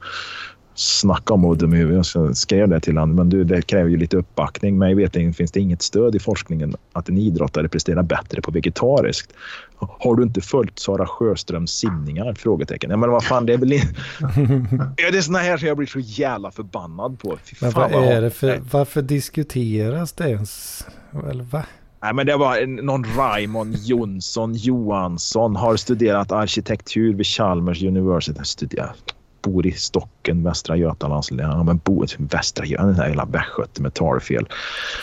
[0.75, 2.15] Snacka om att dum i huvudet.
[2.15, 3.15] Jag skrev det till honom.
[3.15, 4.77] Men du, det kräver ju lite uppbackning.
[4.77, 9.31] Mig vet finns det inget stöd i forskningen att en idrottare presterar bättre på vegetariskt.
[9.75, 12.33] Har du inte följt Sara Sjöströms simningar?
[12.33, 12.89] Frågetecken.
[12.91, 13.87] Ja, men vad fan, det är väl inte...
[14.97, 17.37] ja, det är såna här som jag blir så jävla förbannad på.
[17.43, 20.85] Fy Men fan, vad vad är det för, varför diskuteras det ens?
[21.29, 21.63] Eller va?
[22.03, 28.43] Nej, men det var en- någon Raymond Jonsson Johansson har studerat arkitektur vid Chalmers University.
[28.43, 29.15] Studerat.
[29.41, 31.65] Bor i Stocken, Västra Götalands län.
[31.65, 34.47] Men bor i Västra Götaland, den där jävla västgöte med talfel.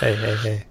[0.01, 0.67] Hej, hej, hej.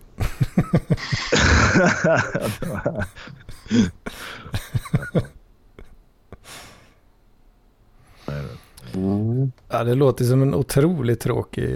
[9.05, 9.51] Mm.
[9.69, 11.69] Ja, det låter som en otroligt tråkig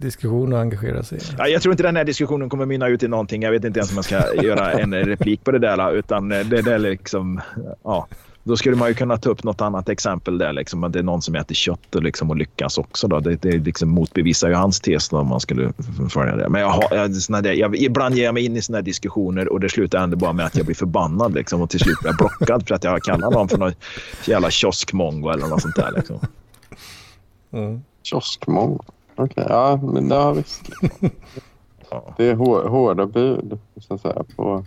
[0.00, 1.20] diskussion att engagera sig i.
[1.38, 3.42] Ja, jag tror inte den här diskussionen kommer mynna ut i någonting.
[3.42, 5.92] Jag vet inte ens om jag ska göra en replik på det där.
[5.92, 7.40] Utan det, det är liksom,
[7.84, 8.08] ja.
[8.50, 10.52] Då skulle man ju kunna ta upp något annat exempel där.
[10.52, 13.08] Liksom, att det är någon som äter kött och, liksom, och lyckas också.
[13.08, 13.20] Då.
[13.20, 15.72] Det, det liksom motbevisar ju hans tes då, om man skulle
[16.10, 16.48] följa det.
[16.48, 19.52] Men jag, har, jag, såna där, jag, ibland ger jag mig in i här diskussioner
[19.52, 21.34] och det slutar ändå bara med att jag blir förbannad.
[21.34, 23.72] Liksom, och till slut blir jag blockad för att jag kallar någon för någon
[24.26, 25.92] jävla kioskmongo eller något sånt där.
[25.96, 26.18] Liksom.
[27.52, 27.80] Mm.
[28.02, 28.78] Kioskmång.
[29.16, 30.62] Okej, ja men ja, visst.
[32.16, 34.64] Det är hår, hårda bud så att säga på...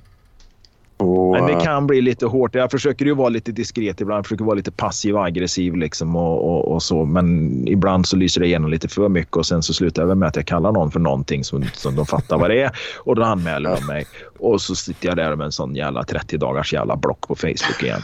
[1.03, 2.55] på Men det eh, kan bli lite hårt.
[2.55, 4.17] Jag försöker ju vara lite diskret ibland.
[4.17, 7.05] Jag försöker vara lite passiv och aggressiv liksom och, och, och så.
[7.05, 10.27] Men ibland så lyser det igenom lite för mycket och sen så slutar jag med
[10.27, 12.71] att jag kallar någon för någonting som, som de fattar vad det är.
[12.99, 14.05] Och då anmäler de mig.
[14.39, 17.83] Och så sitter jag där med en sån jävla 30 dagars jävla block på Facebook
[17.83, 18.01] igen.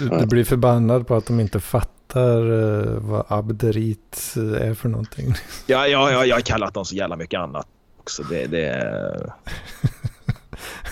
[0.00, 4.88] Du, du blir förbannad på att de inte fattar eh, vad abderit eh, är för
[4.88, 5.34] någonting.
[5.66, 7.66] Ja, ja, ja, jag har kallat dem så jävla mycket annat
[8.06, 8.22] också.
[8.22, 8.92] Det, det,
[9.82, 9.95] Och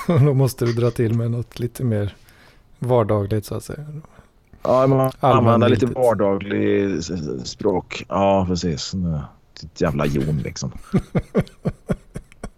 [0.25, 2.15] då måste du dra till med något lite mer
[2.79, 3.87] vardagligt så att säga.
[4.63, 6.99] ja, man använder lite vardaglig
[7.45, 8.05] språk.
[8.09, 8.93] Ja, precis.
[9.65, 10.73] Ett jävla jon liksom.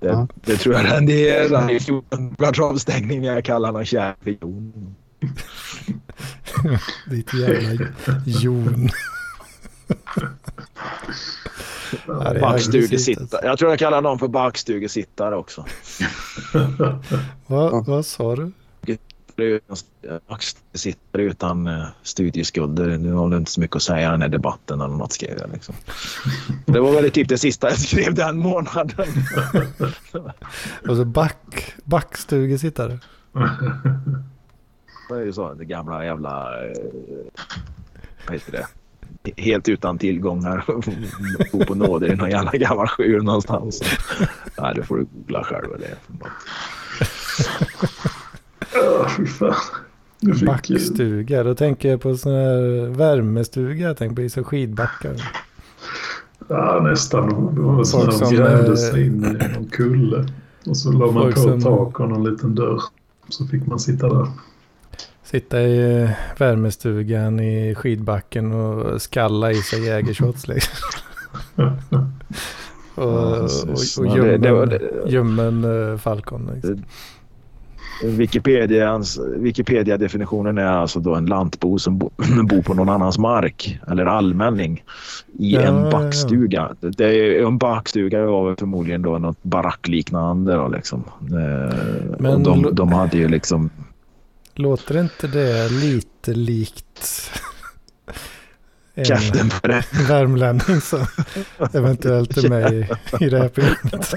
[0.00, 0.28] Det, Ja.
[0.34, 4.30] det tror jag det är den i 14 avstängning när jag kallar honom kär för
[4.30, 4.94] jon.
[7.10, 7.86] Ditt jävla
[8.24, 8.88] jon.
[12.06, 13.22] Ja, Backstugesittare.
[13.22, 13.38] alltså.
[13.42, 15.64] Jag tror jag kallar någon för backstugesittare också.
[17.46, 18.52] Vad, vad sa du?
[20.28, 22.98] Backstugesittare utan uh, studieskulder.
[22.98, 25.38] Nu har du inte så mycket att säga i den här debatten eller något skrev
[25.40, 25.50] jag.
[25.52, 25.74] Liksom.
[26.66, 29.06] Det var väl typ det sista jag skrev den månaden.
[30.88, 32.98] Och så back, backstugesittare.
[35.08, 36.64] Det är ju så, det gamla jävla...
[36.66, 36.72] eh,
[38.26, 38.66] Vad heter det?
[39.36, 40.64] Helt utan tillgångar.
[41.52, 43.82] Bo på nåder i någon jävla gammal skur någonstans.
[44.58, 46.28] Nej, det får du googla själv vad det är för något.
[50.20, 50.46] Ju...
[50.46, 51.42] Backstuga.
[51.44, 53.86] Då tänker jag på sån här värmestuga.
[53.86, 55.16] Jag tänker på Isa skidbackar.
[56.48, 57.54] Ja, nästan.
[57.54, 60.26] Det var så de som, grävde eh, sig in i någon kulle.
[60.66, 62.80] Och så la man på som- tak och någon liten dörr.
[63.28, 64.26] Så fick man sitta där.
[65.30, 70.72] Sitta i eh, värmestugan i skidbacken och skalla i sig jägershots liksom.
[71.54, 76.50] och, Ja, och, och det- det ljummen, det- ljummen eh, Falcon.
[76.54, 76.82] Liksom.
[78.04, 82.10] Wikipedians, Wikipedia-definitionen är alltså då en lantbo som bo,
[82.48, 84.84] bor på någon annans mark eller allmänning
[85.38, 85.90] i Ja, en ja, ja.
[85.90, 86.70] backstuga.
[86.80, 90.54] Det är, en backstuga var förmodligen då något barackliknande.
[90.54, 91.04] Då, liksom.
[91.20, 91.76] Eh,
[92.18, 93.70] Men och de, de hade ju liksom...
[94.58, 97.30] Låter inte det lite likt
[98.94, 99.84] en på det.
[100.08, 101.06] värmlänning som
[101.72, 102.88] eventuellt är med i,
[103.24, 104.12] i det här programmet?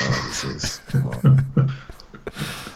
[0.00, 0.82] Ja, precis.
[0.92, 1.14] Ja.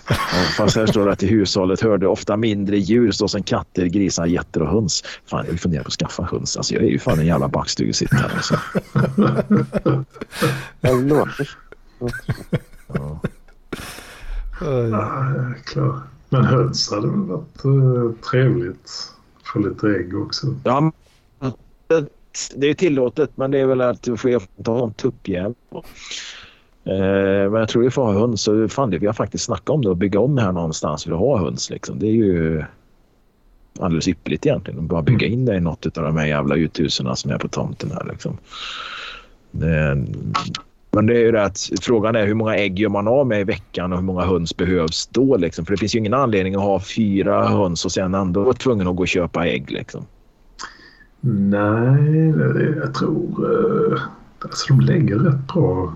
[0.09, 0.17] Ja,
[0.57, 4.63] fast här står det att i hushållet hörde ofta mindre djur såsom katter, grisar, getter
[4.63, 5.05] och höns.
[5.27, 6.57] Fan, jag vill fundera på att skaffa höns.
[6.57, 8.31] Alltså, jag är ju fan en jävla backstugesittare.
[8.37, 8.59] Alltså.
[10.81, 10.97] Ja,
[14.65, 14.89] det.
[14.89, 15.35] Ja,
[15.65, 16.01] klar.
[16.29, 18.91] Men höns hade väl varit uh, trevligt.
[19.45, 20.47] Få lite ägg också.
[20.65, 20.93] Ja,
[21.87, 22.09] det-
[22.57, 25.55] det är tillåtet, men det är väl att du får ta en tuppjävel.
[26.85, 28.43] Eh, men jag tror vi får ha höns.
[28.43, 31.13] Så fan, det vi har faktiskt snackat om det och bygga om här någonstans för
[31.13, 31.71] att ha höns.
[31.71, 31.99] Liksom.
[31.99, 32.65] Det är ju
[33.81, 34.79] alldeles ypperligt egentligen.
[34.81, 37.49] att Bara bygga in det i något av de här jävla uthusen som är på
[37.49, 38.05] tomten här.
[38.11, 38.39] Liksom.
[39.51, 40.05] Det,
[40.95, 43.41] men det är ju det att frågan är hur många ägg gör man av med
[43.41, 45.37] i veckan och hur många höns behövs då?
[45.37, 45.65] Liksom?
[45.65, 48.89] För det finns ju ingen anledning att ha fyra höns och sen ändå vara tvungen
[48.89, 49.71] att gå och köpa ägg.
[49.71, 50.07] Liksom.
[51.21, 52.29] Nej,
[52.77, 53.53] jag tror...
[53.53, 54.01] Eh,
[54.39, 55.95] alltså de lägger rätt bra.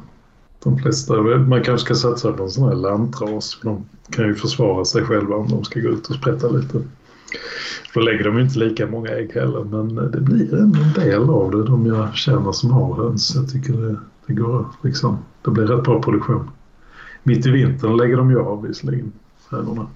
[0.64, 1.14] De flesta.
[1.22, 3.54] Man kanske ska satsa på en sån här lantras.
[3.54, 6.82] För de kan ju försvara sig själva om de ska gå ut och sprätta lite.
[7.94, 11.30] Då lägger de ju inte lika många ägg heller men det blir ändå en del
[11.30, 11.64] av det.
[11.64, 13.34] De jag känner som har höns.
[13.34, 15.18] Jag tycker det, det går liksom.
[15.42, 16.50] Det blir rätt bra produktion.
[17.22, 19.12] Mitt i vintern lägger de ju av visserligen
[19.50, 19.86] hönorna.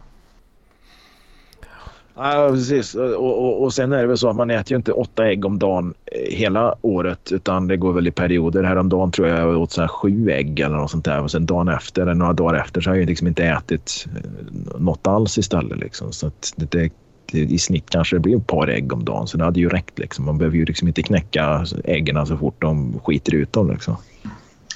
[2.15, 2.95] Ja, precis.
[2.95, 5.45] Och, och, och sen är det väl så att man äter ju inte åtta ägg
[5.45, 8.63] om dagen eh, hela året utan det går väl i perioder.
[8.63, 11.47] Häromdagen tror jag jag åt så här sju ägg eller något sånt där och sen
[11.47, 15.39] dagen efter eller några dagar efter så har jag liksom inte ätit eh, något alls
[15.39, 15.79] istället.
[15.79, 16.13] Liksom.
[16.13, 16.91] Så att det, det,
[17.35, 19.99] i snitt kanske det blir ett par ägg om dagen så det hade ju räckt.
[19.99, 20.25] Liksom.
[20.25, 23.71] Man behöver ju liksom inte knäcka äggen så fort de skiter ut dem.
[23.71, 23.97] Liksom.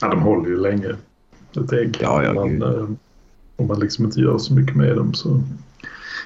[0.01, 0.97] Ja, de håller ju länge.
[1.57, 1.99] Ett ägg.
[2.01, 2.89] Ja, ja, man, eh,
[3.57, 5.43] om man liksom inte gör så mycket med dem så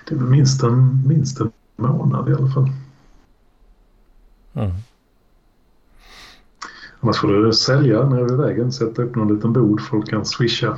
[0.08, 2.70] det är väl minst en, minst en månad i alla fall.
[4.54, 4.70] Mm.
[7.00, 8.72] Annars får du sälja nere vid vägen.
[8.72, 10.76] Sätta upp någon liten bod folk kan swisha.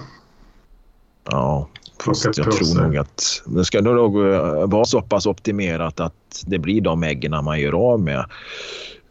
[1.24, 1.68] Ja,
[2.06, 6.80] jag tror nog att det ska nog eh, vara så pass optimerat att det blir
[6.80, 8.24] de äggen man gör av med.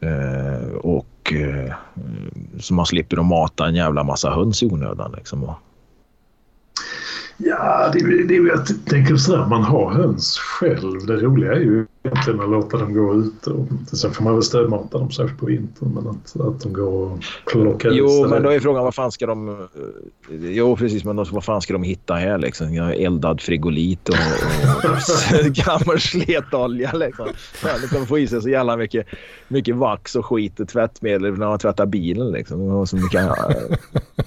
[0.01, 1.73] Eh, och eh,
[2.59, 5.13] så man slipper att mata en jävla massa höns i onödan.
[5.17, 5.51] Liksom.
[7.37, 11.05] Ja, det, är- det, jag tänker så här, man har höns själv.
[11.07, 13.49] Det roliga är ju egentligen att låta dem gå ute.
[13.49, 13.67] Och
[13.97, 15.89] sen får man väl stödmata dem särskilt på vintern.
[15.93, 17.19] Men att, att de går och
[17.51, 18.29] plockar Jo, sig.
[18.29, 19.49] men då är frågan vad fan ska de...
[19.49, 19.55] eh,
[20.29, 22.73] Jo, precis, men då, vad fan ska de hitta här liksom?
[22.73, 27.27] Jag har eldad frigolit och, och gammal sletolja liksom.
[27.35, 29.07] Fan, de kommer få i sig så jävla mycket,
[29.47, 32.59] mycket vax och skit och tvättmedel när de tvättar bilen liksom.
[32.59, 33.31] De har så mycket äh,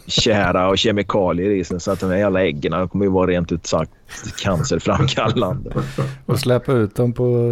[0.06, 3.52] kära och kemikalier i sig så att de här jävla äggen kommer ju vara rent
[3.52, 3.90] ut sagt
[4.38, 5.82] cancerframkallande.
[6.26, 7.50] Och släppa ut dem på,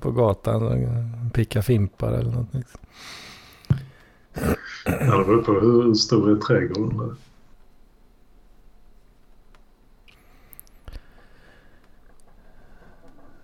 [0.00, 2.54] på gatan och picka fimpar eller något.
[2.54, 2.80] Liksom.
[4.84, 7.14] Ja, det beror på hur stor är trädgården där.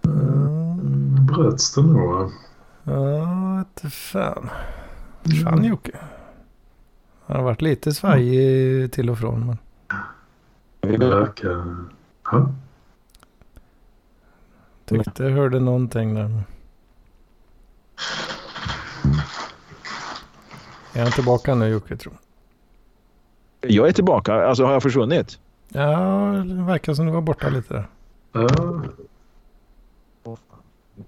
[0.04, 2.10] Mm, Bröts det nog?
[2.12, 2.30] va?
[2.84, 4.48] Ja, inte fan.
[5.44, 5.92] Fan Jocke.
[7.26, 9.56] Han har varit lite svajig till och från.
[10.80, 11.64] Men Det verkar...
[12.32, 12.48] Ja.
[14.84, 16.42] tyckte jag hörde någonting där.
[20.92, 22.14] Är han tillbaka nu Jocke tror
[23.60, 23.70] jag?
[23.70, 24.34] Jag är tillbaka.
[24.34, 25.38] Alltså har jag försvunnit?
[25.68, 27.84] Ja, det verkar som du var borta lite.
[28.32, 28.48] Ja,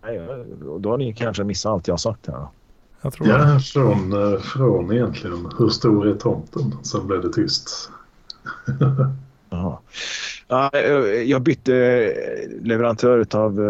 [0.03, 0.45] Nej,
[0.79, 2.47] då har ni kanske missat allt jag har sagt här.
[3.03, 3.33] Jag tror det.
[3.33, 6.79] ja från, eh, från egentligen hur stor är tomten?
[6.83, 7.91] Sen blev det tyst.
[9.51, 9.79] Jaha.
[10.49, 10.91] Ja, eh,
[11.23, 12.13] Jag bytte
[12.63, 13.61] leverantör av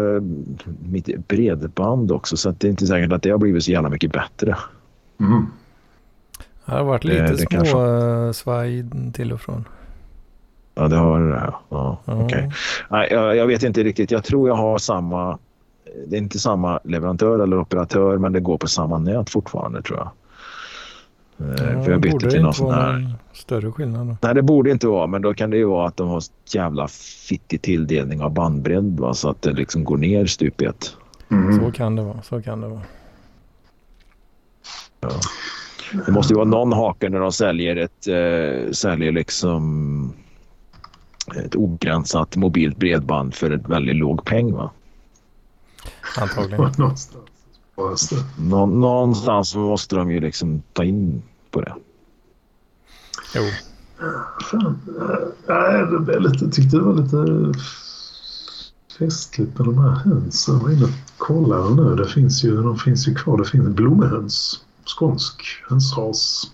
[0.89, 3.89] mitt bredband också så att det är inte säkert att det har blivit så jävla
[3.89, 4.57] mycket bättre.
[5.19, 5.45] Mm.
[6.65, 9.65] Det har varit Det- lite det små eh, svaj till och från.
[10.75, 11.29] Ja, det har det.
[11.35, 12.23] Ja, ja, Ja.
[12.25, 12.51] okej.
[12.89, 14.11] Nej, jag, jag vet inte riktigt.
[14.11, 15.37] Jag tror jag har samma...
[16.07, 19.97] Det är inte samma leverantör eller operatör men det går på samma nät fortfarande tror
[19.97, 20.09] jag.
[21.39, 23.13] Eh, Ja, För jag bytte borde till någon inte sån vara här...
[23.33, 24.17] större skillnad då.
[24.21, 26.87] Nej, det borde inte vara, men då kan det ju vara att de har jävla
[27.27, 29.13] fittig tilldelning av bandbredd va?
[29.13, 30.95] så att det liksom går ner stup i ett.
[31.31, 31.59] Mm.
[31.59, 32.21] Så kan det vara.
[32.21, 32.81] Så kan det vara.
[36.05, 40.13] Det måste ju vara någon hake när de säljer ett eh, säljer liksom
[41.35, 44.53] ett ogränsat mobilt bredband för ett väldigt låg peng.
[44.53, 44.71] Va?
[46.19, 46.71] Antagligen.
[46.77, 47.25] Någonstans.
[48.37, 51.73] Nå- någonstans måste de ju liksom ta in på det.
[53.35, 53.41] Jo.
[54.51, 57.53] Fan, äh, nej, det blev lite, jag tyckte det var lite
[58.99, 60.55] festligt med de här hönsen.
[60.55, 61.95] Jag var inne och kollade nu.
[61.95, 63.37] Det finns ju, de finns ju kvar.
[63.37, 64.63] Det finns blomhöns.
[64.85, 66.51] Skånsk hönsras.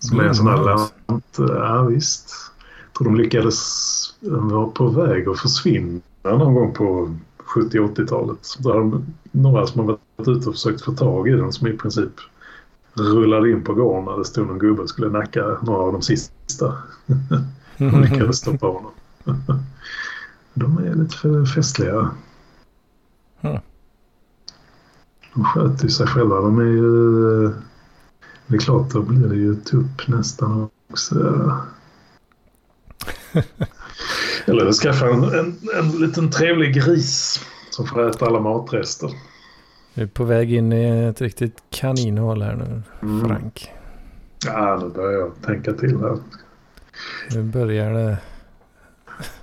[0.00, 1.36] Som är en sån här lant...
[1.36, 2.34] Ja, visst.
[2.84, 3.60] Jag tror de lyckades
[4.20, 7.16] de var på väg att försvinna någon gång på
[7.54, 8.56] 70-80-talet.
[8.58, 11.66] Då har de några som har varit ute och försökt få tag i den som
[11.66, 12.12] i princip
[12.94, 16.02] rullade in på gården när det stod någon gubbe och skulle nacka några av de
[16.02, 16.66] sista.
[17.78, 18.92] Och lyckades stoppa honom.
[20.54, 22.10] De är lite för festliga.
[23.40, 23.60] Mm.
[25.34, 26.40] De sköter ju sig själva.
[26.40, 27.48] De är ju...
[28.46, 31.14] Det är klart, då blir det ju tupp nästan också.
[34.46, 37.40] Eller skaffa en, en, en liten trevlig gris
[37.70, 39.10] som får äta alla matrester.
[39.94, 43.28] Vi är på väg in i ett riktigt kaninhål här nu, Mm.
[43.28, 43.68] Frank.
[44.46, 46.18] Ja, nu börjar jag tänka till här.
[47.34, 48.18] Nu börjar det,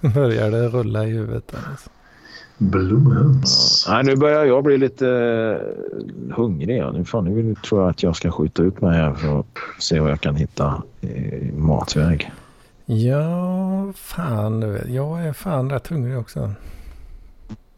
[0.13, 1.53] börjar det rulla i huvudet.
[1.69, 1.89] Alltså.
[2.57, 3.85] Blomhöns.
[3.89, 6.77] Nej, nu börjar jag bli lite eh, hungrig.
[6.77, 6.91] Ja.
[6.91, 9.45] Nu, fan, nu tror jag att jag ska skjuta ut mig här för att
[9.79, 12.31] se vad jag kan hitta i matväg.
[12.93, 14.79] Ja, fan.
[14.87, 16.53] Jag är fan rätt hungrig också.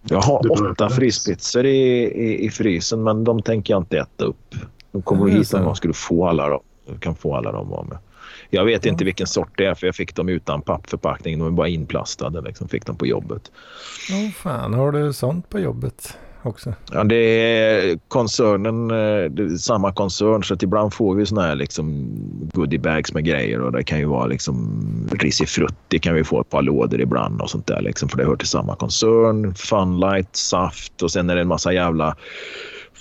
[0.04, 0.96] Jag har åtta det.
[0.96, 4.56] frispizzor i, i, i frysen men de tänker jag inte äta upp.
[4.92, 6.60] De kommer Ja, hit gång ska du få alla dem.
[6.88, 7.98] Du kan få alla dem av mig.
[8.50, 11.40] Jag vet inte vilken sort det är för jag fick dem utan pappförpackning.
[11.40, 12.42] De är bara inplastade.
[12.42, 13.52] Liksom, fick dem på jobbet.
[14.12, 16.74] Åh fan, har du sånt på jobbet också?
[16.92, 21.42] Ja, det är koncernen, eh, det är samma koncern så att ibland får vi såna
[21.42, 22.08] här liksom
[22.54, 24.80] goodiebags med grejer och det kan ju vara liksom
[25.12, 28.36] risifrutti kan vi få ett par lådor ibland och sånt där liksom för det hör
[28.36, 29.56] till samma koncern.
[29.56, 32.16] Funlight, saft och sen är det en massa jävla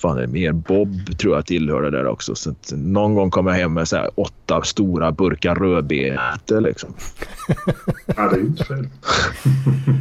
[0.02, 0.52] fan är det mer?
[0.52, 2.34] Bob tror jag tillhör det där också.
[2.34, 6.94] Så någon gång kommer jag hem med så här åtta stora burkar rödbetor liksom.
[8.16, 8.88] Ja, det är inte fel.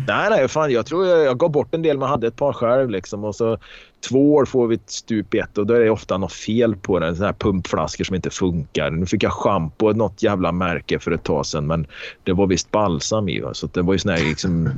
[0.08, 2.54] Nej, nej, fan, jag tror jag, jag gav bort en del, man hade ett par
[2.54, 3.24] själv liksom.
[3.24, 3.58] Och så
[4.02, 6.76] två år får vi ett stup i ett och då är det ofta något fel
[6.76, 7.16] på den.
[7.16, 8.92] Såna här pumpflaskor som inte funkar.
[8.92, 11.88] Nu fick jag schampo, något jävla märke för ett tag sedan, men
[12.24, 13.40] det var visst balsam i.
[13.40, 13.54] Va?
[13.54, 14.70] Så det var ju sån här liksom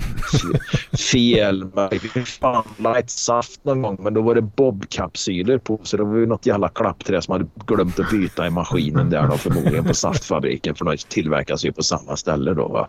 [1.12, 1.66] fel.
[2.26, 5.80] Funlight saft någon gång, men då var det bobkapsyler på.
[5.84, 9.28] Så det var ju något jävla klappträ som hade glömt att byta i maskinen där
[9.28, 10.76] då, förmodligen på saftfabriken.
[10.76, 12.68] För de tillverkas ju på samma ställe då.
[12.68, 12.88] Va?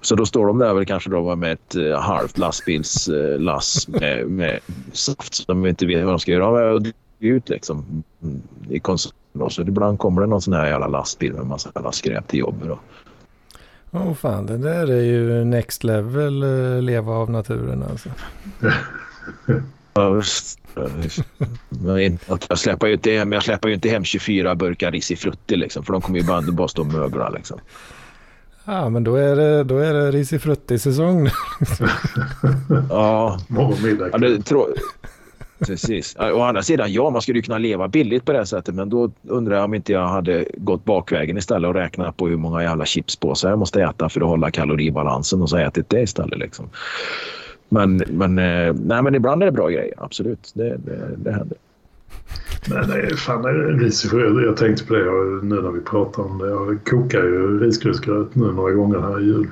[0.00, 4.30] Så då står de där väl kanske då med ett eh, halvt lastbilslass eh, med,
[4.30, 4.60] med
[4.92, 6.88] saft som inte vet vad de ska göra och det
[7.20, 9.16] är ut liksom mm, i koncernen.
[9.32, 9.50] då.
[9.50, 12.78] Så ibland kommer det någon sån här jävla lastbil med massa jävla skräp till jobbet.
[13.90, 18.08] Åh fan, det där är ju next level eh, leva av naturen alltså.
[19.96, 20.58] Ja, visst.
[21.68, 25.56] Men inte- Jag släpper ju inte hem, jag släpper ju inte hem 24 burkar risifrutti
[25.56, 27.58] liksom, för de kommer ju bara, bara stå och mögla liksom.
[28.64, 31.28] Ja, men då är det, då är det risifrutti-säsong.
[32.90, 33.38] Ja,
[34.12, 34.66] Ja, det, tro...
[35.66, 36.16] Precis.
[36.18, 38.74] Å andra sidan, ja, man skulle ju kunna leva billigt på det sättet.
[38.74, 42.36] Men då undrar jag om inte jag hade gått bakvägen istället och räknat på hur
[42.36, 46.38] många jävla chipspåsar jag måste äta för att hålla kaloribalansen och så ätit det istället.
[46.38, 46.68] Liksom.
[47.68, 50.52] Men, men, eh, nej, men ibland är det bra grejer, absolut.
[50.54, 51.58] Det, det, det händer.
[52.66, 53.44] Nej, nej, fan,
[53.80, 54.44] risifrutti.
[54.44, 55.04] Jag tänkte på det
[55.46, 56.48] nu när vi pratar om det.
[56.48, 59.48] Jag kokar ju risgrynsgröt nu några gånger här i jul.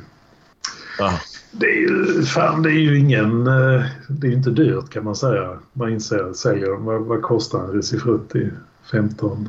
[0.98, 1.12] Ja.
[1.52, 3.46] Det är ju, fan, det är ju ingen...
[3.46, 5.58] Eh, det är ju inte dyrt kan man säga.
[5.72, 8.50] Man inser, säger vad, vad kostar en risifrutti?
[8.92, 9.48] 15,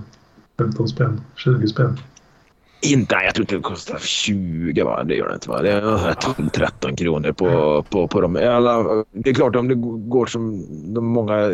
[0.58, 1.22] 15 spänn?
[1.36, 1.98] 20 spänn?
[2.82, 5.04] Inte, jag tror inte det kostar 20 va?
[5.04, 5.62] Det gör det inte va?
[5.62, 8.36] Det är 13 kronor på, på, på dem.
[8.36, 9.76] Alla, det är klart om det
[10.10, 11.54] går som de många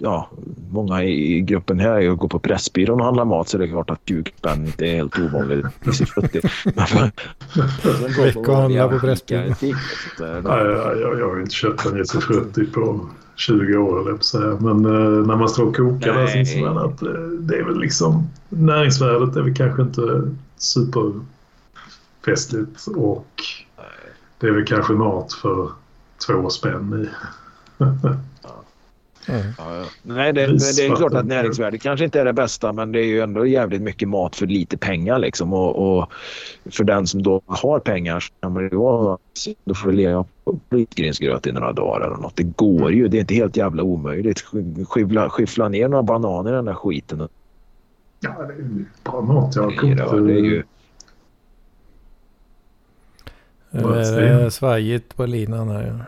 [0.00, 0.28] Ja,
[0.70, 4.00] många i gruppen här går på Pressbyrån och handlar mat så det är klart att
[4.04, 5.66] 20 spänn inte är helt ovanligt.
[8.18, 9.54] Veckohandla på Pressbyrån.
[9.60, 9.74] Nej,
[10.20, 10.38] jag,
[11.18, 14.56] jag, har ju inte köpt en risifrutti på 20 år eller så här.
[14.60, 14.90] Men eh,
[15.26, 17.08] när man står och kokar där så inser man att eh,
[17.40, 20.22] det är väl liksom näringsvärdet är väl kanske inte
[20.56, 23.42] superfestligt och
[24.38, 25.70] det är väl kanske mat för
[26.26, 27.08] två spänn i.
[29.28, 29.46] Mm.
[29.58, 29.84] Ja, ja.
[30.02, 33.00] Nej, det, men det är klart att näringsvärdet kanske inte är det bästa men det
[33.00, 35.18] är ju ändå jävligt mycket mat för lite pengar.
[35.18, 35.52] Liksom.
[35.52, 36.12] Och, och
[36.70, 39.18] för den som då har pengar så kan man ju vara,
[39.64, 42.36] då får leva på risgrynsgröt i några dagar eller något.
[42.36, 43.08] Det går ju.
[43.08, 44.44] Det är inte helt jävla omöjligt.
[44.88, 47.28] Skyffla, skyffla ner några bananer i den där skiten.
[48.20, 49.56] Ja, det är ju bra mat.
[49.56, 50.62] Jag har Ja, kokat det är ju,
[53.72, 56.04] är det svajigt på linan här.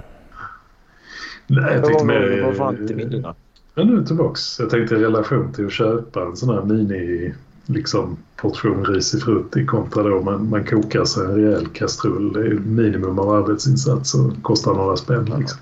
[1.50, 2.42] Nej, jag tänkte mer...
[2.42, 3.34] vad fan till min lilla.
[3.74, 4.60] Ja, nu tillbaks.
[4.60, 7.34] Jag tänkte i relation till att köpa en sån här mini
[7.66, 12.32] liksom, portion risifrutti kontra då man, man kokar sig en rejäl kastrull.
[12.32, 15.24] Det är minimum av arbetsinsats och kostar några spänn.
[15.24, 15.58] Liksom.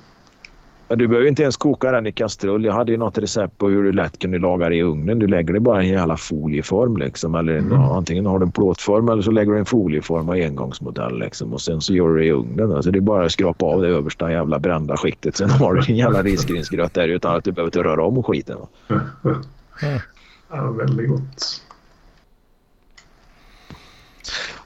[0.89, 2.65] Du behöver inte ens koka den i kastrull.
[2.65, 5.19] Jag hade ju något recept på hur du lätt kunde laga det i ugnen.
[5.19, 6.97] Du lägger det bara i en jävla folieform.
[6.97, 7.35] Liksom.
[7.35, 7.73] Eller, Mm.
[7.73, 11.19] ja, antingen har du en plåtform eller så lägger du en folieform av engångsmodell.
[11.19, 11.53] Liksom.
[11.53, 12.73] Och sen så gör du det i ugnen.
[12.73, 15.37] Alltså, det är bara att skrapa av det översta jävla brända skiktet.
[15.37, 18.57] Sen har du din jävla risgrynsgröt där utan att du behöver inte röra om skiten.
[18.89, 19.01] Va?
[20.51, 21.63] Ja, väldigt gott.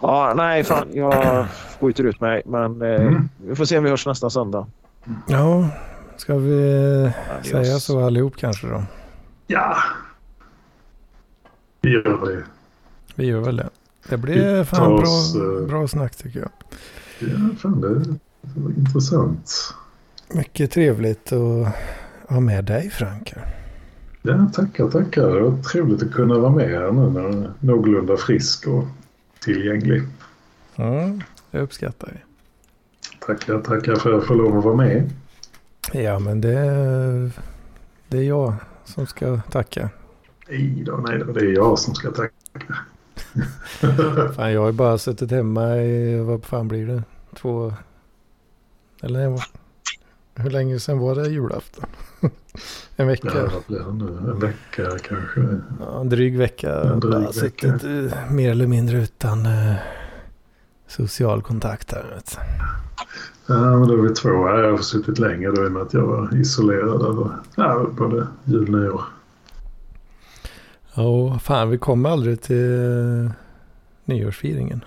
[0.01, 0.89] Ja, nej fan.
[0.93, 1.47] Jag
[1.81, 2.43] skjuter ut mig.
[2.47, 3.29] Men eh, Mm.
[3.47, 4.67] vi får se om vi hörs nästa söndag.
[5.29, 5.69] Ja,
[6.23, 7.49] ska vi Adios.
[7.51, 8.85] säga så allihop kanske då?
[9.47, 9.77] Ja,
[11.81, 12.45] vi gör det.
[13.15, 13.71] Vi gör väl det.
[14.09, 16.49] Det blir Vi fan bra, oss, eh, bra snack tycker jag.
[17.19, 17.99] Ja, fan det,
[18.43, 19.75] det var intressant.
[20.35, 21.75] Mycket trevligt att
[22.29, 23.35] ha med dig Frank.
[24.23, 25.31] Ja, tackar, tackar.
[25.31, 28.85] Det var trevligt att kunna vara med här nu när jag är någorlunda frisk och
[29.41, 30.03] tillgänglig.
[30.77, 32.19] Mm, det uppskattar vi.
[33.27, 35.11] Tackar, tackar för att jag får lov att vara med.
[35.93, 37.31] Ja, men det,
[38.09, 38.55] det är jag
[38.85, 39.91] som ska tacka.
[40.49, 42.33] Nej då, nej då, det är jag som ska tacka.
[44.37, 47.03] Fan, jag har ju bara suttit hemma i, vad fan blir det?
[47.37, 47.75] Två,
[49.03, 49.43] eller vad?
[50.35, 51.85] Hur länge sedan var det julafton?
[52.97, 53.29] en vecka?
[53.35, 54.31] Ja, vad blir det nu?
[54.31, 55.61] En vecka kanske?
[55.81, 56.81] Ja, en dryg vecka.
[56.81, 57.79] En dryg Bara vecka.
[57.79, 59.75] Suttit eh, mer eller mindre utan eh,
[60.87, 62.05] social kontakt här.
[62.15, 62.39] Vet.
[63.47, 64.63] Ja, men då är vi två här.
[64.63, 68.27] Jag har suttit länge då i och med att jag var isolerad över ja, både
[68.45, 69.03] jul och nyår.
[70.95, 72.75] Ja, fan vi kommer aldrig till
[73.25, 73.31] eh,
[74.05, 74.85] nyårsfiringen.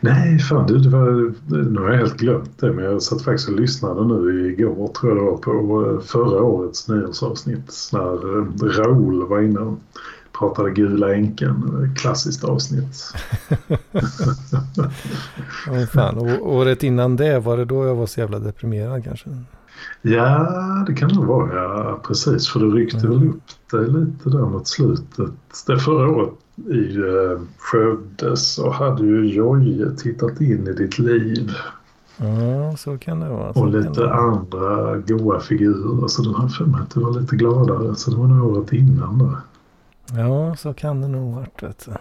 [0.00, 1.32] Nej, fan du, det var,
[1.70, 2.72] nu har jag helt glömt det.
[2.72, 6.42] Men jag satt faktiskt och lyssnade nu igår tror jag det var på eh, förra
[6.42, 7.90] årets nyårsavsnitt.
[7.92, 9.78] När eh, Raoul var inne och
[10.38, 11.92] pratade Gula änkan.
[11.96, 13.14] Klassiskt avsnitt.
[15.66, 16.18] Ja, fan.
[16.18, 19.30] Och, året innan det var det då jag var så jävla deprimerad kanske.
[20.02, 20.48] Ja,
[20.86, 21.54] det kan nog vara.
[21.62, 22.48] Ja, precis.
[22.48, 23.18] För det ryckte Mm.
[23.18, 23.40] väl upp
[23.70, 25.30] det lite där mot slutet.
[25.66, 26.30] Det förra året
[26.70, 31.50] i eh, Skövde så hade ju Jojje tittat in i ditt liv.
[32.16, 33.52] Ja, så kan det vara.
[33.54, 34.14] Så Och lite det vara.
[34.14, 36.08] andra goa figurer.
[36.08, 37.94] Så den har för mig att du var lite gladare.
[37.94, 39.36] Så det var nog året innan där.
[40.12, 41.62] Ja, så kan det nog varit.
[41.62, 41.92] Vet du.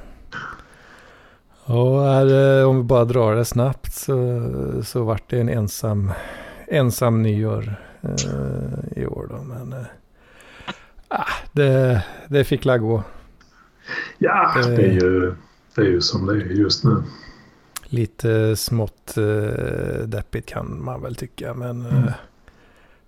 [1.73, 4.41] Och här, eh, om vi bara drar det snabbt så,
[4.85, 6.11] så vart det en ensam,
[6.67, 9.43] ensam nyår eh, i år då.
[9.43, 9.85] Men eh,
[11.07, 13.03] ah, det, det fick la gå.
[14.17, 14.67] Ja, Eh.
[14.67, 15.35] det är, ju,
[15.75, 17.03] det är ju som det är just nu.
[17.85, 21.53] Lite smått eh, deppigt kan man väl tycka.
[21.53, 22.03] Men Mm.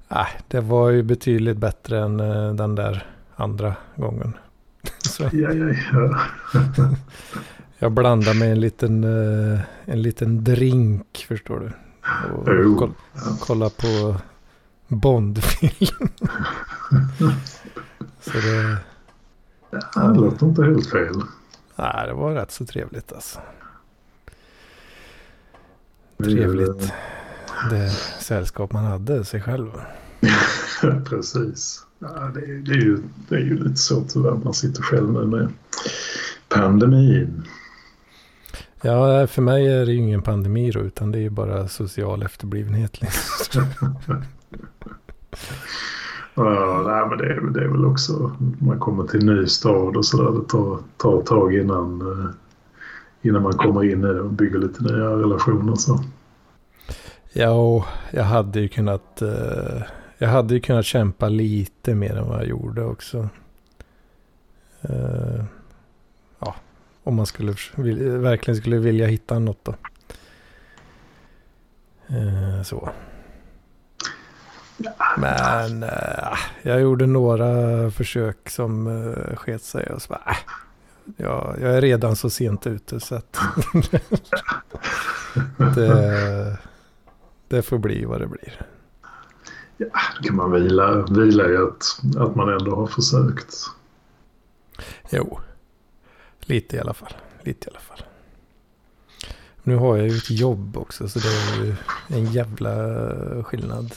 [0.10, 3.06] eh, det var ju betydligt bättre än eh, den där
[3.36, 4.34] andra gången.
[5.16, 6.26] Så Ja, ja, ja.
[7.80, 11.72] jag blandade med en liten, eh, en liten drink förstår du.
[12.34, 12.94] Och koll,
[13.40, 14.16] kolla på
[14.88, 16.10] Bondfilm.
[18.22, 18.78] så det,
[19.96, 21.16] Det låter inte helt fel.
[21.76, 23.40] nej, det var rätt så trevligt alltså.
[26.24, 26.94] Trevligt.
[27.70, 27.90] Det
[28.20, 29.72] sällskap man hade sig själv.
[31.06, 31.85] Precis.
[32.00, 32.98] Ja, det, är, det, är ju,
[33.30, 34.40] det är ju lite så tyvärr.
[34.44, 35.50] Man sitter själv nu med
[36.50, 37.44] pandemin.
[38.82, 42.24] Ja, för mig är det ju ingen pandemi då, utan det är ju bara social
[42.24, 43.02] efterblivenhet.
[43.02, 43.66] Liksom.
[46.36, 48.32] Ja, nej, men det, är, det är väl också...
[48.60, 50.40] Man kommer till en ny stad och sådär.
[50.40, 52.30] Det tar, tar ett tag innan, eh,
[53.22, 55.76] innan man kommer in och bygger lite nya relationer.
[55.76, 56.04] Så.
[57.34, 59.82] Ja, och jag hade ju kunnat, eh,
[60.18, 63.30] jag hade ju kunnat kämpa lite mer än vad jag gjorde också.
[64.90, 65.44] Uh,
[66.40, 66.56] ja,
[67.04, 69.76] om man skulle vill, verkligen skulle vilja hitta något då.
[72.12, 72.90] Uh, så.
[75.18, 80.38] Men uh, jag gjorde några försök som uh, sket sig och så bara, uh, äh,
[81.18, 83.38] ja, jag är redan så sent ute så att
[85.76, 86.58] det,
[87.48, 88.66] det får bli vad det blir.
[89.78, 93.56] Då kan man vila, vila i att, att man ändå har försökt.
[95.10, 95.40] Jo,
[96.42, 97.14] lite i alla fall.
[97.44, 98.02] Lite i alla fall.
[99.64, 101.76] Nu har jag ju ett jobb också så det är ju
[102.08, 102.74] en jävla
[103.44, 103.94] skillnad.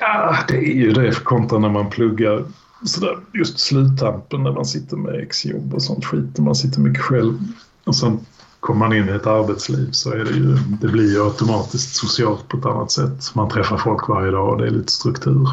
[0.00, 2.44] Ja, det är ju det för kontra när man pluggar
[2.84, 6.38] sådär just sluttampen när man sitter med exjobb och sånt skit.
[6.38, 7.38] Man sitter mycket själv.
[7.84, 8.26] Och sen
[8.64, 12.48] kommer man in i ett arbetsliv så är det ju, det blir ju automatiskt socialt
[12.48, 13.34] på ett annat sätt.
[13.34, 15.48] Man träffar folk varje dag och det är lite struktur.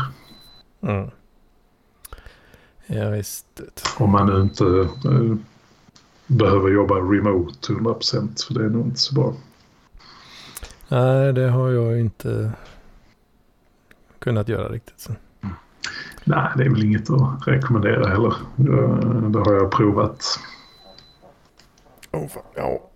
[0.82, 1.10] Mm.
[2.86, 3.46] Ja, visst.
[3.98, 4.66] Om man nu inte
[5.10, 5.36] eh,
[6.28, 9.34] behöver jobba remote 100% för det är nog inte så bra.
[10.88, 12.52] Nej, det har jag inte
[14.20, 15.00] kunnat göra riktigt.
[15.00, 15.14] Så.
[16.24, 18.34] Nej, det är väl inget att rekommendera heller.
[18.56, 20.26] Det, det har jag provat.
[22.12, 22.44] Åh fan.
[22.56, 22.91] Ja.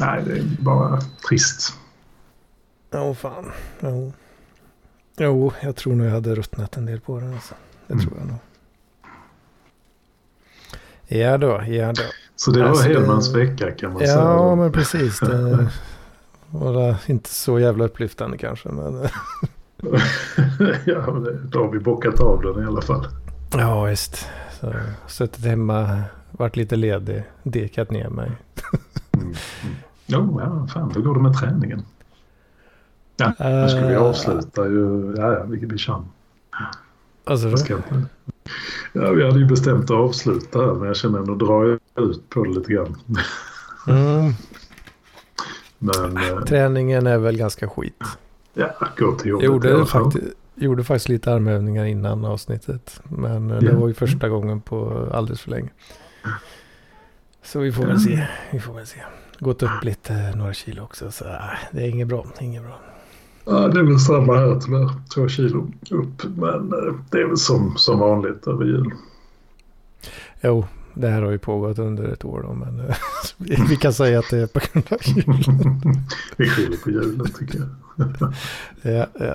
[0.00, 1.74] Nej, det är bara trist.
[2.92, 3.52] Åh fan.
[3.80, 4.12] Jo.
[5.16, 7.34] jo, jag tror nog jag hade ruttnat en del på den.
[7.34, 7.54] Alltså.
[7.86, 8.06] Det Mm.
[8.06, 8.36] tror jag nog.
[11.10, 12.02] Ja då, ja då.
[12.36, 14.12] Så det var Alltså, det- Hellmans vecka kan man säga.
[14.14, 15.20] Ja, men precis.
[15.20, 15.68] Det
[16.50, 18.68] var inte så jävla upplyftande kanske.
[18.68, 18.94] Men...
[20.84, 23.08] ja, men det, då har vi bockat av den i alla fall.
[23.52, 24.28] Ja, visst.
[24.60, 24.74] Så,
[25.06, 28.30] suttit hemma, varit lite ledig, dekat ner mig.
[29.14, 29.34] Mm.
[30.10, 31.82] Jo, ja, fan, hur går det med träningen?
[33.16, 35.14] Ja, nu ska vi Eh, avsluta ju.
[35.16, 36.04] Ja, ja, vi, vi kör.
[37.24, 37.78] Alltså, ska.
[38.92, 41.34] Ja, vi hade ju bestämt att avsluta här, men jag känner ändå
[41.94, 42.96] jag ut på det lite grann.
[43.86, 44.32] mm,
[45.78, 48.04] Men eh, träningen är väl ganska skit.
[48.54, 50.24] ja, gå till jobbet Jag gjorde, faktiskt,
[50.54, 53.00] gjorde faktiskt lite armövningar innan avsnittet.
[53.04, 55.70] Men eh, det var ju första gången på alldeles för länge.
[57.42, 58.26] Så vi får väl se.
[58.50, 59.00] Vi får väl se.
[59.38, 61.10] Gått upp lite, några kilo också.
[61.10, 61.40] Så äh,
[61.72, 62.26] det är inget bra.
[62.40, 62.78] Inget bra.
[63.44, 64.90] Ja, det är väl samma här tyvärr.
[65.14, 66.24] Två kilo upp.
[66.36, 68.90] Men eh, det är väl som, som vanligt över jul.
[70.42, 72.96] Jo, det här har ju pågått under ett år då, men eh,
[73.68, 75.80] vi- kan säga att det är på grund av julen.
[76.36, 77.68] Vi skyller på julen tycker jag.
[78.94, 79.34] Ja, ja.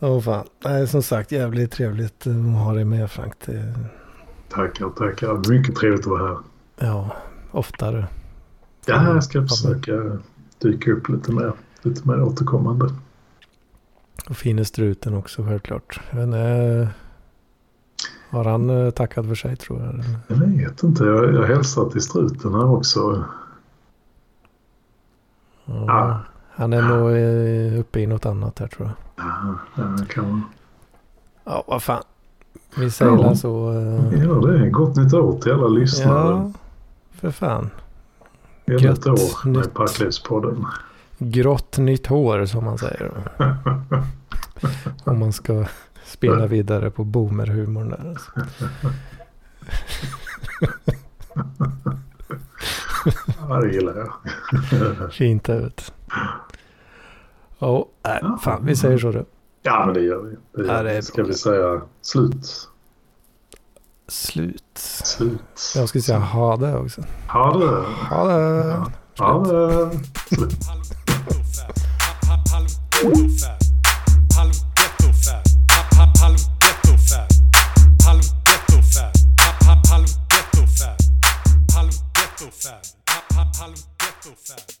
[0.00, 0.46] Åh fan.
[0.64, 3.32] Nej, som sagt jävligt trevligt att ha dig med Frank.
[3.46, 3.74] Det,
[4.48, 5.50] Tackar, tackar.
[5.50, 6.38] Mycket trevligt att vara här.
[6.78, 7.10] ja,
[7.56, 8.06] oftare.
[8.86, 10.18] Ja, jag ska försöka
[10.58, 11.52] dyka upp lite mer.
[11.82, 12.90] Lite mer återkommande.
[14.28, 16.00] Och fine struten också självklart.
[16.12, 16.88] Inte, eh,
[18.30, 20.04] har han eh, tackat för sig tror jag?
[20.28, 21.04] Jag vet inte.
[21.04, 23.24] Jag, jag hälsar till struten här också.
[25.64, 26.20] Ja, Ja.
[26.50, 29.26] Han är nog eh, uppe i något annat här tror jag.
[29.26, 30.42] Ja, ja, kan man.
[31.44, 32.02] Ja, vad fan.
[32.78, 33.34] Vi säger Ja.
[33.34, 33.70] så.
[33.72, 36.30] eh, Ja, det är gott nytt år till alla lyssnare.
[36.30, 36.52] ja,
[37.20, 37.70] för fan.
[38.66, 39.74] Ett år med.
[39.74, 40.66] Parklivspodden.
[41.18, 43.12] Grått nytt hår som man säger.
[45.04, 45.64] Om man ska
[46.04, 48.08] spela vidare på boomerhumorn där.
[48.08, 48.30] Alltså.
[53.48, 55.12] Ja, det gillar jag.
[55.12, 55.92] Fint ut.
[57.58, 59.24] Ja, nej, fan vi säger så då.
[59.62, 60.30] Ja, men det gör vi.
[60.62, 61.02] Det Ja, gör det.
[61.02, 62.68] Ska vi säga slut?
[64.08, 64.78] slut.
[65.04, 65.40] Slut.
[65.74, 67.02] Jag skulle säga ha det också.
[67.28, 67.84] Ha det.
[68.10, 68.86] Ha det.
[69.18, 69.90] Ha det.
[70.28, 70.54] Slut.
[83.58, 84.75] Halv gettofärg.